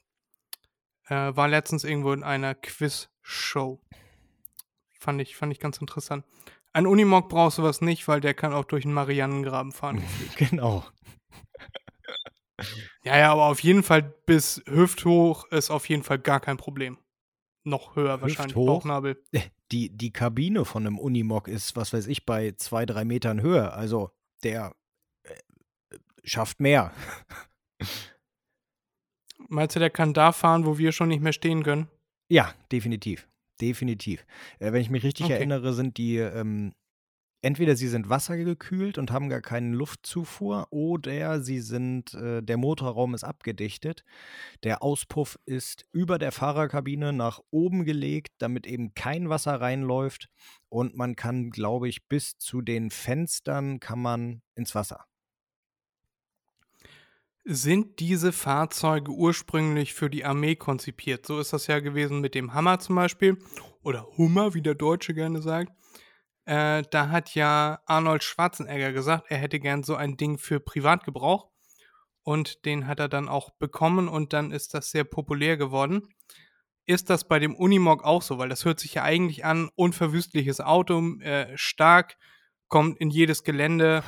Äh, 1.09 1.35
war 1.35 1.49
letztens 1.49 1.85
irgendwo 1.85 2.13
in 2.13 2.23
einer 2.23 2.55
Quiz-Show. 2.55 3.81
Fand 4.99 5.21
ich, 5.23 5.35
fand 5.35 5.53
ich 5.53 5.59
ganz 5.59 5.79
interessant. 5.79 6.25
Ein 6.73 6.87
Unimog 6.87 7.29
brauchst 7.29 7.59
du 7.59 7.63
was 7.63 7.81
nicht, 7.81 8.07
weil 8.07 8.21
der 8.21 8.35
kann 8.35 8.53
auch 8.53 8.65
durch 8.65 8.83
den 8.83 8.93
Marianengraben 8.93 9.73
fahren. 9.73 10.03
Genau. 10.37 10.85
ja, 13.03 13.19
ja, 13.19 13.33
aber 13.33 13.47
auf 13.47 13.61
jeden 13.61 13.83
Fall 13.83 14.03
bis 14.03 14.63
hüfthoch 14.67 15.47
ist 15.51 15.71
auf 15.71 15.89
jeden 15.89 16.03
Fall 16.03 16.19
gar 16.19 16.39
kein 16.41 16.59
Problem. 16.59 16.99
Noch 17.65 17.95
höher 17.97 18.21
wahrscheinlich, 18.23 18.57
Hüfthoch? 18.57 18.67
Bauchnabel. 18.67 19.23
Die, 19.71 19.91
die 19.91 20.13
Kabine 20.13 20.65
von 20.65 20.87
einem 20.87 20.99
Unimog 20.99 21.47
ist, 21.49 21.77
was 21.77 21.93
weiß 21.93 22.07
ich, 22.07 22.25
bei 22.27 22.53
zwei, 22.53 22.87
drei 22.87 23.05
Metern 23.05 23.43
Höhe. 23.43 23.73
Also 23.73 24.11
der 24.43 24.75
äh, 25.25 25.35
schafft 26.25 26.61
mehr. 26.61 26.93
Meinst 29.49 29.75
du, 29.77 29.81
der 29.81 29.91
kann 29.91 30.15
da 30.15 30.33
fahren, 30.33 30.65
wo 30.65 30.79
wir 30.79 30.93
schon 30.93 31.09
nicht 31.09 31.23
mehr 31.23 31.33
stehen 31.33 31.63
können? 31.63 31.89
Ja, 32.29 32.55
definitiv. 32.71 33.29
Definitiv. 33.61 34.25
Äh, 34.59 34.73
wenn 34.73 34.81
ich 34.81 34.91
mich 34.91 35.03
richtig 35.03 35.27
Okay. 35.27 35.35
erinnere, 35.35 35.73
sind 35.75 35.99
die 35.99 36.17
ähm, 36.17 36.73
entweder 37.43 37.77
sie 37.77 37.89
sind 37.89 38.09
wassergekühlt 38.09 38.99
und 38.99 39.11
haben 39.11 39.29
gar 39.29 39.41
keine 39.41 39.75
Luftzufuhr 39.75 40.67
oder 40.71 41.41
sie 41.41 41.61
sind, 41.61 42.15
äh, 42.15 42.43
der 42.43 42.57
Motorraum 42.57 43.15
ist 43.15 43.25
abgedichtet. 43.25 44.05
Der 44.63 44.83
Auspuff 44.83 45.39
ist 45.47 45.87
über 45.93 46.19
der 46.19 46.33
Fahrerkabine 46.33 47.13
nach 47.13 47.41
oben 47.51 47.85
gelegt, 47.85 48.35
damit 48.39 48.67
eben 48.67 48.95
kein 48.95 49.29
Wasser 49.29 49.61
reinläuft 49.61 50.29
und 50.69 50.97
man 50.97 51.17
kann, 51.17 51.51
glaube 51.51 51.89
ich, 51.89 52.07
bis 52.09 52.39
zu 52.39 52.61
den 52.63 52.91
Fenstern 52.91 53.81
kann 53.81 54.01
man 54.01 54.43
ins 54.55 54.75
Wasser. 54.75 55.07
Sind 57.45 58.01
diese 58.01 58.33
Fahrzeuge 58.33 59.11
ursprünglich 59.11 59.95
für 59.95 60.11
die 60.11 60.27
Armee 60.27 60.57
konzipiert? 60.57 61.27
So 61.27 61.41
ist 61.41 61.55
das 61.55 61.67
ja 61.69 61.81
gewesen 61.81 62.21
mit 62.21 62.35
dem 62.35 62.53
Hammer 62.53 62.79
zum 62.81 62.97
Beispiel. 62.97 63.39
Oder 63.83 64.07
Hummer, 64.19 64.53
wie 64.53 64.61
der 64.61 64.75
Deutsche 64.75 65.15
gerne 65.15 65.41
sagt. 65.41 65.73
Äh, 66.51 66.83
da 66.91 67.11
hat 67.11 67.37
ja 67.37 67.79
Arnold 67.87 68.25
Schwarzenegger 68.25 68.93
gesagt, 68.93 69.27
er 69.29 69.39
hätte 69.39 69.61
gern 69.61 69.85
so 69.85 69.95
ein 69.95 70.17
Ding 70.17 70.37
für 70.37 70.59
Privatgebrauch. 70.59 71.49
Und 72.25 72.65
den 72.65 72.89
hat 72.89 72.99
er 72.99 73.09
dann 73.09 73.29
auch 73.29 73.51
bekommen 73.51 74.09
und 74.09 74.33
dann 74.33 74.51
ist 74.51 74.75
das 74.75 74.91
sehr 74.91 75.05
populär 75.05 75.57
geworden. 75.57 76.09
Ist 76.87 77.09
das 77.09 77.29
bei 77.29 77.39
dem 77.39 77.55
Unimog 77.55 78.03
auch 78.03 78.21
so? 78.21 78.39
Weil 78.39 78.49
das 78.49 78.65
hört 78.65 78.81
sich 78.81 78.95
ja 78.95 79.05
eigentlich 79.05 79.45
an, 79.45 79.71
unverwüstliches 79.77 80.61
Auto, 80.61 81.01
äh, 81.21 81.57
stark, 81.57 82.17
kommt 82.67 82.99
in 82.99 83.11
jedes 83.11 83.45
Gelände, 83.45 84.03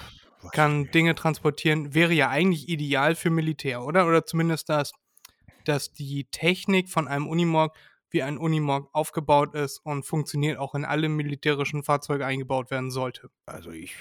kann 0.50 0.90
Dinge 0.90 1.14
transportieren, 1.14 1.94
wäre 1.94 2.12
ja 2.12 2.28
eigentlich 2.28 2.68
ideal 2.68 3.14
für 3.14 3.30
Militär, 3.30 3.84
oder? 3.84 4.04
Oder 4.04 4.26
zumindest 4.26 4.68
das, 4.68 4.90
dass 5.64 5.92
die 5.92 6.24
Technik 6.32 6.88
von 6.88 7.06
einem 7.06 7.28
Unimog 7.28 7.72
wie 8.12 8.22
ein 8.22 8.38
Unimog 8.38 8.88
aufgebaut 8.92 9.54
ist 9.54 9.78
und 9.84 10.04
funktioniert, 10.04 10.58
auch 10.58 10.74
in 10.74 10.84
alle 10.84 11.08
militärischen 11.08 11.82
Fahrzeuge 11.82 12.26
eingebaut 12.26 12.70
werden 12.70 12.90
sollte. 12.90 13.30
Also 13.46 13.70
ich. 13.70 13.94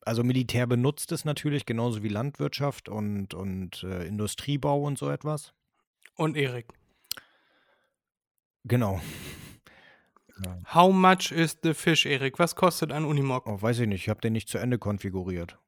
Also 0.00 0.22
Militär 0.22 0.66
benutzt 0.66 1.12
es 1.12 1.24
natürlich, 1.24 1.64
genauso 1.64 2.02
wie 2.02 2.08
Landwirtschaft 2.08 2.88
und, 2.88 3.32
und 3.32 3.82
äh, 3.84 4.06
Industriebau 4.06 4.82
und 4.82 4.98
so 4.98 5.08
etwas. 5.08 5.54
Und 6.16 6.36
Erik, 6.36 6.66
Genau. 8.64 9.00
how 10.72 10.92
much 10.92 11.30
is 11.30 11.58
the 11.62 11.74
fish, 11.74 12.06
Erik? 12.06 12.38
Was 12.38 12.56
kostet 12.56 12.92
ein 12.92 13.04
Unimog? 13.04 13.46
Oh, 13.46 13.60
weiß 13.60 13.80
ich 13.80 13.88
nicht, 13.88 14.02
ich 14.02 14.08
habe 14.08 14.20
den 14.20 14.32
nicht 14.32 14.48
zu 14.48 14.58
Ende 14.58 14.78
konfiguriert. 14.78 15.58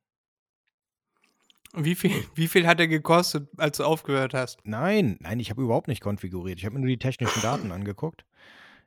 Wie 1.74 1.94
viel, 1.94 2.24
wie 2.34 2.48
viel 2.48 2.66
hat 2.66 2.80
er 2.80 2.88
gekostet, 2.88 3.48
als 3.58 3.76
du 3.78 3.84
aufgehört 3.84 4.34
hast? 4.34 4.58
Nein, 4.64 5.16
nein, 5.20 5.40
ich 5.40 5.50
habe 5.50 5.62
überhaupt 5.62 5.88
nicht 5.88 6.00
konfiguriert. 6.00 6.58
Ich 6.58 6.64
habe 6.64 6.74
mir 6.74 6.80
nur 6.80 6.88
die 6.88 6.98
technischen 6.98 7.42
Daten 7.42 7.72
angeguckt. 7.72 8.24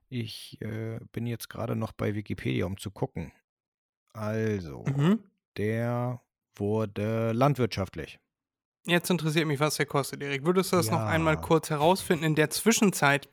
Ich 0.10 0.60
äh, 0.62 1.00
bin 1.12 1.28
jetzt 1.28 1.50
gerade 1.50 1.76
noch 1.76 1.92
bei 1.92 2.16
Wikipedia, 2.16 2.66
um 2.66 2.78
zu 2.78 2.90
gucken. 2.90 3.32
Also, 4.14 4.84
Mhm. 4.86 5.24
der 5.58 6.22
wurde 6.56 7.32
landwirtschaftlich. 7.34 8.20
Jetzt 8.86 9.10
interessiert 9.12 9.46
mich, 9.46 9.60
was 9.60 9.76
der 9.76 9.86
kostet, 9.86 10.24
Erik. 10.24 10.46
Würdest 10.46 10.72
du 10.72 10.78
das 10.78 10.90
noch 10.90 11.02
einmal 11.02 11.36
Ja. 11.36 11.42
kurz 11.42 11.70
herausfinden? 11.70 12.24
In 12.26 12.36
der 12.36 12.50
Zwischenzeit 12.50 13.30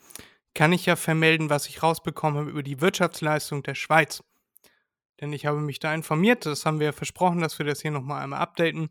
kann 0.54 0.72
ich 0.72 0.84
ja 0.86 0.96
vermelden, 0.96 1.48
was 1.48 1.66
ich 1.66 1.82
rausbekommen 1.82 2.38
habe 2.40 2.50
über 2.50 2.62
die 2.62 2.80
Wirtschaftsleistung 2.80 3.62
der 3.62 3.74
Schweiz. 3.74 4.22
Denn 5.20 5.32
ich 5.32 5.46
habe 5.46 5.60
mich 5.60 5.78
da 5.78 5.94
informiert, 5.94 6.44
das 6.44 6.66
haben 6.66 6.78
wir 6.78 6.86
ja 6.86 6.92
versprochen, 6.92 7.40
dass 7.40 7.58
wir 7.58 7.64
das 7.64 7.80
hier 7.80 7.90
nochmal 7.90 8.22
einmal 8.22 8.40
updaten. 8.40 8.90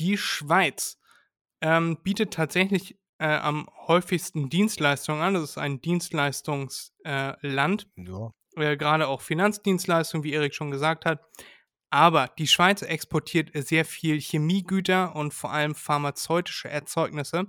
Die 0.00 0.16
Schweiz 0.18 0.98
ähm, 1.60 1.98
bietet 2.02 2.32
tatsächlich 2.32 2.98
äh, 3.18 3.26
am 3.26 3.68
häufigsten 3.86 4.48
Dienstleistungen 4.48 5.20
an. 5.20 5.34
Das 5.34 5.42
ist 5.42 5.58
ein 5.58 5.80
Dienstleistungsland. 5.82 6.96
Äh, 7.04 8.02
Ja. 8.02 8.32
äh, 8.56 8.76
gerade 8.76 9.06
auch 9.08 9.20
Finanzdienstleistungen, 9.20 10.24
wie 10.24 10.32
Erik 10.32 10.54
schon 10.54 10.70
gesagt 10.70 11.04
hat. 11.04 11.20
Aber 11.90 12.28
die 12.38 12.46
Schweiz 12.46 12.82
exportiert 12.82 13.50
sehr 13.54 13.84
viel 13.84 14.18
Chemiegüter 14.20 15.14
und 15.16 15.34
vor 15.34 15.52
allem 15.52 15.74
pharmazeutische 15.74 16.68
Erzeugnisse. 16.70 17.44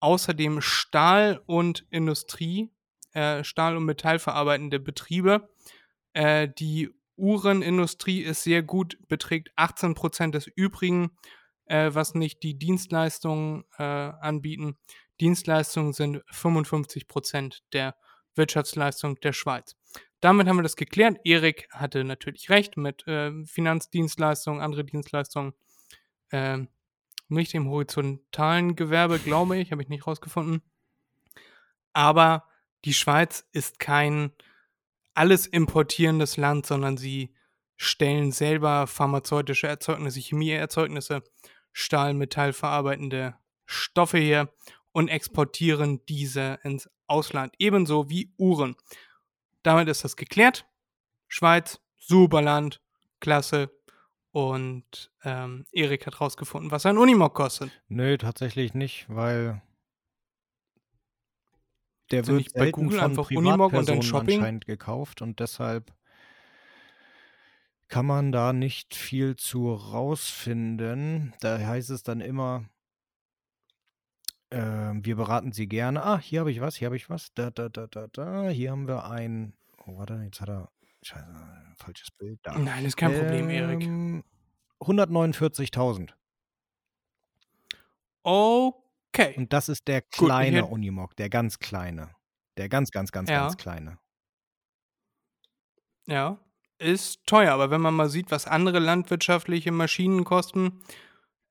Außerdem 0.00 0.60
Stahl 0.60 1.42
und 1.46 1.86
Industrie, 1.90 2.70
äh, 3.14 3.42
Stahl- 3.42 3.76
und 3.76 3.84
Metallverarbeitende 3.84 4.78
Betriebe. 4.78 5.48
Äh, 6.12 6.48
die 6.56 6.90
Uhrenindustrie 7.16 8.20
ist 8.20 8.44
sehr 8.44 8.62
gut, 8.62 8.96
beträgt 9.08 9.50
18% 9.56 10.30
des 10.30 10.46
Übrigen, 10.46 11.10
äh, 11.68 11.94
was 11.94 12.14
nicht 12.14 12.42
die 12.42 12.58
Dienstleistungen 12.58 13.64
äh, 13.78 13.82
anbieten. 13.82 14.76
Dienstleistungen 15.20 15.92
sind 15.92 16.22
55% 16.32 17.60
der 17.72 17.94
Wirtschaftsleistung 18.34 19.20
der 19.20 19.32
Schweiz. 19.32 19.76
Damit 20.20 20.48
haben 20.48 20.56
wir 20.56 20.62
das 20.62 20.76
geklärt. 20.76 21.18
Erik 21.24 21.68
hatte 21.70 22.04
natürlich 22.04 22.50
recht 22.50 22.76
mit 22.76 23.06
äh, 23.06 23.32
Finanzdienstleistungen, 23.44 24.60
andere 24.60 24.84
Dienstleistungen. 24.84 25.54
ähm, 26.32 26.68
nicht 27.30 27.54
im 27.54 27.68
horizontalen 27.68 28.74
Gewerbe, 28.74 29.18
glaube 29.18 29.58
ich, 29.58 29.70
habe 29.70 29.82
ich 29.82 29.88
nicht 29.88 30.06
rausgefunden. 30.06 30.62
Aber 31.92 32.44
die 32.84 32.94
Schweiz 32.94 33.46
ist 33.52 33.78
kein 33.78 34.32
alles 35.14 35.46
importierendes 35.46 36.36
Land, 36.36 36.64
sondern 36.64 36.96
sie 36.96 37.34
stellen 37.76 38.32
selber 38.32 38.86
pharmazeutische 38.86 39.66
Erzeugnisse, 39.66 40.20
Chemieerzeugnisse, 40.20 41.22
Stahl, 41.78 42.12
Metall 42.12 42.52
verarbeitende 42.52 43.36
Stoffe 43.64 44.18
her 44.18 44.52
und 44.90 45.06
exportieren 45.06 46.04
diese 46.06 46.58
ins 46.64 46.90
Ausland. 47.06 47.54
Ebenso 47.58 48.10
wie 48.10 48.32
Uhren. 48.36 48.74
Damit 49.62 49.86
ist 49.88 50.02
das 50.02 50.16
geklärt. 50.16 50.66
Schweiz, 51.28 51.80
super 51.96 52.42
Land, 52.42 52.82
klasse. 53.20 53.70
Und 54.32 55.12
ähm, 55.22 55.66
Erik 55.70 56.06
hat 56.06 56.20
rausgefunden, 56.20 56.72
was 56.72 56.84
ein 56.84 56.98
Unimog 56.98 57.34
kostet. 57.34 57.70
Nö, 57.86 58.18
tatsächlich 58.18 58.74
nicht, 58.74 59.06
weil 59.08 59.62
der 62.10 62.24
Sind 62.24 62.34
wird 62.34 62.44
nicht 62.44 62.54
bei 62.54 62.70
Google 62.72 62.98
von 62.98 63.10
einfach 63.10 63.30
Unimog 63.30 63.72
und 63.72 63.88
dann 63.88 64.02
Shopping? 64.02 64.38
anscheinend 64.38 64.66
gekauft 64.66 65.22
und 65.22 65.38
deshalb 65.38 65.92
kann 67.88 68.06
man 68.06 68.32
da 68.32 68.52
nicht 68.52 68.94
viel 68.94 69.36
zu 69.36 69.72
rausfinden. 69.72 71.34
Da 71.40 71.58
heißt 71.58 71.90
es 71.90 72.02
dann 72.02 72.20
immer, 72.20 72.68
ähm, 74.50 75.04
wir 75.04 75.16
beraten 75.16 75.52
Sie 75.52 75.66
gerne. 75.68 76.02
Ah, 76.02 76.18
hier 76.18 76.40
habe 76.40 76.50
ich 76.52 76.60
was, 76.60 76.76
hier 76.76 76.86
habe 76.86 76.96
ich 76.96 77.08
was. 77.10 77.32
Da, 77.34 77.50
da, 77.50 77.68
da, 77.68 77.86
da, 77.86 78.06
da. 78.08 78.48
Hier 78.48 78.70
haben 78.70 78.86
wir 78.88 79.04
ein. 79.04 79.54
Oh, 79.86 79.98
warte, 79.98 80.14
jetzt 80.24 80.40
hat 80.40 80.48
er. 80.48 80.70
Scheiße, 81.02 81.26
falsches 81.76 82.10
Bild 82.10 82.40
da. 82.42 82.58
Nein, 82.58 82.84
ist 82.84 82.96
kein 82.96 83.12
Problem, 83.14 83.48
Erik. 83.50 83.82
Ähm, 83.82 84.24
149.000. 84.80 86.10
Okay. 88.22 89.34
Und 89.36 89.52
das 89.52 89.68
ist 89.68 89.86
der 89.88 90.02
Gut, 90.02 90.10
kleine 90.26 90.56
hier- 90.58 90.70
Unimog, 90.70 91.16
der 91.16 91.28
ganz 91.30 91.58
kleine. 91.58 92.10
Der 92.56 92.68
ganz, 92.68 92.90
ganz, 92.90 93.12
ganz, 93.12 93.30
Ja. 93.30 93.40
ganz 93.42 93.56
kleine. 93.56 93.98
Ja, 96.06 96.38
ist 96.78 97.26
teuer, 97.26 97.52
aber 97.52 97.70
wenn 97.70 97.80
man 97.80 97.94
mal 97.94 98.08
sieht, 98.08 98.30
was 98.30 98.46
andere 98.46 98.78
landwirtschaftliche 98.78 99.72
Maschinen 99.72 100.24
kosten, 100.24 100.80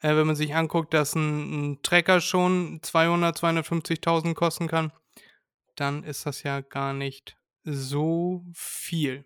äh, 0.02 0.16
wenn 0.16 0.28
man 0.28 0.36
sich 0.36 0.56
anguckt, 0.56 0.94
dass 0.94 1.16
ein, 1.16 1.72
ein 1.72 1.82
Trecker 1.84 2.22
schon 2.22 2.80
200, 2.82 3.38
250.000 3.38 4.34
kosten 4.34 4.68
kann, 4.68 4.92
dann 5.76 6.04
ist 6.04 6.26
das 6.26 6.44
ja 6.44 6.62
gar 6.62 6.94
nicht 6.94 7.38
so 7.64 8.46
viel. 8.54 9.26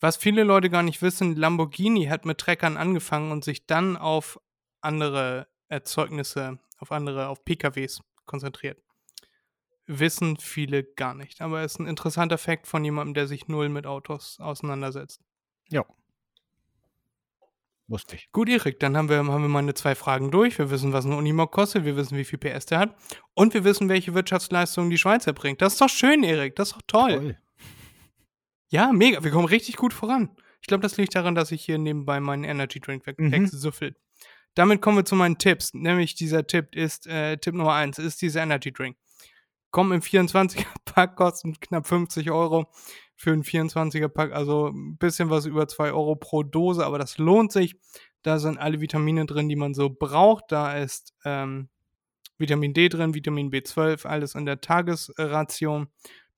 Was 0.00 0.16
viele 0.16 0.44
Leute 0.44 0.68
gar 0.68 0.82
nicht 0.82 1.00
wissen, 1.00 1.36
Lamborghini 1.36 2.06
hat 2.06 2.26
mit 2.26 2.38
Treckern 2.38 2.76
angefangen 2.76 3.32
und 3.32 3.44
sich 3.44 3.66
dann 3.66 3.96
auf 3.96 4.38
andere 4.80 5.48
Erzeugnisse, 5.68 6.58
auf 6.78 6.92
andere, 6.92 7.28
auf 7.28 7.44
PKWs 7.44 8.02
konzentriert. 8.26 8.78
Wissen 9.86 10.36
viele 10.36 10.84
gar 10.84 11.14
nicht. 11.14 11.40
Aber 11.40 11.62
ist 11.62 11.78
ein 11.78 11.86
interessanter 11.86 12.38
Fakt 12.38 12.66
von 12.66 12.84
jemandem, 12.84 13.14
der 13.14 13.26
sich 13.26 13.48
null 13.48 13.68
mit 13.68 13.86
Autos 13.86 14.38
auseinandersetzt. 14.40 15.20
Ja. 15.68 15.84
Wusste 17.88 18.16
ich. 18.16 18.32
Gut, 18.32 18.48
Erik, 18.48 18.80
dann 18.80 18.96
haben 18.96 19.08
wir, 19.08 19.18
haben 19.18 19.42
wir 19.42 19.48
meine 19.48 19.74
zwei 19.74 19.94
Fragen 19.94 20.32
durch. 20.32 20.58
Wir 20.58 20.70
wissen, 20.70 20.92
was 20.92 21.04
ein 21.04 21.12
Unimog 21.12 21.52
kostet, 21.52 21.84
wir 21.84 21.96
wissen, 21.96 22.18
wie 22.18 22.24
viel 22.24 22.38
PS 22.38 22.66
der 22.66 22.80
hat 22.80 22.96
und 23.34 23.54
wir 23.54 23.62
wissen, 23.62 23.88
welche 23.88 24.12
Wirtschaftsleistungen 24.12 24.90
die 24.90 24.98
Schweiz 24.98 25.26
erbringt. 25.28 25.62
Das 25.62 25.74
ist 25.74 25.80
doch 25.80 25.88
schön, 25.88 26.24
Erik, 26.24 26.56
das 26.56 26.68
ist 26.68 26.76
doch 26.76 26.82
toll. 26.88 27.14
Toll. 27.14 27.38
Ja, 28.70 28.92
mega, 28.92 29.22
wir 29.22 29.30
kommen 29.30 29.46
richtig 29.46 29.76
gut 29.76 29.92
voran. 29.92 30.30
Ich 30.60 30.66
glaube, 30.66 30.82
das 30.82 30.96
liegt 30.96 31.14
daran, 31.14 31.36
dass 31.36 31.52
ich 31.52 31.64
hier 31.64 31.78
nebenbei 31.78 32.18
meinen 32.18 32.42
Energy 32.42 32.80
Drink 32.80 33.06
weg 33.06 33.20
Mhm. 33.20 33.32
Damit 34.56 34.80
kommen 34.80 34.96
wir 34.96 35.04
zu 35.04 35.14
meinen 35.14 35.38
Tipps. 35.38 35.74
Nämlich 35.74 36.14
dieser 36.14 36.46
Tipp 36.46 36.74
ist, 36.74 37.06
äh, 37.06 37.36
Tipp 37.36 37.54
Nummer 37.54 37.74
1 37.74 37.98
ist 37.98 38.22
dieser 38.22 38.42
Energy 38.42 38.72
Drink. 38.72 38.96
Kommt 39.70 39.92
im 39.92 40.00
24er-Pack, 40.00 41.16
kostet 41.16 41.60
knapp 41.60 41.86
50 41.86 42.30
Euro 42.30 42.70
für 43.14 43.32
einen 43.32 43.42
24er-Pack, 43.42 44.32
also 44.32 44.68
ein 44.68 44.96
bisschen 44.98 45.30
was 45.30 45.46
über 45.46 45.68
2 45.68 45.92
Euro 45.92 46.16
pro 46.16 46.42
Dose, 46.42 46.84
aber 46.84 46.98
das 46.98 47.18
lohnt 47.18 47.52
sich. 47.52 47.76
Da 48.22 48.38
sind 48.38 48.58
alle 48.58 48.80
Vitamine 48.80 49.24
drin, 49.26 49.48
die 49.48 49.56
man 49.56 49.74
so 49.74 49.88
braucht. 49.88 50.46
Da 50.50 50.76
ist 50.76 51.14
ähm, 51.24 51.68
Vitamin 52.38 52.74
D 52.74 52.88
drin, 52.88 53.14
Vitamin 53.14 53.50
B12, 53.50 54.06
alles 54.06 54.34
in 54.34 54.46
der 54.46 54.60
Tagesration. 54.60 55.88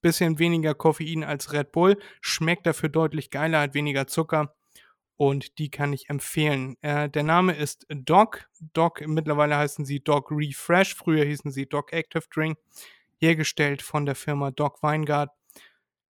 Bisschen 0.00 0.38
weniger 0.38 0.74
Koffein 0.74 1.24
als 1.24 1.52
Red 1.52 1.72
Bull, 1.72 1.98
schmeckt 2.20 2.66
dafür 2.66 2.88
deutlich 2.88 3.30
geiler, 3.30 3.60
hat 3.60 3.74
weniger 3.74 4.06
Zucker 4.06 4.54
und 5.18 5.58
die 5.58 5.70
kann 5.70 5.92
ich 5.92 6.08
empfehlen. 6.08 6.76
Äh, 6.80 7.10
der 7.10 7.24
Name 7.24 7.52
ist 7.52 7.84
Doc. 7.90 8.48
Doc, 8.72 9.04
mittlerweile 9.06 9.56
heißen 9.56 9.84
sie 9.84 9.98
Doc 9.98 10.30
Refresh, 10.30 10.94
früher 10.94 11.24
hießen 11.24 11.50
sie 11.50 11.66
Doc 11.66 11.92
Active 11.92 12.22
Drink, 12.32 12.56
hergestellt 13.18 13.82
von 13.82 14.06
der 14.06 14.14
Firma 14.14 14.50
Doc 14.50 14.82
Weingart. 14.82 15.30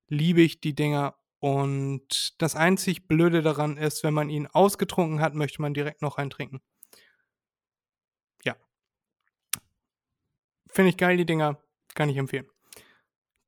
Liebe 0.09 0.41
ich 0.41 0.61
die 0.61 0.75
Dinger 0.75 1.15
und 1.41 2.41
das 2.43 2.57
einzig 2.57 3.07
Blöde 3.07 3.43
daran 3.43 3.77
ist, 3.77 4.03
wenn 4.03 4.15
man 4.15 4.29
ihn 4.31 4.47
ausgetrunken 4.47 5.21
hat, 5.21 5.35
möchte 5.35 5.63
man 5.63 5.75
direkt 5.75 6.03
noch 6.03 6.19
einen 6.19 6.31
trinken. 6.31 6.61
Ja. 8.45 8.57
Finde 10.69 10.91
ich 10.91 10.97
geil, 10.97 11.17
die 11.17 11.27
Dinger, 11.27 11.63
kann 11.95 12.09
ich 12.09 12.17
empfehlen. 12.17 12.47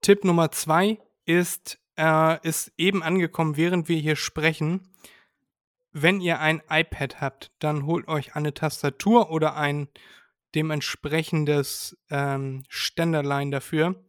Tipp 0.02 0.24
Nummer 0.24 0.50
zwei 0.52 0.98
ist, 1.24 1.78
äh, 1.96 2.46
ist 2.46 2.72
eben 2.76 3.02
angekommen, 3.02 3.56
während 3.56 3.88
wir 3.88 3.98
hier 3.98 4.16
sprechen. 4.16 4.88
Wenn 5.92 6.20
ihr 6.20 6.38
ein 6.38 6.62
iPad 6.70 7.20
habt, 7.20 7.52
dann 7.58 7.84
holt 7.86 8.06
euch 8.06 8.36
eine 8.36 8.54
Tastatur 8.54 9.30
oder 9.30 9.56
ein 9.56 9.88
dementsprechendes 10.54 11.96
ähm, 12.10 12.64
Ständerlein 12.68 13.50
dafür, 13.50 14.02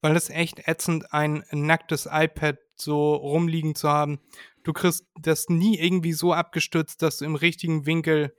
weil 0.00 0.16
es 0.16 0.30
echt 0.30 0.68
ätzend, 0.68 1.12
ein 1.12 1.44
nacktes 1.52 2.08
iPad 2.10 2.58
so 2.74 3.14
rumliegen 3.14 3.74
zu 3.74 3.88
haben. 3.88 4.20
Du 4.64 4.72
kriegst 4.72 5.06
das 5.14 5.48
nie 5.48 5.78
irgendwie 5.78 6.12
so 6.12 6.32
abgestützt, 6.32 7.02
dass 7.02 7.18
du 7.18 7.24
im 7.24 7.34
richtigen 7.34 7.86
Winkel 7.86 8.36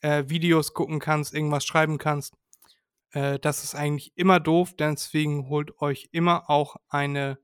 äh, 0.00 0.24
Videos 0.28 0.74
gucken 0.74 0.98
kannst, 0.98 1.34
irgendwas 1.34 1.64
schreiben 1.64 1.98
kannst. 1.98 2.34
Äh, 3.12 3.38
das 3.38 3.64
ist 3.64 3.74
eigentlich 3.74 4.12
immer 4.16 4.40
doof, 4.40 4.74
deswegen 4.76 5.48
holt 5.48 5.80
euch 5.80 6.08
immer 6.12 6.50
auch 6.50 6.76
eine, 6.88 7.38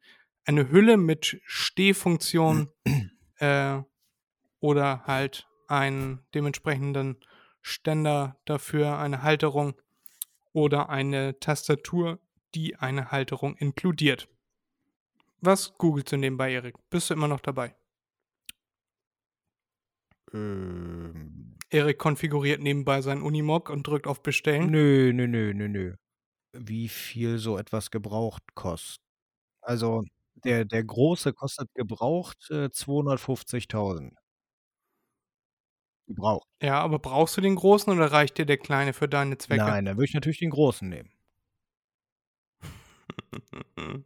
eine 0.44 0.70
Hülle 0.70 0.96
mit 0.96 1.40
Stehfunktion 1.44 2.68
äh, 3.36 3.78
oder 4.60 5.04
halt 5.06 5.48
einen 5.68 6.26
dementsprechenden 6.34 7.16
Ständer 7.62 8.38
dafür, 8.44 8.98
eine 8.98 9.22
Halterung 9.22 9.74
oder 10.52 10.88
eine 10.90 11.38
Tastatur, 11.40 12.18
die 12.54 12.76
eine 12.76 13.10
Halterung 13.10 13.56
inkludiert. 13.56 14.28
Was 15.40 15.76
googelst 15.78 16.12
du 16.12 16.16
nebenbei, 16.16 16.52
Erik? 16.52 16.76
Bist 16.90 17.10
du 17.10 17.14
immer 17.14 17.28
noch 17.28 17.40
dabei? 17.40 17.74
Ähm, 20.32 21.56
Erik 21.70 21.98
konfiguriert 21.98 22.60
nebenbei 22.60 23.00
seinen 23.02 23.22
Unimog 23.22 23.70
und 23.70 23.86
drückt 23.86 24.06
auf 24.06 24.22
Bestellen. 24.22 24.70
nö, 24.70 25.12
nö, 25.12 25.26
nö, 25.26 25.52
nö, 25.54 25.68
nö. 25.68 25.94
Wie 26.52 26.88
viel 26.88 27.38
so 27.38 27.58
etwas 27.58 27.90
gebraucht 27.90 28.42
kostet. 28.54 29.02
Also 29.62 30.04
der, 30.44 30.64
der 30.66 30.84
große 30.84 31.32
kostet 31.34 31.74
gebraucht 31.74 32.50
äh, 32.50 32.70
250.000. 32.70 34.19
Gebraucht. 36.10 36.48
Ja, 36.60 36.80
aber 36.80 36.98
brauchst 36.98 37.36
du 37.36 37.40
den 37.40 37.54
großen 37.54 37.92
oder 37.92 38.10
reicht 38.10 38.36
dir 38.36 38.44
der 38.44 38.58
kleine 38.58 38.92
für 38.92 39.08
deine 39.08 39.38
Zwecke? 39.38 39.62
Nein, 39.62 39.84
dann 39.84 39.96
würde 39.96 40.06
ich 40.06 40.14
natürlich 40.14 40.40
den 40.40 40.50
großen 40.50 40.88
nehmen. 40.88 41.12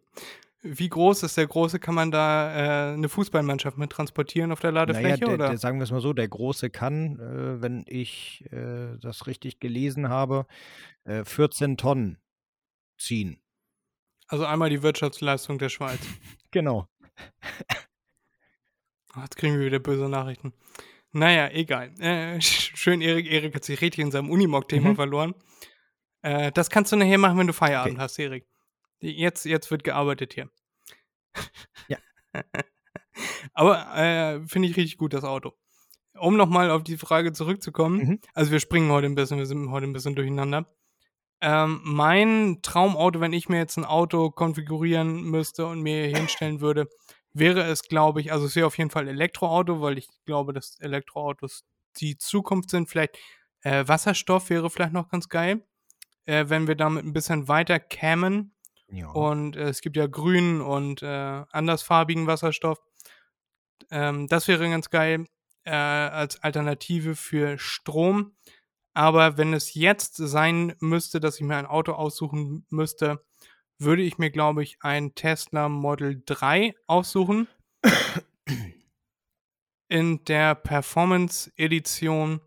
Wie 0.61 0.88
groß 0.88 1.22
ist 1.22 1.38
der 1.38 1.46
große? 1.46 1.78
Kann 1.78 1.94
man 1.94 2.11
da 2.11 2.90
äh, 2.90 2.94
eine 2.94 3.09
Fußballmannschaft 3.09 3.78
mit 3.78 3.90
transportieren 3.90 4.52
auf 4.52 4.61
der 4.61 4.72
Ladefläche? 4.72 5.09
Naja, 5.09 5.16
der, 5.16 5.34
oder? 5.34 5.48
der, 5.48 5.59
sagen 5.59 5.78
wir 5.78 5.84
es 5.84 5.90
mal 5.90 6.02
so, 6.02 6.12
der 6.12 6.28
große 6.28 6.68
kann, 6.68 7.18
äh, 7.18 7.62
wenn 7.62 7.84
ich 7.86 8.44
äh, 8.52 8.98
das 8.98 9.26
richtig 9.26 9.61
gelesen 9.61 10.11
habe, 10.11 10.46
äh, 11.05 11.24
14 11.24 11.78
Tonnen 11.78 12.18
ziehen. 12.98 13.40
also 14.28 14.44
einmal 14.44 14.68
die 14.68 14.82
Wirtschaftsleistung 14.82 15.59
der 15.59 15.70
Schweiz. 15.70 16.00
Genau. 16.50 16.86
Jetzt 19.16 19.36
kriegen 19.36 19.59
wir 19.59 19.66
wieder 19.66 19.80
böse 19.80 20.09
Nachrichten. 20.09 20.52
Naja, 21.15 21.49
egal. 21.53 21.95
Äh, 22.01 22.41
schön, 22.41 23.01
Erik. 23.01 23.31
Erik 23.31 23.55
hat 23.55 23.65
sich 23.65 23.81
richtig 23.81 24.01
in 24.05 24.11
seinem 24.11 24.31
Unimog-Thema 24.31 24.91
Mhm. 24.91 24.97
verloren. 24.97 25.35
Äh, 26.23 26.53
das 26.53 26.71
kannst 26.71 26.91
du 26.93 26.97
nachher 26.97 27.19
machen, 27.19 27.39
wenn 27.39 27.47
du 27.47 27.53
Feierabend 27.53 27.95
Okay. 27.95 28.03
hast, 28.03 28.19
Erik. 28.19 28.47
Jetzt, 29.01 29.45
jetzt 29.45 29.71
wird 29.71 29.85
gearbeitet 29.85 30.35
hier. 30.35 30.51
Ja. 31.89 31.99
Aber 33.53 33.95
äh, 33.97 34.47
finde 34.49 34.69
ich 34.69 34.77
richtig 34.77 34.99
gut, 34.99 35.12
das 35.15 35.23
Auto. 35.25 35.53
Um 36.19 36.37
nochmal 36.37 36.71
auf 36.71 36.83
die 36.83 36.97
Frage 36.97 37.33
zurückzukommen, 37.33 37.99
Mhm. 37.99 38.21
also 38.35 38.51
wir 38.51 38.59
springen 38.61 38.91
heute 38.91 39.07
ein 39.07 39.15
bisschen, 39.15 39.39
wir 39.39 39.47
sind 39.47 39.71
heute 39.71 39.87
ein 39.87 39.93
bisschen 39.93 40.15
durcheinander. 40.17 40.67
Ähm, 41.41 41.81
mein 41.85 42.59
Traumauto, 42.62 43.21
wenn 43.21 43.33
ich 43.33 43.49
mir 43.49 43.59
jetzt 43.59 43.77
ein 43.77 43.85
Auto 43.85 44.31
konfigurieren 44.31 45.23
müsste 45.23 45.67
und 45.67 45.81
mir 45.83 46.07
hinstellen 46.07 46.61
würde, 46.61 46.89
wäre 47.35 47.62
es, 47.64 47.82
glaube 47.82 48.20
ich, 48.20 48.32
also 48.32 48.47
es 48.47 48.57
wäre 48.57 48.66
auf 48.66 48.78
jeden 48.78 48.91
Fall 48.91 49.09
Elektroauto, 49.09 49.80
weil 49.80 49.99
ich 49.99 50.09
glaube, 50.24 50.53
dass 50.53 50.78
Elektroautos 50.80 51.64
die 51.99 52.16
Zukunft 52.16 52.70
sind. 52.70 52.89
Vielleicht 52.89 53.18
äh, 53.62 53.87
Wasserstoff 53.87 54.51
wäre 54.51 54.70
vielleicht 54.70 54.93
noch 54.93 55.09
ganz 55.09 55.28
geil, 55.28 55.66
äh, 56.26 56.47
wenn 56.49 56.66
wir 56.66 56.76
damit 56.76 57.05
ein 57.05 57.12
bisschen 57.12 57.49
weiter 57.49 57.80
kämen. 57.80 58.55
Ja. 58.89 59.09
Und 59.11 59.57
äh, 59.57 59.68
es 59.68 59.80
gibt 59.80 59.97
ja 59.97 60.07
grünen 60.07 60.61
und 60.61 61.03
äh, 61.03 61.07
andersfarbigen 61.51 62.26
Wasserstoff. 62.26 62.78
Ähm, 63.91 64.28
das 64.28 64.47
wäre 64.49 64.68
ganz 64.70 64.91
geil 64.91 65.26
äh, 65.64 65.70
als 65.70 66.43
Alternative 66.43 67.16
für 67.16 67.59
Strom. 67.59 68.37
Aber 68.93 69.37
wenn 69.37 69.53
es 69.53 69.74
jetzt 69.74 70.16
sein 70.16 70.76
müsste, 70.78 71.18
dass 71.18 71.37
ich 71.37 71.43
mir 71.43 71.57
ein 71.57 71.66
Auto 71.66 71.93
aussuchen 71.93 72.64
müsste, 72.70 73.24
würde 73.79 74.03
ich 74.03 74.18
mir, 74.18 74.31
glaube 74.31 74.62
ich, 74.62 74.79
ein 74.81 75.14
Tesla 75.14 75.68
Model 75.68 76.22
3 76.27 76.75
aussuchen. 76.87 77.49
In 79.89 80.25
der 80.25 80.55
Performance-Edition, 80.55 82.41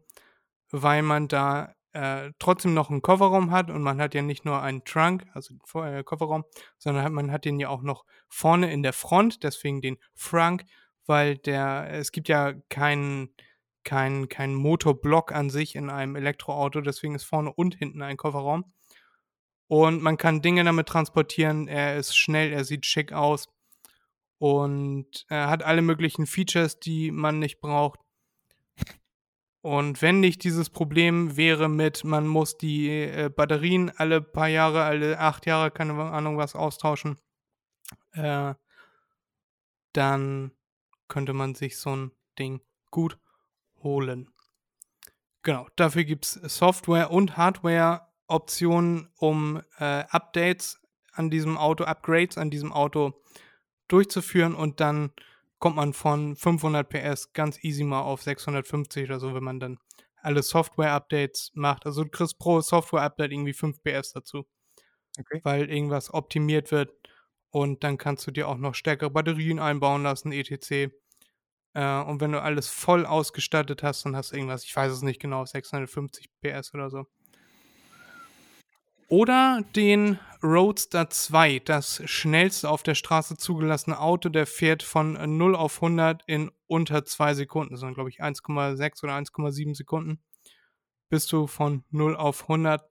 weil 0.72 1.02
man 1.02 1.28
da 1.28 1.76
äh, 1.94 2.32
trotzdem 2.40 2.74
noch 2.74 2.90
einen 2.90 3.02
Kofferraum 3.02 3.52
hat 3.52 3.70
und 3.70 3.82
man 3.82 4.02
hat 4.02 4.14
ja 4.14 4.22
nicht 4.22 4.46
nur 4.46 4.62
einen 4.62 4.84
Trunk, 4.84 5.26
also 5.34 5.54
den 5.54 5.84
äh, 5.84 6.04
Kofferraum, 6.04 6.46
sondern 6.78 7.14
man 7.14 7.32
hat 7.32 7.46
den 7.46 7.60
ja 7.60 7.70
auch 7.70 7.82
noch 7.82 8.06
vorne 8.28 8.72
in 8.72 8.84
der 8.84 8.94
Front, 8.94 9.44
deswegen 9.44 9.82
den 9.82 9.98
Frunk, 10.14 10.64
weil 11.06 11.38
der, 11.38 11.90
es 11.92 12.12
gibt 12.12 12.28
ja 12.28 12.54
keinen 12.70 13.34
kein, 13.88 14.28
kein 14.28 14.54
Motorblock 14.54 15.32
an 15.32 15.50
sich 15.50 15.76
in 15.76 15.90
einem 15.90 16.18
Elektroauto, 16.18 16.82
deswegen 16.82 17.16
ist 17.16 17.24
vorne 17.24 17.54
und 17.54 17.76
hinten 17.76 18.02
ein 18.02 18.18
Kofferraum. 18.18 18.66
Und 19.68 20.02
man 20.02 20.18
kann 20.18 20.42
Dinge 20.42 20.64
damit 20.64 20.88
transportieren, 20.88 21.68
er 21.68 21.98
ist 21.98 22.16
schnell, 22.16 22.54
er 22.54 22.64
sieht 22.64 22.86
schick 22.86 23.12
aus 23.12 23.50
und 24.40 25.26
er 25.30 25.50
hat 25.50 25.64
alle 25.64 25.82
möglichen 25.82 26.26
Features, 26.26 26.80
die 26.80 27.12
man 27.12 27.40
nicht 27.40 27.60
braucht. 27.60 28.00
Und 29.62 30.02
wenn 30.02 30.22
nicht 30.22 30.46
dieses 30.46 30.70
Problem 30.70 31.36
wäre 31.36 31.68
mit, 31.68 32.06
man 32.06 32.26
muss 32.26 32.58
die 32.58 32.90
äh, 32.90 33.30
Batterien 33.30 33.92
alle 33.98 34.22
paar 34.22 34.48
Jahre, 34.48 34.84
alle 34.84 35.20
acht 35.20 35.46
Jahre, 35.46 35.72
keine 35.72 35.94
Ahnung 35.94 36.38
was, 36.38 36.56
austauschen, 36.56 37.18
äh, 38.14 38.54
dann 39.92 40.52
könnte 41.10 41.34
man 41.34 41.56
sich 41.56 41.78
so 41.78 41.94
ein 41.94 42.12
Ding 42.40 42.62
gut 42.92 43.18
holen. 43.84 44.30
Genau, 45.44 45.68
dafür 45.76 46.04
gibt 46.06 46.26
es 46.26 46.34
Software- 46.34 47.12
und 47.12 47.36
Hardware-Optionen, 48.28 49.10
um 49.18 49.62
äh, 49.80 50.04
Updates 50.10 50.80
an 51.14 51.30
diesem 51.30 51.58
Auto, 51.58 51.84
Upgrades 51.84 52.38
an 52.38 52.50
diesem 52.50 52.72
Auto 52.72 53.14
durchzuführen 53.88 54.54
und 54.54 54.80
dann 54.80 55.12
kommt 55.60 55.76
man 55.76 55.94
von 55.94 56.36
500 56.36 56.88
PS 56.88 57.34
ganz 57.34 57.64
easy 57.64 57.84
mal 57.84 58.02
auf 58.02 58.22
650 58.22 59.06
oder 59.06 59.20
so, 59.20 59.34
wenn 59.34 59.44
man 59.44 59.60
dann 59.60 59.80
alle 60.22 60.44
Software-Updates 60.44 61.52
macht. 61.56 61.86
Also 61.86 62.04
du 62.04 62.10
kriegst 62.10 62.38
pro 62.38 62.62
Software-Update 62.62 63.32
irgendwie 63.32 63.54
5 63.54 63.82
PS 63.82 64.14
dazu. 64.14 64.46
Okay. 65.20 65.42
weil 65.44 65.72
irgendwas 65.72 66.14
optimiert 66.14 66.72
wird 66.72 66.92
und 67.50 67.84
dann 67.84 67.98
kannst 67.98 68.28
du 68.28 68.32
dir 68.32 68.48
auch 68.48 68.58
noch 68.58 68.76
stärkere 68.76 69.10
Batterien 69.10 69.58
einbauen 69.58 70.04
lassen, 70.04 70.32
etc. 70.32 70.94
Äh, 71.74 72.02
und 72.04 72.22
wenn 72.22 72.34
du 72.34 72.40
alles 72.40 72.70
voll 72.70 73.04
ausgestattet 73.04 73.82
hast, 73.82 74.06
dann 74.06 74.16
hast 74.16 74.32
du 74.32 74.36
irgendwas, 74.36 74.64
ich 74.64 74.76
weiß 74.76 74.92
es 74.92 75.02
nicht 75.02 75.20
genau, 75.20 75.44
650 75.44 76.30
PS 76.40 76.72
oder 76.76 76.92
so. 76.92 77.08
Oder 79.10 79.64
den 79.76 80.20
Roadster 80.44 81.10
2, 81.10 81.60
das 81.60 82.02
schnellste 82.06 82.70
auf 82.70 82.84
der 82.84 82.96
Straße 82.96 83.38
zugelassene 83.38 84.00
Auto, 84.00 84.30
der 84.30 84.46
fährt 84.46 84.84
von 84.84 85.38
0 85.38 85.56
auf 85.56 85.82
100 85.82 86.24
in 86.28 86.52
unter 86.68 87.06
2 87.06 87.34
Sekunden. 87.34 87.74
Das 87.74 87.80
sind, 87.80 87.94
glaube 87.94 88.10
ich, 88.10 88.22
1,6 88.22 89.04
oder 89.04 89.14
1,7 89.14 89.76
Sekunden. 89.76 90.22
Bist 91.10 91.32
du 91.32 91.48
von 91.48 91.86
0 91.90 92.16
auf 92.18 92.44
100. 92.44 92.84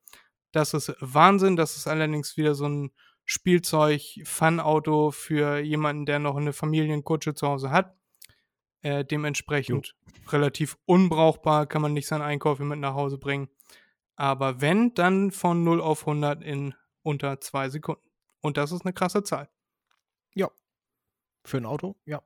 Das 0.52 0.72
ist 0.72 0.94
Wahnsinn. 1.00 1.56
Das 1.56 1.76
ist 1.76 1.86
allerdings 1.86 2.36
wieder 2.36 2.54
so 2.54 2.66
ein 2.66 2.90
Spielzeug-Fun-Auto 3.26 5.10
für 5.10 5.58
jemanden, 5.58 6.06
der 6.06 6.18
noch 6.18 6.36
eine 6.36 6.54
Familienkutsche 6.54 7.34
zu 7.34 7.46
Hause 7.46 7.70
hat. 7.70 7.94
Äh, 8.80 9.04
dementsprechend 9.04 9.94
relativ 10.28 10.78
unbrauchbar, 10.86 11.66
kann 11.66 11.82
man 11.82 11.92
nicht 11.92 12.06
seinen 12.06 12.22
Einkauf 12.22 12.58
mit 12.58 12.78
nach 12.78 12.94
Hause 12.94 13.18
bringen. 13.18 13.48
Aber 14.16 14.60
wenn, 14.60 14.94
dann 14.94 15.30
von 15.30 15.62
0 15.62 15.80
auf 15.80 16.00
100 16.00 16.42
in 16.42 16.74
unter 17.02 17.40
2 17.40 17.68
Sekunden. 17.70 18.02
Und 18.40 18.56
das 18.56 18.72
ist 18.72 18.84
eine 18.84 18.92
krasse 18.92 19.22
Zahl. 19.22 19.48
Ja. 20.34 20.50
Für 21.44 21.58
ein 21.58 21.66
Auto? 21.66 21.96
Ja. 22.04 22.22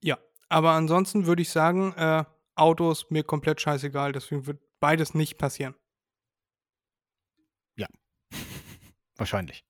Ja, 0.00 0.18
aber 0.48 0.72
ansonsten 0.72 1.26
würde 1.26 1.42
ich 1.42 1.50
sagen, 1.50 1.92
äh, 1.94 2.24
Autos 2.54 3.10
mir 3.10 3.22
komplett 3.22 3.60
scheißegal, 3.60 4.12
deswegen 4.12 4.46
wird 4.46 4.60
beides 4.80 5.14
nicht 5.14 5.38
passieren. 5.38 5.74
Wahrscheinlich. 9.16 9.64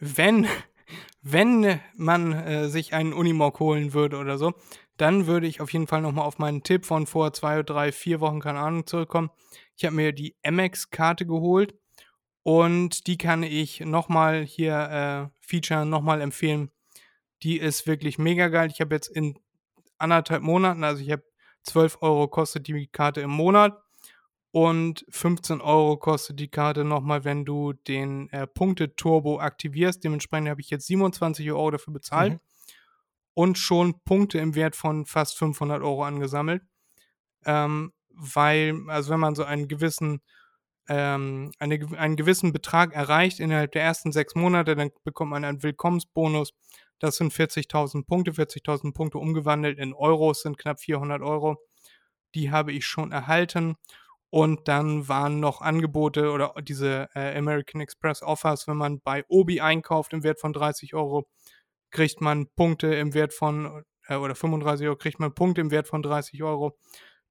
Wenn, 0.00 0.46
wenn 1.22 1.80
man 1.96 2.32
äh, 2.32 2.68
sich 2.68 2.94
einen 2.94 3.12
Unimog 3.12 3.60
holen 3.60 3.92
würde 3.92 4.18
oder 4.18 4.38
so, 4.38 4.54
dann 4.98 5.26
würde 5.26 5.46
ich 5.46 5.60
auf 5.60 5.72
jeden 5.72 5.86
Fall 5.86 6.02
nochmal 6.02 6.26
auf 6.26 6.38
meinen 6.38 6.62
Tipp 6.62 6.84
von 6.84 7.06
vor 7.06 7.32
zwei, 7.32 7.62
drei, 7.62 7.92
vier 7.92 8.20
Wochen, 8.20 8.40
keine 8.40 8.58
Ahnung, 8.58 8.86
zurückkommen. 8.86 9.30
Ich 9.76 9.84
habe 9.84 9.96
mir 9.96 10.12
die 10.12 10.36
MX-Karte 10.42 11.24
geholt 11.24 11.74
und 12.42 13.06
die 13.06 13.16
kann 13.16 13.42
ich 13.42 13.80
nochmal 13.80 14.44
hier 14.44 15.30
äh, 15.30 15.38
Feature 15.40 15.86
nochmal 15.86 16.20
empfehlen. 16.20 16.70
Die 17.42 17.58
ist 17.58 17.86
wirklich 17.86 18.18
mega 18.18 18.48
geil. 18.48 18.70
Ich 18.72 18.80
habe 18.80 18.94
jetzt 18.94 19.08
in 19.08 19.38
anderthalb 19.98 20.42
Monaten, 20.42 20.82
also 20.84 21.02
ich 21.02 21.10
habe 21.12 21.22
12 21.62 21.98
Euro 22.00 22.28
kostet 22.28 22.66
die 22.66 22.86
Karte 22.88 23.20
im 23.20 23.30
Monat 23.30 23.80
und 24.50 25.04
15 25.10 25.60
Euro 25.60 25.96
kostet 25.96 26.40
die 26.40 26.48
Karte 26.48 26.84
nochmal, 26.84 27.24
wenn 27.24 27.44
du 27.44 27.72
den 27.72 28.30
äh, 28.30 28.46
Punkte-Turbo 28.46 29.38
aktivierst. 29.38 30.02
Dementsprechend 30.02 30.48
habe 30.48 30.60
ich 30.60 30.70
jetzt 30.70 30.86
27 30.86 31.50
Euro 31.52 31.70
dafür 31.70 31.92
bezahlt 31.92 32.32
Mhm. 32.34 32.40
Und 33.34 33.58
schon 33.58 34.00
Punkte 34.04 34.38
im 34.38 34.54
Wert 34.54 34.76
von 34.76 35.06
fast 35.06 35.38
500 35.38 35.82
Euro 35.82 36.04
angesammelt. 36.04 36.62
Ähm, 37.44 37.92
weil, 38.10 38.74
also 38.88 39.10
wenn 39.12 39.20
man 39.20 39.34
so 39.34 39.44
einen 39.44 39.68
gewissen, 39.68 40.20
ähm, 40.88 41.52
eine, 41.58 41.78
einen 41.96 42.16
gewissen 42.16 42.52
Betrag 42.52 42.92
erreicht 42.94 43.40
innerhalb 43.40 43.72
der 43.72 43.82
ersten 43.82 44.12
sechs 44.12 44.34
Monate, 44.34 44.74
dann 44.74 44.90
bekommt 45.04 45.30
man 45.30 45.44
einen 45.44 45.62
Willkommensbonus. 45.62 46.52
Das 46.98 47.16
sind 47.16 47.32
40.000 47.32 48.06
Punkte. 48.06 48.32
40.000 48.32 48.92
Punkte 48.92 49.18
umgewandelt 49.18 49.78
in 49.78 49.94
Euros 49.94 50.42
sind 50.42 50.58
knapp 50.58 50.80
400 50.80 51.22
Euro. 51.22 51.56
Die 52.34 52.50
habe 52.50 52.72
ich 52.72 52.86
schon 52.86 53.12
erhalten. 53.12 53.76
Und 54.30 54.68
dann 54.68 55.08
waren 55.08 55.40
noch 55.40 55.62
Angebote 55.62 56.30
oder 56.30 56.54
diese 56.60 57.08
äh, 57.14 57.36
American 57.38 57.80
Express 57.80 58.22
Offers, 58.22 58.68
wenn 58.68 58.76
man 58.76 59.00
bei 59.00 59.24
Obi 59.28 59.60
einkauft 59.60 60.12
im 60.12 60.22
Wert 60.22 60.38
von 60.38 60.52
30 60.52 60.94
Euro, 60.94 61.26
kriegt 61.90 62.20
man 62.20 62.48
Punkte 62.54 62.94
im 62.94 63.14
Wert 63.14 63.32
von, 63.32 63.84
äh, 64.06 64.16
oder 64.16 64.34
35 64.34 64.86
Euro, 64.86 64.96
kriegt 64.96 65.20
man 65.20 65.34
Punkte 65.34 65.60
im 65.60 65.70
Wert 65.70 65.88
von 65.88 66.02
30 66.02 66.42
Euro. 66.42 66.78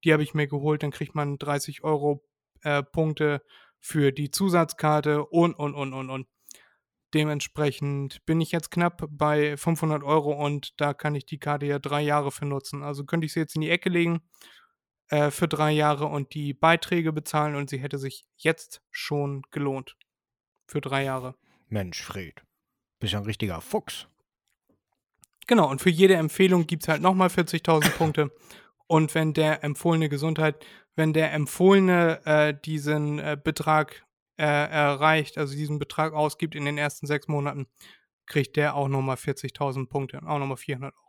Die 0.03 0.13
habe 0.13 0.23
ich 0.23 0.33
mir 0.33 0.47
geholt, 0.47 0.83
dann 0.83 0.91
kriegt 0.91 1.15
man 1.15 1.37
30 1.37 1.83
Euro 1.83 2.23
äh, 2.63 2.83
Punkte 2.83 3.41
für 3.79 4.11
die 4.11 4.31
Zusatzkarte 4.31 5.25
und, 5.25 5.53
und, 5.53 5.73
und, 5.73 5.93
und, 5.93 6.09
und. 6.09 6.27
Dementsprechend 7.13 8.25
bin 8.25 8.41
ich 8.41 8.51
jetzt 8.51 8.69
knapp 8.69 9.07
bei 9.09 9.55
500 9.55 10.03
Euro 10.03 10.33
und 10.33 10.79
da 10.81 10.93
kann 10.93 11.15
ich 11.15 11.25
die 11.25 11.39
Karte 11.39 11.65
ja 11.65 11.79
drei 11.79 12.01
Jahre 12.01 12.31
für 12.31 12.45
nutzen. 12.45 12.83
Also 12.83 13.05
könnte 13.05 13.25
ich 13.25 13.33
sie 13.33 13.39
jetzt 13.39 13.55
in 13.55 13.61
die 13.61 13.69
Ecke 13.69 13.89
legen 13.89 14.21
äh, 15.09 15.31
für 15.31 15.47
drei 15.47 15.71
Jahre 15.71 16.07
und 16.07 16.33
die 16.33 16.53
Beiträge 16.53 17.13
bezahlen 17.13 17.55
und 17.55 17.69
sie 17.69 17.79
hätte 17.79 17.97
sich 17.97 18.25
jetzt 18.35 18.81
schon 18.91 19.43
gelohnt. 19.51 19.95
Für 20.67 20.81
drei 20.81 21.05
Jahre. 21.05 21.35
Mensch, 21.69 22.01
Fred. 22.01 22.43
Bist 22.99 23.13
ja 23.13 23.19
ein 23.19 23.25
richtiger 23.25 23.61
Fuchs. 23.61 24.07
Genau, 25.47 25.69
und 25.69 25.81
für 25.81 25.89
jede 25.89 26.15
Empfehlung 26.15 26.67
gibt 26.67 26.83
es 26.83 26.89
halt 26.89 27.01
nochmal 27.01 27.29
40.000 27.29 27.91
Punkte. 27.97 28.31
Und 28.87 29.15
wenn 29.15 29.33
der 29.33 29.63
empfohlene 29.63 30.09
Gesundheit, 30.09 30.65
wenn 30.95 31.13
der 31.13 31.33
empfohlene 31.33 32.25
äh, 32.25 32.53
diesen 32.53 33.19
äh, 33.19 33.37
Betrag 33.41 34.05
äh, 34.37 34.43
erreicht, 34.43 35.37
also 35.37 35.55
diesen 35.55 35.79
Betrag 35.79 36.13
ausgibt 36.13 36.55
in 36.55 36.65
den 36.65 36.77
ersten 36.77 37.07
sechs 37.07 37.27
Monaten, 37.27 37.67
kriegt 38.25 38.55
der 38.55 38.75
auch 38.75 38.87
nochmal 38.87 39.15
40.000 39.15 39.87
Punkte, 39.87 40.21
auch 40.23 40.39
nochmal 40.39 40.57
400 40.57 40.93
Euro. 40.93 41.03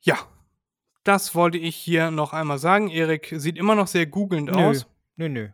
Ja, 0.00 0.18
das 1.04 1.34
wollte 1.34 1.58
ich 1.58 1.76
hier 1.76 2.10
noch 2.10 2.32
einmal 2.32 2.58
sagen. 2.58 2.88
Erik 2.88 3.32
sieht 3.36 3.56
immer 3.56 3.74
noch 3.74 3.86
sehr 3.86 4.06
googelnd 4.06 4.50
aus. 4.54 4.86
nö, 5.16 5.28
nö. 5.28 5.48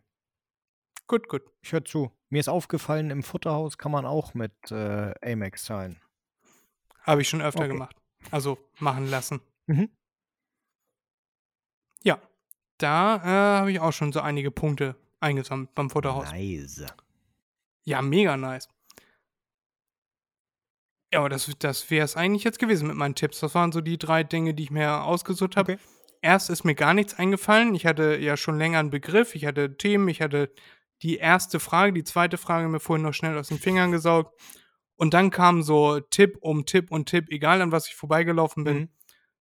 Gut, 1.07 1.29
gut. 1.29 1.43
Ich 1.63 1.73
höre 1.73 1.85
zu. 1.85 2.13
Mir 2.29 2.41
ist 2.41 2.49
aufgefallen, 2.49 3.11
im 3.11 3.23
Futterhaus 3.23 3.79
kann 3.79 3.93
man 3.93 4.05
auch 4.05 4.35
mit 4.35 4.53
äh, 4.71 5.15
Amex 5.23 5.65
zahlen. 5.65 6.01
Habe 7.09 7.23
ich 7.23 7.29
schon 7.29 7.41
öfter 7.41 7.61
Okay. 7.61 7.69
gemacht. 7.69 7.97
Also 8.31 8.59
machen 8.79 9.09
lassen. 9.09 9.41
Mhm. 9.67 9.89
Ja, 12.03 12.21
da 12.77 13.17
äh, 13.17 13.61
habe 13.61 13.73
ich 13.73 13.81
auch 13.81 13.93
schon 13.93 14.13
so 14.13 14.21
einige 14.21 14.51
Punkte 14.51 14.95
eingesammelt 15.21 15.75
beim 15.75 15.89
Futterhaus. 15.89 16.31
Nice. 16.31 16.85
Ja, 17.85 18.03
mega 18.03 18.37
nice. 18.37 18.69
Ja, 21.13 21.21
aber 21.21 21.31
das, 21.31 21.51
das 21.59 21.91
wäre 21.91 22.05
es 22.05 22.17
eigentlich 22.17 22.45
jetzt 22.45 22.59
gewesen 22.59 22.89
mit 22.89 22.97
meinen 22.97 23.15
Tipps. 23.15 23.41
Das 23.41 23.55
waren 23.55 23.73
so 23.73 23.81
die 23.81 23.97
drei 23.99 24.23
Dinge, 24.23 24.53
die 24.53 24.65
ich 24.65 24.71
mir 24.71 25.03
ausgesucht 25.03 25.57
habe. 25.57 25.75
Okay. 25.75 25.83
Erst 26.21 26.51
ist 26.51 26.65
mir 26.65 26.75
gar 26.75 26.93
nichts 26.93 27.15
eingefallen. 27.15 27.75
Ich 27.75 27.87
hatte 27.87 28.19
ja 28.19 28.37
schon 28.37 28.59
länger 28.59 28.81
einen 28.81 28.91
Begriff. 28.91 29.35
Ich 29.35 29.47
hatte 29.47 29.79
Themen. 29.79 30.09
Ich 30.09 30.21
hatte 30.21 30.53
die 31.03 31.17
erste 31.17 31.61
Frage, 31.61 31.95
die 31.95 32.05
zweite 32.05 32.37
Frage 32.37 32.69
mir 32.69 32.81
vorhin 32.81 33.05
noch 33.05 33.15
schnell 33.15 33.39
aus 33.39 33.49
den 33.49 33.59
Fingern 33.59 33.93
gesaugt. 33.93 34.39
Und 34.99 35.15
dann 35.15 35.31
kam 35.31 35.63
so 35.63 36.01
Tipp 36.01 36.39
um 36.41 36.67
Tipp 36.67 36.91
und 36.91 37.09
Tipp, 37.09 37.31
egal 37.31 37.63
an 37.63 37.71
was 37.71 37.87
ich 37.87 37.95
vorbeigelaufen 37.95 38.65
bin. 38.65 38.77
Mhm. 38.77 38.89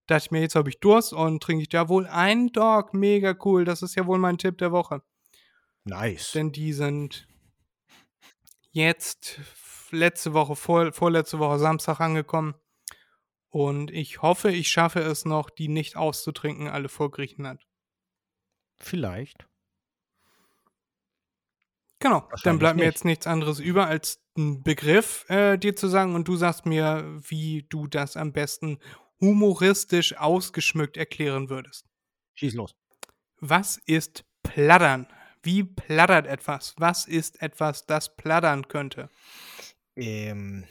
Dachte 0.07 0.27
ich 0.27 0.31
mir, 0.31 0.41
jetzt 0.43 0.55
habe 0.55 0.69
ich 0.69 0.81
Durst 0.81 1.15
und 1.15 1.43
trinke 1.43 1.63
ich 1.63 1.71
da 1.71 1.89
wohl 1.89 2.07
einen 2.07 2.53
Dog. 2.53 2.93
Mega 2.93 3.35
cool. 3.43 3.65
Das 3.65 3.81
ist 3.81 3.97
ja 3.97 4.07
wohl 4.07 4.19
mein 4.19 4.37
Tipp 4.37 4.59
der 4.59 4.71
Woche. 4.71 5.03
Nice. 5.85 6.33
Denn 6.33 6.53
die 6.53 6.75
sind 6.75 7.27
jetzt 8.71 9.41
letzte 9.91 10.35
Woche, 10.35 10.57
vor, 10.57 10.93
vorletzte 10.93 11.39
Woche 11.39 11.59
Samstag 11.59 12.01
angekommen. 12.01 12.55
Und 13.49 13.91
ich 13.91 14.21
hoffe, 14.21 14.51
ich 14.51 14.69
schaffe 14.69 15.01
es 15.01 15.25
noch, 15.25 15.49
die 15.49 15.69
nicht 15.69 15.97
auszutrinken, 15.97 16.69
alle 16.69 16.91
vor 16.91 17.11
Griechenland. 17.11 17.67
Vielleicht. 18.77 19.49
Genau, 22.07 22.29
dann 22.45 22.61
bleibt 22.61 22.77
mir 22.77 22.85
nicht. 22.85 22.95
jetzt 22.95 23.05
nichts 23.05 23.27
anderes 23.27 23.59
über, 23.59 23.89
als 23.89 24.21
einen 24.37 24.63
Begriff 24.63 25.29
äh, 25.29 25.57
dir 25.59 25.75
zu 25.75 25.89
sagen. 25.89 26.15
Und 26.15 26.29
du 26.29 26.37
sagst 26.37 26.65
mir, 26.65 27.05
wie 27.29 27.67
du 27.69 27.89
das 27.89 28.17
am 28.17 28.33
besten 28.33 28.79
humoristisch 29.21 30.17
ausgeschmückt 30.17 30.97
erklären 30.97 31.51
würdest. 31.51 31.85
Schieß 32.35 32.55
los. 32.55 32.77
Was 33.41 33.79
ist 33.87 34.25
Plattern? 34.45 35.09
Wie 35.43 35.65
plattert 35.65 36.29
etwas? 36.29 36.75
Was 36.79 37.07
ist 37.07 37.43
etwas, 37.43 37.87
das 37.87 38.15
plattern 38.17 38.69
könnte? 38.69 39.11
Ähm, 39.97 40.65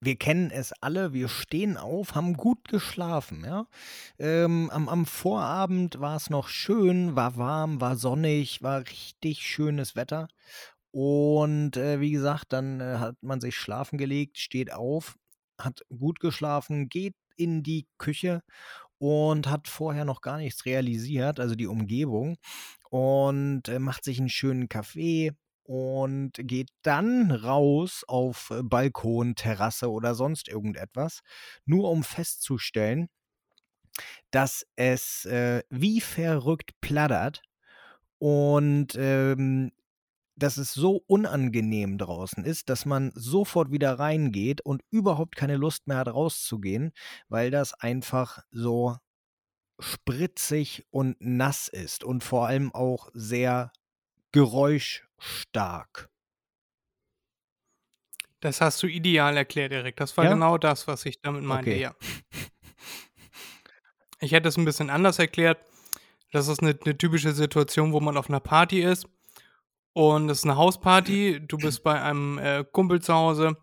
wir 0.00 0.16
kennen 0.16 0.50
es 0.50 0.72
alle, 0.80 1.12
wir 1.12 1.28
stehen 1.28 1.76
auf, 1.76 2.14
haben 2.14 2.34
gut 2.34 2.68
geschlafen, 2.68 3.44
ja. 3.44 3.66
Ähm, 4.18 4.70
am, 4.70 4.88
am 4.88 5.06
Vorabend 5.06 6.00
war 6.00 6.16
es 6.16 6.30
noch 6.30 6.48
schön, 6.48 7.16
war 7.16 7.36
warm, 7.36 7.80
war 7.80 7.96
sonnig, 7.96 8.62
war 8.62 8.80
richtig 8.80 9.42
schönes 9.46 9.96
Wetter. 9.96 10.28
Und 10.92 11.76
äh, 11.76 12.00
wie 12.00 12.10
gesagt, 12.12 12.52
dann 12.52 12.80
äh, 12.80 12.96
hat 12.98 13.16
man 13.22 13.40
sich 13.40 13.56
schlafen 13.56 13.98
gelegt, 13.98 14.38
steht 14.38 14.72
auf, 14.72 15.16
hat 15.58 15.82
gut 15.90 16.20
geschlafen, 16.20 16.88
geht 16.88 17.14
in 17.36 17.62
die 17.62 17.86
Küche 17.98 18.42
und 18.98 19.48
hat 19.48 19.68
vorher 19.68 20.04
noch 20.04 20.20
gar 20.22 20.38
nichts 20.38 20.66
realisiert, 20.66 21.40
also 21.40 21.54
die 21.54 21.66
Umgebung, 21.66 22.36
und 22.90 23.68
äh, 23.68 23.78
macht 23.78 24.04
sich 24.04 24.18
einen 24.18 24.28
schönen 24.30 24.68
Kaffee 24.68 25.32
und 25.64 26.32
geht 26.36 26.70
dann 26.82 27.30
raus 27.30 28.04
auf 28.08 28.50
äh, 28.50 28.62
Balkon, 28.62 29.34
Terrasse 29.36 29.90
oder 29.90 30.14
sonst 30.14 30.48
irgendetwas, 30.48 31.20
nur 31.64 31.90
um 31.90 32.02
festzustellen, 32.04 33.08
dass 34.30 34.66
es 34.76 35.24
äh, 35.26 35.62
wie 35.70 36.00
verrückt 36.00 36.72
plattert 36.80 37.42
Und 38.18 38.94
ähm, 38.96 39.72
dass 40.36 40.56
es 40.58 40.74
so 40.74 41.02
unangenehm 41.06 41.98
draußen 41.98 42.44
ist, 42.44 42.70
dass 42.70 42.86
man 42.86 43.12
sofort 43.14 43.72
wieder 43.72 43.98
reingeht 44.00 44.62
und 44.62 44.82
überhaupt 44.90 45.36
keine 45.36 45.56
Lust 45.56 45.86
mehr 45.88 45.98
hat 45.98 46.08
rauszugehen, 46.08 46.92
weil 47.28 47.50
das 47.52 47.74
einfach 47.74 48.40
so 48.52 48.96
spritzig 49.80 50.86
und 50.90 51.16
nass 51.20 51.68
ist 51.68 52.04
und 52.04 52.24
vor 52.24 52.46
allem 52.48 52.74
auch 52.74 53.10
sehr 53.14 53.72
geräuschstark. 54.32 56.08
Das 58.40 58.60
hast 58.62 58.82
du 58.82 58.86
ideal 58.86 59.36
erklärt, 59.36 59.72
Erik. 59.72 59.96
Das 59.96 60.16
war 60.16 60.24
Ja? 60.24 60.32
genau 60.32 60.56
das, 60.56 60.86
was 60.86 61.04
ich 61.04 61.20
damit 61.20 61.42
meinte, 61.42 61.70
Okay. 61.70 61.80
ja. 61.80 61.94
Ich 64.20 64.32
hätte 64.32 64.48
es 64.48 64.56
ein 64.56 64.64
bisschen 64.64 64.90
anders 64.90 65.18
erklärt. 65.18 65.58
Das 66.32 66.48
ist 66.48 66.60
eine 66.62 66.78
'ne 66.84 66.96
typische 66.96 67.32
Situation, 67.32 67.92
wo 67.92 68.00
man 68.00 68.16
auf 68.16 68.28
einer 68.28 68.40
Party 68.40 68.82
ist 68.82 69.06
und 69.94 70.28
es 70.30 70.38
ist 70.38 70.44
eine 70.44 70.56
Hausparty. 70.56 71.40
Du 71.46 71.56
bist 71.58 71.82
bei 71.82 72.00
einem, 72.00 72.38
äh, 72.38 72.64
Kumpel 72.70 73.00
zu 73.02 73.12
Hause 73.14 73.56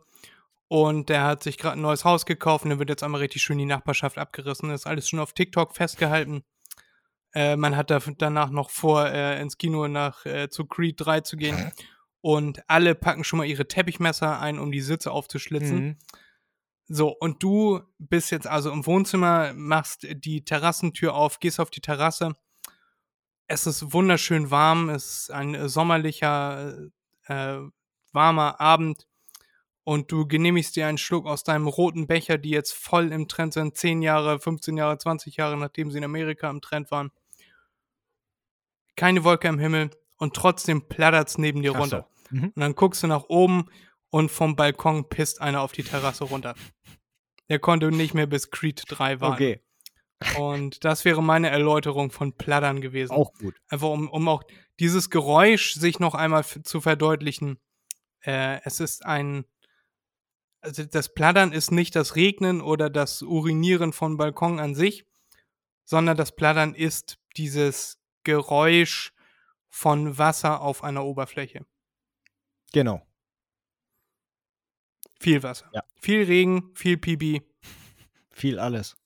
und 0.67 1.09
der 1.09 1.23
hat 1.23 1.43
sich 1.43 1.57
gerade 1.57 1.77
ein 1.77 1.81
neues 1.81 2.03
Haus 2.05 2.25
gekauft 2.25 2.65
und 2.65 2.71
dann 2.71 2.79
wird 2.79 2.89
jetzt 2.89 3.03
einmal 3.03 3.21
richtig 3.21 3.41
schön 3.43 3.57
die 3.59 3.65
Nachbarschaft 3.65 4.17
abgerissen. 4.17 4.69
Das 4.69 4.81
ist 4.81 4.87
alles 4.87 5.07
schon 5.07 5.19
auf 5.19 5.33
TikTok 5.33 5.75
festgehalten. 5.75 6.43
Äh, 7.33 7.55
man 7.55 7.75
hat 7.75 7.89
da 7.89 7.99
danach 8.17 8.49
noch 8.49 8.69
vor, 8.69 9.07
äh, 9.07 9.41
ins 9.41 9.57
Kino 9.57 9.87
nach 9.87 10.25
äh, 10.25 10.49
zu 10.49 10.65
Creed 10.65 10.95
3 10.97 11.21
zu 11.21 11.37
gehen 11.37 11.71
und 12.21 12.61
alle 12.67 12.95
packen 12.95 13.23
schon 13.23 13.37
mal 13.37 13.45
ihre 13.45 13.67
Teppichmesser 13.67 14.39
ein, 14.39 14.59
um 14.59 14.71
die 14.71 14.81
Sitze 14.81 15.11
aufzuschlitzen. 15.11 15.79
Mhm. 15.79 15.97
So, 16.89 17.09
und 17.09 17.43
du 17.43 17.81
bist 17.97 18.31
jetzt 18.31 18.47
also 18.47 18.71
im 18.71 18.85
Wohnzimmer, 18.85 19.53
machst 19.53 20.07
die 20.09 20.45
Terrassentür 20.45 21.13
auf, 21.15 21.39
gehst 21.39 21.59
auf 21.59 21.69
die 21.69 21.81
Terrasse. 21.81 22.33
Es 23.47 23.67
ist 23.67 23.93
wunderschön 23.93 24.51
warm, 24.51 24.89
es 24.89 25.21
ist 25.21 25.31
ein 25.31 25.53
äh, 25.53 25.69
sommerlicher, 25.69 26.89
äh, 27.27 27.57
warmer 28.13 28.59
Abend 28.61 29.05
und 29.87 30.11
du 30.11 30.27
genehmigst 30.27 30.75
dir 30.75 30.85
einen 30.85 30.97
Schluck 30.97 31.25
aus 31.25 31.45
deinem 31.45 31.65
roten 31.65 32.07
Becher, 32.07 32.37
die 32.37 32.49
jetzt 32.49 32.73
voll 32.73 33.13
im 33.13 33.29
Trend 33.29 33.53
sind, 33.53 33.77
10 33.77 34.01
Jahre, 34.01 34.37
15 34.37 34.75
Jahre, 34.75 34.97
20 34.97 35.37
Jahre, 35.37 35.55
nachdem 35.55 35.91
sie 35.91 35.99
in 35.99 36.03
Amerika 36.03 36.49
im 36.49 36.59
Trend 36.59 36.91
waren. 36.91 37.09
Keine 38.97 39.23
Wolke 39.23 39.47
am 39.47 39.59
Himmel 39.59 39.91
und 40.17 40.33
trotzdem 40.33 40.89
plattert's 40.89 41.37
neben 41.37 41.61
dir 41.61 41.71
Ach 41.71 41.75
so. 41.75 41.79
runter. 41.79 42.09
Mhm. 42.31 42.43
Und 42.53 42.59
dann 42.59 42.75
guckst 42.75 43.01
du 43.01 43.07
nach 43.07 43.29
oben 43.29 43.69
und 44.09 44.29
vom 44.29 44.57
Balkon 44.57 45.07
pisst 45.07 45.39
einer 45.39 45.61
auf 45.61 45.71
die 45.71 45.83
Terrasse 45.83 46.25
runter. 46.25 46.55
Der 47.47 47.59
konnte 47.59 47.89
nicht 47.89 48.13
mehr 48.13 48.27
bis 48.27 48.51
Creed 48.51 48.83
3 48.89 49.21
warten. 49.21 49.35
Okay, 49.35 49.61
Und 50.37 50.83
das 50.83 51.05
wäre 51.05 51.23
meine 51.23 51.49
Erläuterung 51.49 52.11
von 52.11 52.33
Plattern 52.33 52.81
gewesen. 52.81 53.13
auch 53.13 53.31
gut. 53.35 53.55
Einfach 53.69 53.87
um, 53.87 54.09
um 54.09 54.27
auch 54.27 54.43
dieses 54.81 55.09
Geräusch 55.09 55.75
sich 55.75 55.99
noch 55.99 56.13
einmal 56.13 56.43
zu 56.43 56.81
verdeutlichen. 56.81 57.57
Äh, 58.19 58.59
es 58.65 58.81
ist 58.81 59.05
ein. 59.05 59.45
Also 60.67 60.83
das 60.83 61.13
Plattern 61.13 61.53
ist 61.53 61.71
nicht 61.71 61.95
das 61.95 62.17
Regnen 62.17 62.59
oder 62.59 62.89
das 62.89 63.21
Urinieren 63.21 63.93
von 63.93 64.17
Balkon 64.17 64.59
an 64.59 64.75
sich, 64.75 65.05
sondern 65.85 66.17
das 66.17 66.35
Plattern 66.35 66.75
ist 66.75 67.19
dieses 67.37 68.01
Geräusch 68.23 69.13
von 69.69 70.17
Wasser 70.17 70.59
auf 70.59 70.83
einer 70.83 71.05
Oberfläche. 71.05 71.65
Genau. 72.73 73.01
Viel 75.21 75.41
Wasser. 75.41 75.69
Ja. 75.73 75.83
Viel 75.95 76.23
Regen, 76.23 76.75
viel 76.75 76.97
Pipi, 76.97 77.41
Viel 78.31 78.59
alles. 78.59 78.97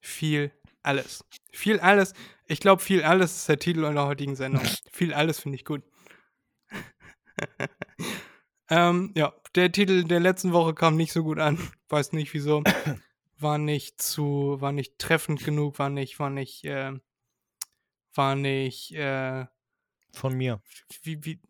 viel 0.00 0.52
alles. 0.82 1.22
Viel 1.52 1.80
alles. 1.80 2.14
Ich 2.46 2.60
glaube, 2.60 2.80
viel 2.80 3.02
alles 3.02 3.36
ist 3.36 3.48
der 3.50 3.58
Titel 3.58 3.84
unserer 3.84 4.06
heutigen 4.06 4.36
Sendung. 4.36 4.62
viel 4.90 5.12
alles 5.12 5.38
finde 5.38 5.56
ich 5.56 5.66
gut. 5.66 5.82
ähm, 8.68 9.12
ja, 9.16 9.32
der 9.54 9.72
Titel 9.72 10.04
der 10.04 10.20
letzten 10.20 10.52
Woche 10.52 10.74
kam 10.74 10.96
nicht 10.96 11.12
so 11.12 11.22
gut 11.22 11.38
an. 11.38 11.58
Weiß 11.88 12.12
nicht 12.12 12.32
wieso. 12.34 12.62
War 13.38 13.58
nicht 13.58 14.00
zu, 14.00 14.56
war 14.60 14.72
nicht 14.72 14.98
treffend 14.98 15.44
genug, 15.44 15.78
war 15.78 15.90
nicht, 15.90 16.18
war 16.18 16.30
nicht, 16.30 16.64
äh, 16.64 16.92
war 18.14 18.34
nicht, 18.34 18.94
äh, 18.94 19.44
Von 20.14 20.38
mir. 20.38 20.62
wie, 21.02 21.22
wie, 21.22 21.40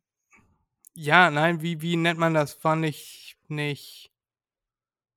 ja, 0.94 1.30
nein, 1.30 1.62
wie, 1.62 1.82
wie 1.82 1.94
nennt 1.94 2.18
man 2.18 2.34
das? 2.34 2.64
War 2.64 2.74
nicht, 2.74 3.36
nicht 3.46 4.10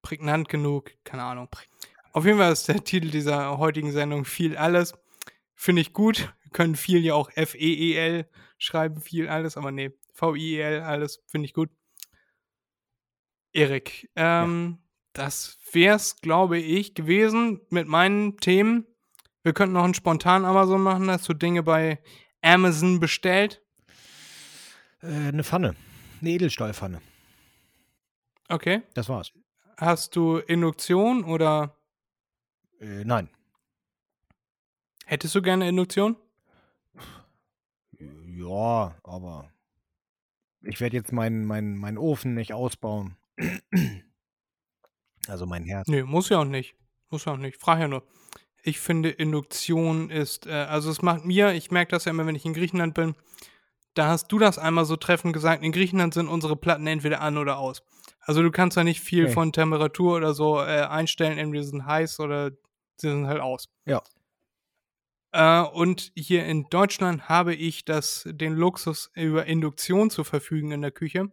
prägnant 0.03 0.47
genug, 0.47 0.91
keine 1.03 1.23
Ahnung. 1.23 1.49
Auf 2.11 2.25
jeden 2.25 2.37
Fall 2.37 2.51
ist 2.51 2.67
der 2.67 2.83
Titel 2.83 3.09
dieser 3.09 3.57
heutigen 3.57 3.91
Sendung 3.91 4.25
viel 4.25 4.55
alles. 4.55 4.93
Finde 5.55 5.81
ich 5.81 5.93
gut. 5.93 6.33
Wir 6.43 6.51
können 6.51 6.75
viel 6.75 7.03
ja 7.03 7.15
auch 7.15 7.31
F-E-E-L 7.33 8.29
schreiben, 8.59 9.01
viel 9.01 9.27
alles, 9.27 9.57
aber 9.57 9.71
nee, 9.71 9.91
V-I-E-L, 10.13 10.81
alles, 10.81 11.23
finde 11.25 11.45
ich 11.45 11.53
gut. 11.53 11.69
Erik, 13.53 14.09
ähm, 14.15 14.77
das 15.13 15.57
wär's, 15.71 16.17
glaube 16.21 16.59
ich, 16.59 16.93
gewesen 16.93 17.61
mit 17.69 17.87
meinen 17.87 18.37
Themen. 18.37 18.85
Wir 19.43 19.53
könnten 19.53 19.73
noch 19.73 19.83
einen 19.83 19.93
spontan 19.93 20.45
Amazon 20.45 20.81
machen. 20.81 21.09
Hast 21.09 21.27
du 21.29 21.33
Dinge 21.33 21.63
bei 21.63 21.99
Amazon 22.41 22.99
bestellt? 22.99 23.61
Äh, 25.01 25.07
eine 25.29 25.43
Pfanne. 25.43 25.75
Eine 26.21 26.29
Edelstahlpfanne. 26.31 27.01
Okay. 28.49 28.81
Das 28.93 29.09
war's. 29.09 29.31
Hast 29.77 30.15
du 30.15 30.37
Induktion 30.37 31.23
oder 31.23 31.75
Äh, 32.79 33.03
nein. 33.05 33.29
hättest 35.05 35.33
du 35.35 35.41
gerne 35.41 35.67
Induktion? 35.69 36.15
Ja, 38.25 38.95
aber 39.03 39.51
ich 40.61 40.79
werde 40.79 40.95
jetzt 40.95 41.11
meinen 41.11 41.45
meinen 41.45 41.77
meinen 41.77 41.97
Ofen 41.97 42.33
nicht 42.33 42.53
ausbauen. 42.53 43.15
Also 45.27 45.45
mein 45.45 45.63
Herz. 45.63 45.87
Nee, 45.87 46.03
muss 46.03 46.29
ja 46.29 46.39
auch 46.39 46.45
nicht. 46.45 46.75
Muss 47.09 47.25
ja 47.25 47.33
auch 47.33 47.37
nicht. 47.37 47.59
Frag 47.59 47.79
ja 47.79 47.87
nur. 47.87 48.03
Ich 48.63 48.79
finde, 48.79 49.09
Induktion 49.09 50.09
ist, 50.09 50.47
äh, 50.47 50.51
also 50.51 50.91
es 50.91 51.01
macht 51.01 51.25
mir, 51.25 51.53
ich 51.53 51.71
merke 51.71 51.91
das 51.91 52.05
ja 52.05 52.11
immer, 52.11 52.25
wenn 52.25 52.35
ich 52.35 52.45
in 52.45 52.53
Griechenland 52.53 52.93
bin, 52.93 53.15
da 53.93 54.07
hast 54.09 54.27
du 54.31 54.39
das 54.39 54.57
einmal 54.57 54.85
so 54.85 54.95
treffend 54.95 55.33
gesagt, 55.33 55.63
in 55.63 55.71
Griechenland 55.71 56.13
sind 56.13 56.27
unsere 56.27 56.55
Platten 56.55 56.85
entweder 56.87 57.21
an 57.21 57.37
oder 57.37 57.57
aus. 57.57 57.83
Also 58.21 58.41
du 58.43 58.51
kannst 58.51 58.77
da 58.77 58.83
nicht 58.83 59.01
viel 59.01 59.25
Nee. 59.25 59.31
von 59.31 59.51
Temperatur 59.53 60.17
oder 60.17 60.33
so 60.33 60.59
äh, 60.59 60.83
einstellen, 60.83 61.37
entweder 61.37 61.63
sie 61.63 61.69
sind 61.69 61.85
heiß 61.85 62.19
oder 62.19 62.51
sie 62.97 63.09
sind 63.09 63.27
halt 63.27 63.39
aus. 63.39 63.69
Ja. 63.85 64.03
Äh, 65.31 65.61
und 65.61 66.11
hier 66.15 66.45
in 66.45 66.65
Deutschland 66.69 67.29
habe 67.29 67.55
ich 67.55 67.85
das, 67.85 68.27
den 68.27 68.53
Luxus, 68.53 69.09
über 69.15 69.45
Induktion 69.45 70.09
zu 70.09 70.23
verfügen 70.23 70.71
in 70.71 70.81
der 70.81 70.91
Küche. 70.91 71.31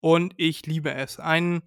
Und 0.00 0.34
ich 0.36 0.66
liebe 0.66 0.92
es. 0.94 1.18
Ein 1.18 1.62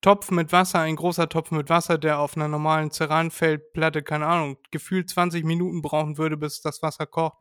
Topf 0.00 0.30
mit 0.30 0.52
Wasser, 0.52 0.80
ein 0.80 0.96
großer 0.96 1.28
Topf 1.28 1.50
mit 1.50 1.68
Wasser, 1.68 1.98
der 1.98 2.20
auf 2.20 2.36
einer 2.36 2.48
normalen 2.48 2.90
Ceranfeldplatte, 2.90 4.02
keine 4.02 4.26
Ahnung, 4.26 4.58
gefühlt 4.70 5.10
20 5.10 5.44
Minuten 5.44 5.82
brauchen 5.82 6.18
würde, 6.18 6.36
bis 6.36 6.60
das 6.60 6.82
Wasser 6.82 7.06
kocht, 7.06 7.38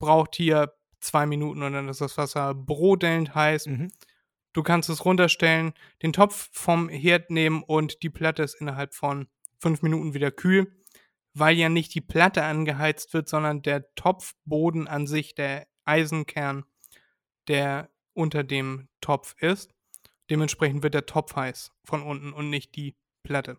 braucht 0.00 0.34
hier 0.34 0.74
zwei 1.00 1.26
Minuten 1.26 1.62
und 1.62 1.72
dann 1.72 1.88
ist 1.88 2.00
das 2.00 2.16
Wasser 2.18 2.54
brodelnd 2.54 3.34
heiß. 3.34 3.66
Mhm. 3.66 3.92
Du 4.52 4.62
kannst 4.62 4.88
es 4.88 5.04
runterstellen, 5.04 5.72
den 6.02 6.12
Topf 6.12 6.48
vom 6.52 6.88
Herd 6.88 7.30
nehmen 7.30 7.62
und 7.62 8.02
die 8.02 8.10
Platte 8.10 8.42
ist 8.42 8.60
innerhalb 8.60 8.94
von 8.94 9.28
fünf 9.60 9.82
Minuten 9.82 10.14
wieder 10.14 10.30
kühl, 10.30 10.72
weil 11.34 11.56
ja 11.56 11.68
nicht 11.68 11.94
die 11.94 12.00
Platte 12.00 12.42
angeheizt 12.42 13.14
wird, 13.14 13.28
sondern 13.28 13.62
der 13.62 13.94
Topfboden 13.94 14.88
an 14.88 15.06
sich, 15.06 15.34
der 15.34 15.68
Eisenkern, 15.84 16.64
der 17.46 17.90
unter 18.18 18.44
dem 18.44 18.88
Topf 19.00 19.34
ist. 19.40 19.72
Dementsprechend 20.28 20.82
wird 20.82 20.94
der 20.94 21.06
Topf 21.06 21.36
heiß 21.36 21.72
von 21.84 22.02
unten 22.02 22.32
und 22.32 22.50
nicht 22.50 22.76
die 22.76 22.96
Platte. 23.22 23.58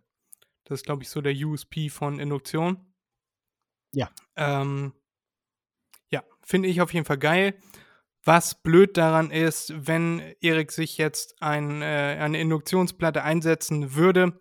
Das 0.66 0.80
ist, 0.80 0.86
glaube 0.86 1.02
ich, 1.02 1.10
so 1.10 1.22
der 1.22 1.34
USP 1.34 1.90
von 1.90 2.20
Induktion. 2.20 2.94
Ja. 3.92 4.12
Ähm, 4.36 4.94
ja, 6.12 6.24
finde 6.44 6.70
ich 6.70 6.82
auf 6.82 6.94
jeden 6.94 7.06
Fall 7.06 7.18
geil. 7.18 7.60
Was 8.24 8.62
blöd 8.62 8.98
daran 8.98 9.32
ist, 9.32 9.74
wenn 9.76 10.20
Erik 10.42 10.72
sich 10.72 10.98
jetzt 10.98 11.42
ein, 11.42 11.82
äh, 11.82 12.18
eine 12.20 12.40
Induktionsplatte 12.40 13.24
einsetzen 13.24 13.96
würde, 13.96 14.40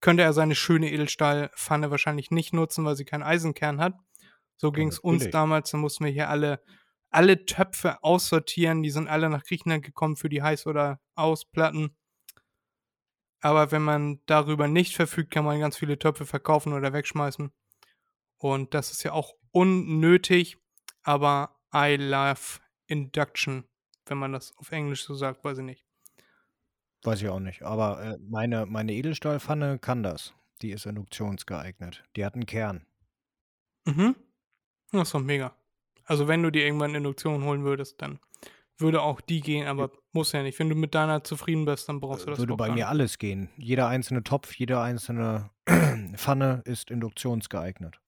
könnte 0.00 0.22
er 0.22 0.32
seine 0.32 0.54
schöne 0.54 0.90
Edelstahlpfanne 0.90 1.90
wahrscheinlich 1.90 2.30
nicht 2.30 2.52
nutzen, 2.52 2.84
weil 2.84 2.96
sie 2.96 3.04
keinen 3.04 3.22
Eisenkern 3.22 3.80
hat. 3.80 3.94
So 4.56 4.72
ging 4.72 4.88
es 4.88 4.98
uns 4.98 5.30
damals. 5.30 5.70
Da 5.70 5.78
mussten 5.78 6.04
wir 6.04 6.12
hier 6.12 6.28
alle, 6.28 6.60
alle 7.10 7.46
Töpfe 7.46 8.02
aussortieren. 8.02 8.82
Die 8.82 8.90
sind 8.90 9.08
alle 9.08 9.30
nach 9.30 9.44
Griechenland 9.44 9.84
gekommen 9.84 10.16
für 10.16 10.28
die 10.28 10.42
Heiß- 10.42 10.66
oder 10.66 11.00
Ausplatten. 11.14 11.96
Aber 13.40 13.70
wenn 13.70 13.82
man 13.82 14.20
darüber 14.26 14.66
nicht 14.66 14.94
verfügt, 14.94 15.30
kann 15.30 15.44
man 15.44 15.60
ganz 15.60 15.76
viele 15.76 15.98
Töpfe 15.98 16.26
verkaufen 16.26 16.72
oder 16.72 16.92
wegschmeißen. 16.92 17.52
Und 18.36 18.74
das 18.74 18.90
ist 18.90 19.02
ja 19.04 19.12
auch 19.12 19.34
unnötig. 19.52 20.58
Aber 21.02 21.56
I 21.74 21.96
love 21.96 22.60
Induction, 22.86 23.64
wenn 24.06 24.18
man 24.18 24.32
das 24.32 24.56
auf 24.56 24.72
Englisch 24.72 25.04
so 25.04 25.14
sagt, 25.14 25.44
weiß 25.44 25.58
ich 25.58 25.64
nicht. 25.64 25.84
Weiß 27.02 27.22
ich 27.22 27.28
auch 27.28 27.40
nicht. 27.40 27.62
Aber 27.62 28.02
äh, 28.02 28.18
meine, 28.20 28.66
meine 28.66 28.92
Edelstahlpfanne 28.92 29.78
kann 29.78 30.02
das. 30.02 30.34
Die 30.62 30.72
ist 30.72 30.86
induktionsgeeignet. 30.86 32.04
Die 32.16 32.24
hat 32.24 32.34
einen 32.34 32.46
Kern. 32.46 32.84
Mhm. 33.84 34.16
Das 34.90 35.08
ist 35.08 35.14
doch 35.14 35.20
mega. 35.20 35.57
Also 36.08 36.26
wenn 36.26 36.42
du 36.42 36.50
dir 36.50 36.64
irgendwann 36.64 36.94
Induktion 36.94 37.44
holen 37.44 37.64
würdest, 37.64 38.00
dann 38.00 38.18
würde 38.78 39.02
auch 39.02 39.20
die 39.20 39.40
gehen, 39.40 39.66
aber 39.66 39.90
muss 40.12 40.32
ja 40.32 40.42
nicht. 40.42 40.58
Wenn 40.58 40.70
du 40.70 40.74
mit 40.74 40.94
deiner 40.94 41.22
zufrieden 41.22 41.66
bist, 41.66 41.86
dann 41.88 42.00
brauchst 42.00 42.26
du 42.26 42.30
das 42.30 42.38
Würde 42.38 42.56
bei 42.56 42.70
mir 42.70 42.88
alles 42.88 43.18
gehen. 43.18 43.50
Jeder 43.58 43.88
einzelne 43.88 44.24
Topf, 44.24 44.54
jede 44.54 44.80
einzelne 44.80 45.50
Pfanne 46.14 46.62
ist 46.64 46.90
induktionsgeeignet. 46.90 48.00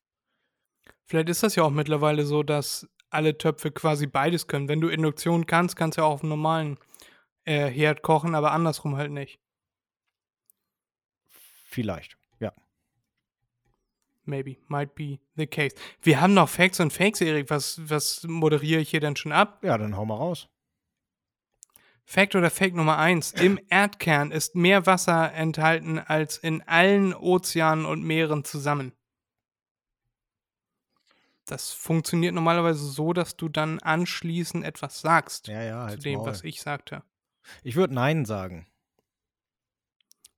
Vielleicht 1.04 1.28
ist 1.28 1.42
das 1.42 1.56
ja 1.56 1.64
auch 1.64 1.70
mittlerweile 1.70 2.24
so, 2.24 2.42
dass 2.42 2.88
alle 3.10 3.36
Töpfe 3.36 3.70
quasi 3.70 4.06
beides 4.06 4.46
können. 4.46 4.68
Wenn 4.68 4.80
du 4.80 4.88
Induktion 4.88 5.44
kannst, 5.44 5.76
kannst 5.76 5.98
du 5.98 6.02
ja 6.02 6.06
auch 6.06 6.14
auf 6.14 6.22
einem 6.22 6.30
normalen 6.30 6.78
äh, 7.44 7.68
Herd 7.68 8.00
kochen, 8.00 8.34
aber 8.34 8.52
andersrum 8.52 8.96
halt 8.96 9.10
nicht. 9.10 9.40
Vielleicht. 11.28 12.16
Maybe, 14.24 14.58
might 14.68 14.94
be 14.94 15.18
the 15.36 15.46
case. 15.46 15.74
Wir 16.02 16.20
haben 16.20 16.34
noch 16.34 16.48
Facts 16.48 16.78
und 16.80 16.92
Fakes, 16.92 17.20
Erik. 17.20 17.50
Was, 17.50 17.80
was 17.90 18.22
moderiere 18.24 18.80
ich 18.80 18.90
hier 18.90 19.00
denn 19.00 19.16
schon 19.16 19.32
ab? 19.32 19.62
Ja, 19.64 19.76
dann 19.78 19.96
hau 19.96 20.04
mal 20.04 20.16
raus. 20.16 20.48
Fact 22.04 22.34
oder 22.34 22.50
Fake 22.50 22.74
Nummer 22.74 22.98
1. 22.98 23.32
Im 23.32 23.58
Erdkern 23.70 24.30
ist 24.32 24.54
mehr 24.56 24.84
Wasser 24.86 25.32
enthalten 25.32 25.98
als 25.98 26.38
in 26.38 26.60
allen 26.66 27.14
Ozeanen 27.14 27.84
und 27.86 28.02
Meeren 28.02 28.44
zusammen. 28.44 28.92
Das 31.46 31.72
funktioniert 31.72 32.34
normalerweise 32.34 32.84
so, 32.86 33.12
dass 33.12 33.36
du 33.36 33.48
dann 33.48 33.78
anschließend 33.80 34.64
etwas 34.64 35.00
sagst 35.00 35.48
Ja, 35.48 35.62
ja, 35.62 35.88
zu 35.88 35.98
dem, 35.98 36.18
Maul. 36.18 36.26
was 36.26 36.44
ich 36.44 36.60
sagte. 36.60 37.02
Ich 37.62 37.74
würde 37.76 37.94
Nein 37.94 38.24
sagen, 38.24 38.66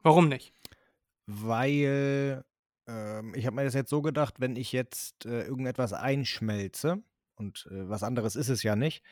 Warum 0.03 0.29
nicht? 0.29 0.53
weil 1.27 2.45
ähm, 2.87 3.35
ich 3.35 3.47
habe 3.47 3.57
mir 3.57 3.65
das 3.65 3.75
jetzt 3.75 3.91
so 3.91 4.03
gedacht, 4.03 4.35
wenn 4.39 4.57
ich 4.57 4.73
jetzt 4.73 5.27
äh, 5.27 5.43
irgendetwas 5.43 5.93
einschmelze, 5.93 7.03
und 7.37 7.67
äh, 7.71 7.89
was 7.89 8.03
anderes 8.03 8.37
ist 8.37 8.49
es 8.49 8.63
ja 8.63 8.77
nicht, 8.77 9.03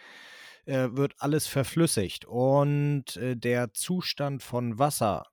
äh, 0.66 0.88
wird 0.92 1.14
alles 1.18 1.46
verflüssigt. 1.46 2.24
Und 2.24 3.16
äh, 3.16 3.36
der 3.36 3.72
Zustand 3.72 4.42
von 4.42 4.78
Wasser 4.78 5.24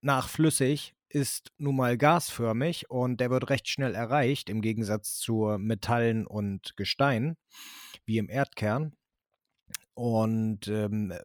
nach 0.00 0.28
flüssig 0.28 0.94
ist 1.08 1.52
nun 1.58 1.76
mal 1.76 1.96
gasförmig 1.96 2.90
und 2.90 3.20
der 3.20 3.30
wird 3.30 3.48
recht 3.48 3.68
schnell 3.68 3.94
erreicht, 3.94 4.50
im 4.50 4.60
Gegensatz 4.60 5.16
zu 5.16 5.56
Metallen 5.58 6.26
und 6.26 6.76
Gestein, 6.76 7.36
wie 8.04 8.18
im 8.18 8.28
Erdkern. 8.28 8.94
Und 9.94 10.68
ähm, 10.68 11.10
äh, 11.10 11.20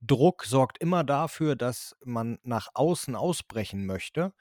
Druck 0.00 0.44
sorgt 0.44 0.78
immer 0.78 1.04
dafür, 1.04 1.56
dass 1.56 1.96
man 2.04 2.38
nach 2.42 2.68
außen 2.74 3.16
ausbrechen 3.16 3.86
möchte. 3.86 4.32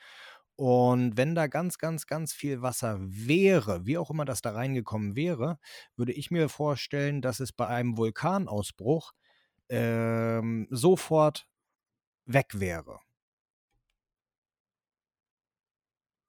Und 0.60 1.16
wenn 1.16 1.36
da 1.36 1.48
ganz, 1.48 1.78
ganz, 1.78 2.06
ganz 2.06 2.34
viel 2.34 2.62
Wasser 2.62 2.98
wäre, 3.00 3.86
wie 3.86 3.98
auch 3.98 4.10
immer 4.10 4.26
das 4.26 4.42
da 4.42 4.52
reingekommen 4.52 5.16
wäre, 5.16 5.58
würde 5.96 6.12
ich 6.12 6.32
mir 6.32 6.50
vorstellen, 6.50 7.22
dass 7.22 7.40
es 7.40 7.54
bei 7.54 7.66
einem 7.68 7.96
Vulkanausbruch 7.96 9.14
ähm, 9.70 10.68
sofort 10.70 11.48
weg 12.26 12.60
wäre. 12.60 13.00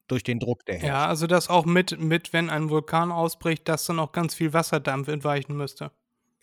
Durch 0.07 0.23
den 0.23 0.39
Druck, 0.39 0.65
der 0.65 0.77
herrscht. 0.77 0.87
Ja, 0.87 1.07
also 1.09 1.27
das 1.27 1.49
auch 1.49 1.67
mit, 1.67 1.99
mit, 1.99 2.33
wenn 2.33 2.51
ein 2.51 2.71
Vulkan 2.71 3.11
ausbricht, 3.11 3.69
dass 3.69 3.87
dann 3.87 3.99
auch 3.99 4.13
ganz 4.13 4.37
viel 4.37 4.53
Wasserdampf 4.53 5.09
entweichen 5.09 5.57
müsste. 5.57 5.91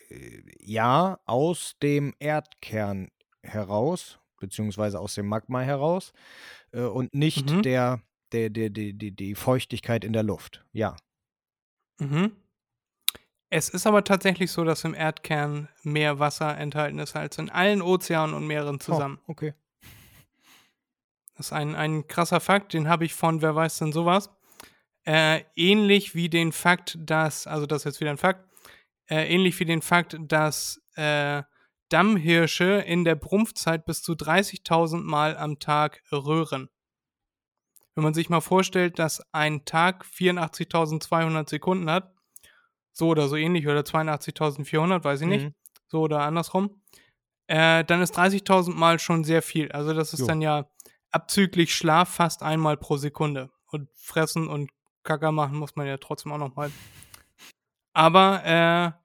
Äh, 0.09 0.41
ja, 0.59 1.21
aus 1.23 1.77
dem 1.81 2.13
Erdkern 2.19 3.11
heraus, 3.43 4.19
beziehungsweise 4.39 4.99
aus 4.99 5.15
dem 5.15 5.27
Magma 5.27 5.61
heraus, 5.61 6.13
äh, 6.71 6.81
und 6.81 7.13
nicht 7.13 7.49
Mhm. 7.51 7.61
der, 7.63 8.01
der, 8.31 8.49
der, 8.49 8.69
der, 8.69 8.93
die, 8.93 9.11
die 9.11 9.35
Feuchtigkeit 9.35 10.03
in 10.03 10.13
der 10.13 10.23
Luft. 10.23 10.65
Ja. 10.71 10.95
Mhm. 11.99 12.31
Es 13.49 13.69
ist 13.69 13.87
aber 13.87 14.03
tatsächlich 14.03 14.51
so, 14.51 14.65
dass 14.65 14.83
im 14.83 14.93
Erdkern 14.93 15.69
mehr 15.83 16.19
Wasser 16.19 16.57
enthalten 16.57 16.99
ist 16.99 17.15
als 17.15 17.37
in 17.37 17.49
allen 17.49 17.81
Ozeanen 17.81 18.35
und 18.35 18.45
Meeren 18.45 18.79
zusammen. 18.81 19.19
Oh, 19.25 19.31
okay. 19.31 19.53
Das 21.37 21.47
ist 21.47 21.53
ein, 21.53 21.75
ein 21.75 22.07
krasser 22.07 22.39
Fakt, 22.39 22.73
den 22.73 22.89
habe 22.89 23.05
ich 23.05 23.13
von, 23.13 23.41
wer 23.41 23.55
weiß 23.55 23.77
denn 23.77 23.93
sowas. 23.93 24.29
Äh, 25.05 25.43
ähnlich 25.55 26.13
wie 26.15 26.27
den 26.29 26.51
Fakt, 26.51 26.97
dass, 26.99 27.47
also 27.47 27.65
das 27.65 27.81
ist 27.81 27.85
jetzt 27.85 28.01
wieder 28.01 28.11
ein 28.11 28.17
Fakt, 28.17 28.43
äh, 29.09 29.33
ähnlich 29.33 29.57
wie 29.59 29.65
den 29.65 29.81
Fakt, 29.81 30.17
dass 30.19 30.81
äh, 30.95 31.43
Dammhirsche 31.89 32.81
in 32.85 33.03
der 33.05 33.15
Brumpfzeit 33.15 33.85
bis 33.85 34.01
zu 34.03 34.13
30.000 34.13 35.01
Mal 35.03 35.37
am 35.37 35.59
Tag 35.59 36.03
röhren. 36.11 36.69
Wenn 37.95 38.03
man 38.03 38.13
sich 38.13 38.29
mal 38.29 38.41
vorstellt, 38.41 38.99
dass 38.99 39.21
ein 39.33 39.65
Tag 39.65 40.05
84.200 40.05 41.49
Sekunden 41.49 41.89
hat, 41.89 42.13
so 42.91 43.07
oder 43.07 43.27
so 43.27 43.35
ähnlich, 43.35 43.67
oder 43.67 43.81
82.400, 43.83 45.03
weiß 45.03 45.21
ich 45.21 45.27
nicht, 45.27 45.45
Mhm. 45.45 45.55
so 45.87 46.01
oder 46.01 46.21
andersrum, 46.21 46.81
äh, 47.47 47.83
dann 47.85 48.01
ist 48.01 48.15
30.000 48.17 48.75
Mal 48.77 48.99
schon 48.99 49.23
sehr 49.23 49.41
viel. 49.41 49.71
Also 49.71 49.93
das 49.93 50.13
ist 50.13 50.19
Jo. 50.21 50.27
dann 50.27 50.41
ja 50.41 50.69
abzüglich 51.11 51.75
Schlaf 51.75 52.09
fast 52.09 52.43
einmal 52.43 52.77
pro 52.77 52.97
Sekunde. 52.97 53.49
Und 53.69 53.89
fressen 53.95 54.47
und 54.47 54.71
Kacker 55.03 55.31
machen 55.31 55.57
muss 55.57 55.75
man 55.75 55.87
ja 55.87 55.97
trotzdem 55.97 56.31
auch 56.31 56.37
noch 56.37 56.55
mal. 56.55 56.71
Aber 57.93 58.95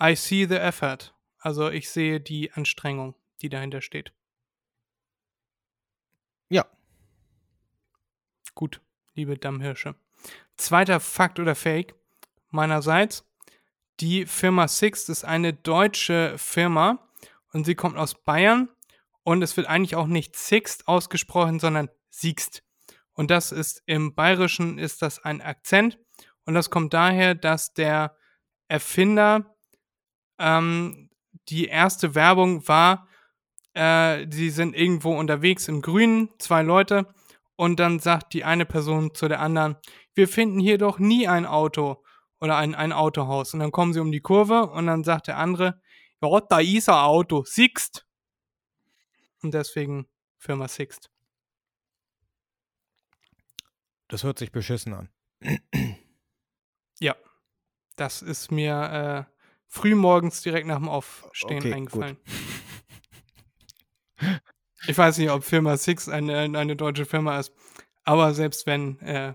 äh, 0.00 0.12
I 0.12 0.16
see 0.16 0.46
the 0.46 0.54
effort. 0.56 1.12
Also 1.40 1.70
ich 1.70 1.90
sehe 1.90 2.20
die 2.20 2.52
Anstrengung, 2.52 3.14
die 3.40 3.48
dahinter 3.48 3.80
steht. 3.80 4.12
Ja. 6.50 6.66
Gut, 8.54 8.80
liebe 9.14 9.38
Dammhirsche. 9.38 9.94
Zweiter 10.56 11.00
Fakt 11.00 11.40
oder 11.40 11.54
Fake 11.54 11.94
meinerseits. 12.50 13.24
Die 14.00 14.26
Firma 14.26 14.68
Sixt 14.68 15.08
ist 15.08 15.24
eine 15.24 15.52
deutsche 15.52 16.36
Firma 16.36 17.08
und 17.52 17.64
sie 17.64 17.74
kommt 17.74 17.96
aus 17.96 18.14
Bayern 18.14 18.68
und 19.22 19.42
es 19.42 19.56
wird 19.56 19.66
eigentlich 19.66 19.94
auch 19.94 20.06
nicht 20.06 20.36
Sixt 20.36 20.88
ausgesprochen, 20.88 21.60
sondern 21.60 21.90
Siegst. 22.10 22.62
Und 23.12 23.30
das 23.30 23.52
ist 23.52 23.82
im 23.86 24.14
Bayerischen 24.14 24.78
ist 24.78 25.02
das 25.02 25.18
ein 25.22 25.40
Akzent 25.40 25.98
und 26.44 26.54
das 26.54 26.70
kommt 26.70 26.92
daher, 26.92 27.34
dass 27.34 27.72
der 27.72 28.16
Erfinder 28.68 29.54
ähm, 30.38 31.09
die 31.48 31.66
erste 31.66 32.14
Werbung 32.14 32.66
war, 32.68 33.08
äh, 33.74 34.26
sie 34.30 34.50
sind 34.50 34.74
irgendwo 34.74 35.16
unterwegs 35.16 35.68
im 35.68 35.82
Grünen, 35.82 36.30
zwei 36.38 36.62
Leute, 36.62 37.06
und 37.56 37.78
dann 37.78 37.98
sagt 37.98 38.32
die 38.32 38.44
eine 38.44 38.64
Person 38.64 39.14
zu 39.14 39.28
der 39.28 39.40
anderen, 39.40 39.76
wir 40.14 40.28
finden 40.28 40.60
hier 40.60 40.78
doch 40.78 40.98
nie 40.98 41.28
ein 41.28 41.44
Auto 41.44 42.02
oder 42.40 42.56
ein, 42.56 42.74
ein 42.74 42.92
Autohaus. 42.92 43.52
Und 43.52 43.60
dann 43.60 43.70
kommen 43.70 43.92
sie 43.92 44.00
um 44.00 44.10
die 44.10 44.22
Kurve 44.22 44.70
und 44.70 44.86
dann 44.86 45.04
sagt 45.04 45.26
der 45.26 45.36
andere, 45.36 45.80
ja, 46.22 46.40
da 46.40 46.60
ist 46.60 46.88
ein 46.88 46.94
Auto, 46.94 47.44
Sixt. 47.44 48.06
Und 49.42 49.52
deswegen 49.52 50.08
Firma 50.38 50.68
Sixt. 50.68 51.10
Das 54.08 54.24
hört 54.24 54.38
sich 54.38 54.52
beschissen 54.52 54.94
an. 54.94 55.10
Ja, 56.98 57.14
das 57.96 58.22
ist 58.22 58.50
mir 58.50 59.26
äh, 59.28 59.39
frühmorgens 59.70 60.42
direkt 60.42 60.66
nach 60.66 60.76
dem 60.78 60.88
Aufstehen 60.88 61.58
Okay, 61.58 61.72
eingefallen. 61.72 62.16
Ich 64.86 64.98
weiß 64.98 65.18
nicht, 65.18 65.30
ob 65.30 65.44
Firma 65.44 65.76
Six 65.76 66.08
eine, 66.08 66.38
eine 66.38 66.76
deutsche 66.76 67.06
Firma 67.06 67.38
ist, 67.38 67.52
aber 68.04 68.34
selbst 68.34 68.66
wenn, 68.66 68.98
äh, 69.00 69.34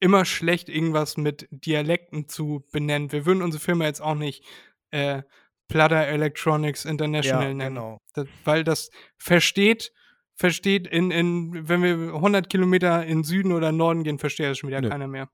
immer 0.00 0.24
schlecht, 0.24 0.68
irgendwas 0.68 1.16
mit 1.16 1.46
Dialekten 1.50 2.28
zu 2.28 2.64
benennen. 2.72 3.12
Wir 3.12 3.24
würden 3.24 3.40
unsere 3.40 3.62
Firma 3.62 3.84
jetzt 3.84 4.00
auch 4.00 4.16
nicht 4.16 4.44
äh, 4.90 5.22
Platter 5.68 6.06
Electronics 6.08 6.84
International 6.84 7.48
Ja, 7.48 7.54
nennen. 7.54 7.74
genau. 7.74 7.98
Das, 8.14 8.26
weil 8.44 8.64
das 8.64 8.90
versteht, 9.16 9.92
versteht 10.34 10.88
in, 10.88 11.10
in, 11.12 11.68
wenn 11.68 11.82
wir 11.82 12.14
100 12.14 12.50
Kilometer 12.50 13.06
in 13.06 13.22
Süden 13.22 13.52
oder 13.52 13.70
Norden 13.70 14.02
gehen, 14.02 14.18
versteht 14.18 14.46
das 14.46 14.58
schon 14.58 14.68
wieder 14.68 14.80
Nö. 14.80 14.88
keiner 14.88 15.06
mehr. 15.06 15.28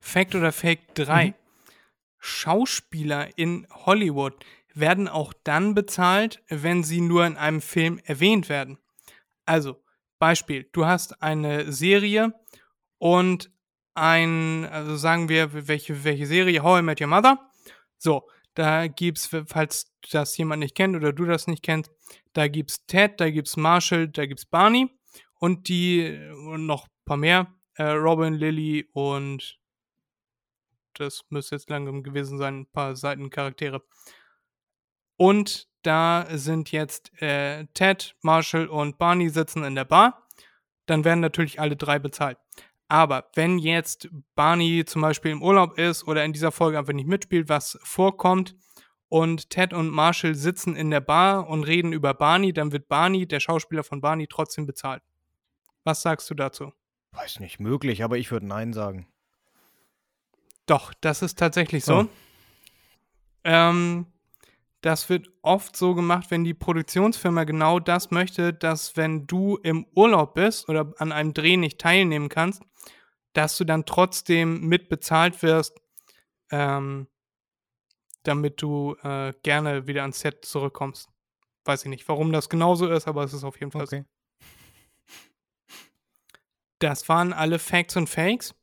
Fact 0.00 0.34
oder 0.34 0.50
Fake 0.50 0.94
3. 0.94 1.26
Mhm. 1.26 1.34
Schauspieler 2.26 3.38
in 3.38 3.66
Hollywood 3.70 4.34
werden 4.74 5.08
auch 5.08 5.32
dann 5.44 5.74
bezahlt, 5.74 6.42
wenn 6.48 6.82
sie 6.82 7.00
nur 7.00 7.24
in 7.24 7.36
einem 7.36 7.60
Film 7.60 7.98
erwähnt 8.04 8.48
werden. 8.48 8.78
Also, 9.46 9.82
Beispiel, 10.18 10.68
du 10.72 10.86
hast 10.86 11.22
eine 11.22 11.72
Serie 11.72 12.34
und 12.98 13.50
ein, 13.94 14.66
also 14.66 14.96
sagen 14.96 15.28
wir, 15.28 15.68
welche, 15.68 16.04
welche 16.04 16.26
Serie, 16.26 16.62
How 16.62 16.80
I 16.80 16.82
Met 16.82 17.00
Your 17.00 17.06
Mother. 17.06 17.50
So, 17.96 18.28
da 18.54 18.88
gibt's, 18.88 19.28
falls 19.46 19.92
das 20.10 20.36
jemand 20.36 20.60
nicht 20.60 20.74
kennt 20.74 20.96
oder 20.96 21.12
du 21.12 21.24
das 21.24 21.46
nicht 21.46 21.62
kennst, 21.62 21.90
da 22.32 22.48
gibt's 22.48 22.84
Ted, 22.86 23.20
da 23.20 23.30
gibt's 23.30 23.56
Marshall, 23.56 24.08
da 24.08 24.26
gibt's 24.26 24.46
Barney 24.46 24.90
und 25.38 25.68
die, 25.68 26.18
und 26.48 26.66
noch 26.66 26.86
ein 26.86 27.04
paar 27.04 27.16
mehr, 27.16 27.54
äh, 27.74 27.84
Robin, 27.84 28.34
Lily 28.34 28.88
und 28.92 29.58
das 30.98 31.24
müsste 31.30 31.56
jetzt 31.56 31.70
langsam 31.70 32.02
gewesen 32.02 32.38
sein, 32.38 32.60
ein 32.60 32.66
paar 32.66 32.96
Seitencharaktere. 32.96 33.82
Und 35.16 35.68
da 35.82 36.26
sind 36.30 36.72
jetzt 36.72 37.10
äh, 37.22 37.66
Ted, 37.74 38.16
Marshall 38.22 38.66
und 38.66 38.98
Barney 38.98 39.28
sitzen 39.28 39.64
in 39.64 39.74
der 39.74 39.84
Bar. 39.84 40.26
Dann 40.86 41.04
werden 41.04 41.20
natürlich 41.20 41.60
alle 41.60 41.76
drei 41.76 41.98
bezahlt. 41.98 42.38
Aber 42.88 43.30
wenn 43.34 43.58
jetzt 43.58 44.08
Barney 44.34 44.84
zum 44.84 45.02
Beispiel 45.02 45.32
im 45.32 45.42
Urlaub 45.42 45.78
ist 45.78 46.06
oder 46.06 46.24
in 46.24 46.32
dieser 46.32 46.52
Folge 46.52 46.78
einfach 46.78 46.92
nicht 46.92 47.08
mitspielt, 47.08 47.48
was 47.48 47.78
vorkommt, 47.82 48.54
und 49.08 49.50
Ted 49.50 49.72
und 49.72 49.90
Marshall 49.90 50.34
sitzen 50.34 50.74
in 50.74 50.90
der 50.90 51.00
Bar 51.00 51.48
und 51.48 51.64
reden 51.64 51.92
über 51.92 52.14
Barney, 52.14 52.52
dann 52.52 52.72
wird 52.72 52.88
Barney, 52.88 53.26
der 53.26 53.40
Schauspieler 53.40 53.84
von 53.84 54.00
Barney, 54.00 54.26
trotzdem 54.26 54.66
bezahlt. 54.66 55.02
Was 55.84 56.02
sagst 56.02 56.28
du 56.30 56.34
dazu? 56.34 56.72
Weiß 57.12 57.40
nicht, 57.40 57.60
möglich, 57.60 58.02
aber 58.02 58.18
ich 58.18 58.30
würde 58.30 58.46
Nein 58.46 58.72
sagen. 58.72 59.08
Doch, 60.66 60.92
das 61.00 61.22
ist 61.22 61.38
tatsächlich 61.38 61.84
so. 61.84 62.00
Oh. 62.00 62.08
Ähm, 63.44 64.06
das 64.80 65.08
wird 65.08 65.28
oft 65.42 65.76
so 65.76 65.94
gemacht, 65.94 66.30
wenn 66.30 66.44
die 66.44 66.54
Produktionsfirma 66.54 67.44
genau 67.44 67.80
das 67.80 68.10
möchte, 68.10 68.52
dass 68.52 68.96
wenn 68.96 69.26
du 69.26 69.56
im 69.56 69.86
Urlaub 69.94 70.34
bist 70.34 70.68
oder 70.68 70.92
an 70.98 71.12
einem 71.12 71.34
Dreh 71.34 71.56
nicht 71.56 71.80
teilnehmen 71.80 72.28
kannst, 72.28 72.62
dass 73.32 73.56
du 73.56 73.64
dann 73.64 73.84
trotzdem 73.84 74.66
mitbezahlt 74.66 75.42
wirst, 75.42 75.80
ähm, 76.50 77.06
damit 78.22 78.60
du 78.62 78.96
äh, 79.02 79.32
gerne 79.42 79.86
wieder 79.86 80.02
ans 80.02 80.20
Set 80.20 80.44
zurückkommst. 80.44 81.08
Weiß 81.64 81.82
ich 81.84 81.88
nicht, 81.88 82.08
warum 82.08 82.32
das 82.32 82.48
genauso 82.48 82.88
ist, 82.88 83.06
aber 83.06 83.24
es 83.24 83.32
ist 83.32 83.44
auf 83.44 83.58
jeden 83.60 83.72
Fall 83.72 83.86
so. 83.86 83.96
Okay. 83.96 84.04
Das 86.78 87.08
waren 87.08 87.32
alle 87.32 87.58
Facts 87.58 87.96
und 87.96 88.08
Fakes. 88.08 88.54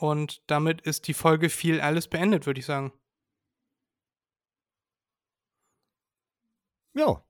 Und 0.00 0.42
damit 0.46 0.80
ist 0.80 1.08
die 1.08 1.14
Folge 1.14 1.50
viel 1.50 1.78
alles 1.82 2.08
beendet, 2.08 2.46
würde 2.46 2.58
ich 2.58 2.64
sagen. 2.64 2.90
Ja. 6.94 7.22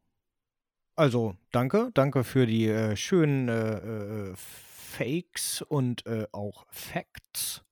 Also, 0.94 1.36
danke. 1.50 1.90
Danke 1.94 2.22
für 2.22 2.46
die 2.46 2.68
äh, 2.68 2.94
schönen 2.94 3.48
äh, 3.48 4.30
äh, 4.30 4.36
Fakes 4.36 5.62
und 5.62 6.06
äh, 6.06 6.28
auch 6.30 6.64
Facts. 6.70 7.64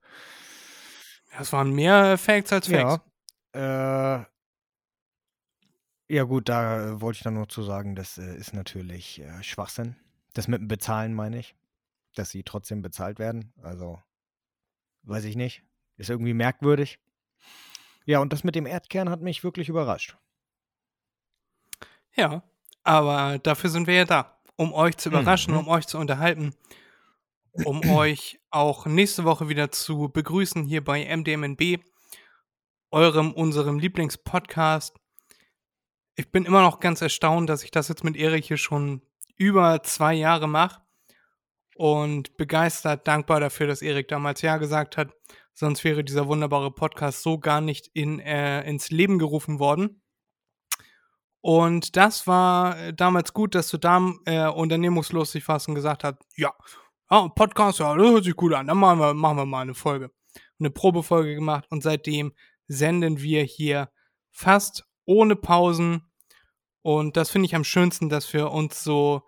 Das 1.37 1.53
waren 1.53 1.71
mehr 1.73 2.19
Facts 2.19 2.53
als 2.53 2.67
Fakes. 2.67 3.01
Ja. 3.55 4.19
Äh, 4.19 4.25
ja, 6.09 6.25
gut, 6.25 6.49
da 6.49 6.89
äh, 6.89 7.01
wollte 7.01 7.19
ich 7.19 7.23
dann 7.23 7.35
nur 7.35 7.49
zu 7.49 7.63
sagen, 7.63 7.95
das 7.95 8.19
äh, 8.19 8.35
ist 8.37 8.53
natürlich 8.53 9.21
äh, 9.21 9.45
Schwachsinn. 9.45 9.95
Das 10.33 10.49
mit 10.49 10.61
dem 10.61 10.69
Bezahlen 10.69 11.15
meine 11.15 11.39
ich. 11.39 11.55
Dass 12.17 12.31
sie 12.31 12.43
trotzdem 12.43 12.83
bezahlt 12.83 13.21
werden. 13.21 13.53
Also, 13.63 14.03
weiß 15.09 15.25
ich 15.25 15.37
nicht. 15.37 15.63
Ist 15.97 16.11
irgendwie 16.11 16.35
merkwürdig. 16.35 16.99
Ja, 18.05 18.21
und 18.21 18.33
das 18.33 18.45
mit 18.45 18.55
dem 18.55 18.67
Erdkern 18.67 19.11
hat 19.11 19.21
mich 19.21 19.43
wirklich 19.45 19.69
überrascht. 19.69 20.17
Ja, 22.15 22.43
aber 22.85 23.39
dafür 23.39 23.71
sind 23.71 23.87
wir 23.87 23.95
ja 23.95 24.05
da, 24.05 24.39
um 24.57 24.73
euch 24.73 24.97
zu 24.97 25.09
überraschen, 25.09 25.53
Mhm. 25.55 25.61
um 25.61 25.69
euch 25.69 25.87
zu 25.87 25.99
unterhalten, 25.99 26.55
um 27.65 27.81
euch 27.91 28.41
auch 28.51 28.87
nächste 28.87 29.25
Woche 29.25 29.49
wieder 29.49 29.71
zu 29.71 30.09
begrüßen 30.09 30.65
hier 30.65 30.83
bei 30.83 31.05
MDMNB, 31.05 31.81
eurem, 32.91 33.33
unserem 33.33 33.79
Lieblingspodcast. 33.79 34.97
Ich 36.17 36.31
bin 36.31 36.45
immer 36.45 36.63
noch 36.63 36.81
ganz 36.81 37.01
erstaunt, 37.03 37.49
dass 37.49 37.63
ich 37.63 37.71
das 37.71 37.89
jetzt 37.89 38.05
mit 38.05 38.17
Erik 38.17 38.45
hier 38.45 38.57
schon 38.57 39.03
über 39.37 39.83
zwei 39.83 40.15
Jahre 40.15 40.49
mache 40.49 40.81
und 41.79 42.37
begeistert, 42.37 43.07
dankbar 43.07 43.39
dafür, 43.39 43.69
dass 43.69 43.83
Erik 43.83 44.09
damals 44.09 44.43
Ja 44.43 44.57
gesagt 44.57 44.97
hat. 44.97 45.13
Sonst 45.55 45.85
wäre 45.85 46.03
dieser 46.03 46.27
wunderbare 46.27 46.73
Podcast 46.73 47.23
so 47.23 47.39
gar 47.39 47.61
nicht 47.61 47.89
in, 47.95 48.19
äh, 48.19 48.69
ins 48.69 48.91
Leben 48.91 49.21
gerufen 49.21 49.61
worden. 49.61 50.03
Und 51.41 51.97
das 51.97 52.27
war 52.27 52.77
äh, 52.79 52.93
damals 52.93 53.33
gut, 53.33 53.55
dass 53.55 53.69
du 53.69 53.79
da 53.79 54.13
äh, 54.25 54.49
unternehmungslustig 54.49 55.47
warst 55.47 55.69
und 55.69 55.77
gesagt 55.77 56.03
hast, 56.03 56.17
ja, 56.37 56.53
ja, 57.13 57.29
Podcast, 57.29 57.79
ja, 57.79 57.95
das 57.95 58.09
hört 58.09 58.25
sich 58.25 58.35
gut 58.35 58.55
an, 58.55 58.67
dann 58.67 58.77
machen 58.77 58.99
wir, 58.99 59.15
machen 59.15 59.37
wir 59.37 59.47
mal 59.47 59.61
eine 59.61 59.75
Folge. 59.75 60.11
Eine 60.59 60.71
Probefolge 60.71 61.37
gemacht 61.37 61.67
und 61.71 61.85
seitdem 61.85 62.33
senden 62.67 63.21
wir 63.21 63.45
hier 63.45 63.89
fast 64.33 64.85
ohne 65.05 65.37
Pausen. 65.37 66.03
Und 66.83 67.17
das 67.17 67.31
finde 67.31 67.47
ich 67.47 67.55
am 67.55 67.63
schönsten, 67.63 68.09
dass 68.09 68.33
wir 68.33 68.51
uns 68.51 68.83
so, 68.83 69.23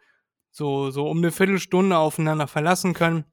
so, 0.50 0.90
so 0.90 1.08
um 1.08 1.18
eine 1.18 1.32
Viertelstunde 1.32 1.96
aufeinander 1.96 2.46
verlassen 2.46 2.94
können. 2.94 3.24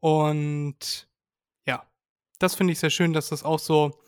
Und 0.00 1.08
ja, 1.66 1.84
das 2.38 2.54
finde 2.54 2.72
ich 2.72 2.78
sehr 2.78 2.90
schön, 2.90 3.12
dass 3.12 3.28
das 3.28 3.42
auch 3.42 3.58
so, 3.58 3.98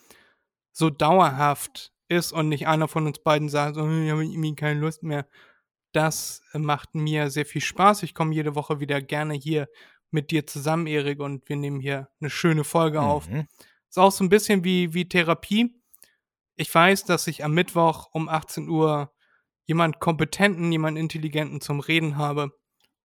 so 0.72 0.90
dauerhaft 0.90 1.92
ist 2.08 2.32
und 2.32 2.48
nicht 2.48 2.66
einer 2.66 2.88
von 2.88 3.06
uns 3.06 3.18
beiden 3.20 3.48
sagt, 3.48 3.76
so, 3.76 3.82
ich 3.82 4.10
habe 4.10 4.24
irgendwie 4.24 4.54
keine 4.54 4.80
Lust 4.80 5.02
mehr. 5.02 5.26
Das 5.92 6.42
macht 6.52 6.94
mir 6.94 7.30
sehr 7.30 7.46
viel 7.46 7.60
Spaß. 7.60 8.02
Ich 8.04 8.14
komme 8.14 8.34
jede 8.34 8.54
Woche 8.54 8.80
wieder 8.80 9.00
gerne 9.00 9.34
hier 9.34 9.68
mit 10.10 10.30
dir 10.30 10.46
zusammen, 10.46 10.86
Erik, 10.86 11.20
und 11.20 11.48
wir 11.48 11.56
nehmen 11.56 11.80
hier 11.80 12.08
eine 12.20 12.30
schöne 12.30 12.64
Folge 12.64 13.00
auf. 13.00 13.28
Mhm. 13.28 13.46
Ist 13.88 13.98
auch 13.98 14.12
so 14.12 14.24
ein 14.24 14.28
bisschen 14.28 14.64
wie, 14.64 14.94
wie 14.94 15.08
Therapie. 15.08 15.74
Ich 16.56 16.72
weiß, 16.72 17.04
dass 17.04 17.26
ich 17.26 17.44
am 17.44 17.54
Mittwoch 17.54 18.08
um 18.12 18.28
18 18.28 18.68
Uhr 18.68 19.12
jemand 19.70 20.00
Kompetenten, 20.00 20.72
jemand 20.72 20.98
Intelligenten 20.98 21.60
zum 21.60 21.78
Reden 21.78 22.16
habe. 22.16 22.50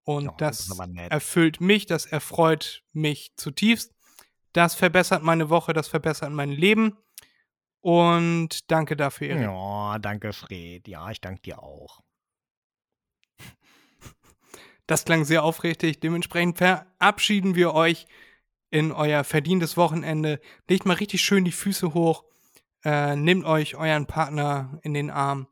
Und 0.04 0.26
Ja, 0.26 0.34
das 0.38 0.68
das 0.68 0.80
erfüllt 1.10 1.62
mich, 1.62 1.86
das 1.86 2.08
erfreut 2.08 2.84
mich 2.92 3.34
zutiefst. 3.38 3.94
Das 4.52 4.74
verbessert 4.74 5.22
meine 5.22 5.52
Woche, 5.52 5.74
das 5.74 5.88
verbessert 5.88 6.32
mein 6.32 6.50
Leben. 6.50 6.98
Und 7.82 8.72
danke 8.72 8.96
dafür, 8.96 9.28
Erik. 9.28 9.44
Ja, 9.44 10.00
danke, 10.00 10.34
Fred. 10.34 10.88
Ja, 10.88 11.12
ich 11.12 11.22
danke 11.22 11.42
dir 11.44 11.62
auch. 11.62 12.02
Das 14.88 15.06
klang 15.06 15.24
sehr 15.24 15.44
aufrichtig. 15.44 16.00
Dementsprechend 16.00 16.58
verabschieden 16.58 17.54
wir 17.54 17.76
euch 17.76 18.08
in 18.72 18.92
euer 18.92 19.24
verdientes 19.24 19.78
Wochenende. 19.78 20.40
Legt 20.68 20.86
mal 20.88 20.94
richtig 20.94 21.22
schön 21.22 21.46
die 21.46 21.52
Füße 21.52 21.94
hoch. 21.94 22.24
Äh, 22.84 23.16
nehmt 23.16 23.46
euch 23.46 23.76
euren 23.76 24.08
Partner 24.08 24.80
in 24.82 24.96
den 24.96 25.12
Arm. 25.12 25.48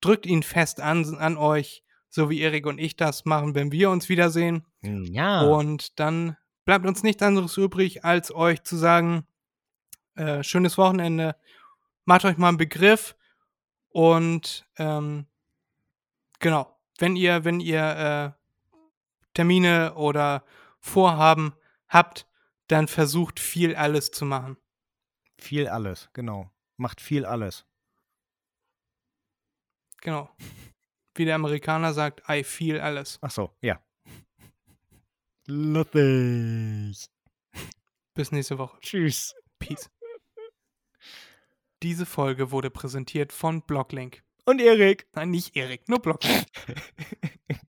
Drückt 0.00 0.26
ihn 0.26 0.42
fest 0.42 0.80
an, 0.80 1.16
an 1.16 1.36
euch, 1.36 1.82
so 2.08 2.30
wie 2.30 2.40
Erik 2.40 2.66
und 2.66 2.78
ich 2.78 2.96
das 2.96 3.24
machen, 3.24 3.54
wenn 3.54 3.72
wir 3.72 3.90
uns 3.90 4.08
wiedersehen. 4.08 4.64
Ja. 4.82 5.42
Und 5.42 5.98
dann 5.98 6.36
bleibt 6.64 6.86
uns 6.86 7.02
nichts 7.02 7.22
anderes 7.22 7.56
übrig, 7.56 8.04
als 8.04 8.34
euch 8.34 8.62
zu 8.62 8.76
sagen, 8.76 9.26
äh, 10.14 10.42
schönes 10.42 10.78
Wochenende. 10.78 11.36
Macht 12.04 12.24
euch 12.24 12.36
mal 12.36 12.48
einen 12.48 12.56
Begriff. 12.56 13.16
Und 13.88 14.66
ähm, 14.76 15.26
genau, 16.38 16.78
wenn 16.98 17.16
ihr, 17.16 17.44
wenn 17.44 17.60
ihr 17.60 18.36
äh, 18.36 18.46
Termine 19.34 19.94
oder 19.94 20.44
Vorhaben 20.80 21.54
habt, 21.88 22.26
dann 22.68 22.88
versucht 22.88 23.40
viel 23.40 23.74
alles 23.76 24.10
zu 24.10 24.24
machen. 24.24 24.56
viel 25.38 25.68
alles, 25.68 26.10
genau. 26.12 26.50
Macht 26.76 27.00
viel 27.00 27.24
alles. 27.24 27.64
Genau. 30.06 30.30
Wie 31.16 31.24
der 31.24 31.34
Amerikaner 31.34 31.92
sagt, 31.92 32.22
I 32.28 32.44
feel 32.44 32.78
alles. 32.78 33.18
Ach 33.22 33.30
so, 33.32 33.50
ja. 33.60 33.82
Lustig. 35.48 37.08
Bis 38.14 38.30
nächste 38.30 38.56
Woche. 38.56 38.78
Tschüss. 38.80 39.34
Peace. 39.58 39.90
Diese 41.82 42.06
Folge 42.06 42.52
wurde 42.52 42.70
präsentiert 42.70 43.32
von 43.32 43.62
Blocklink. 43.62 44.22
Und 44.44 44.60
Erik. 44.60 45.08
Nein, 45.14 45.32
nicht 45.32 45.56
Erik, 45.56 45.88
nur 45.88 45.98
Blocklink. 45.98 46.46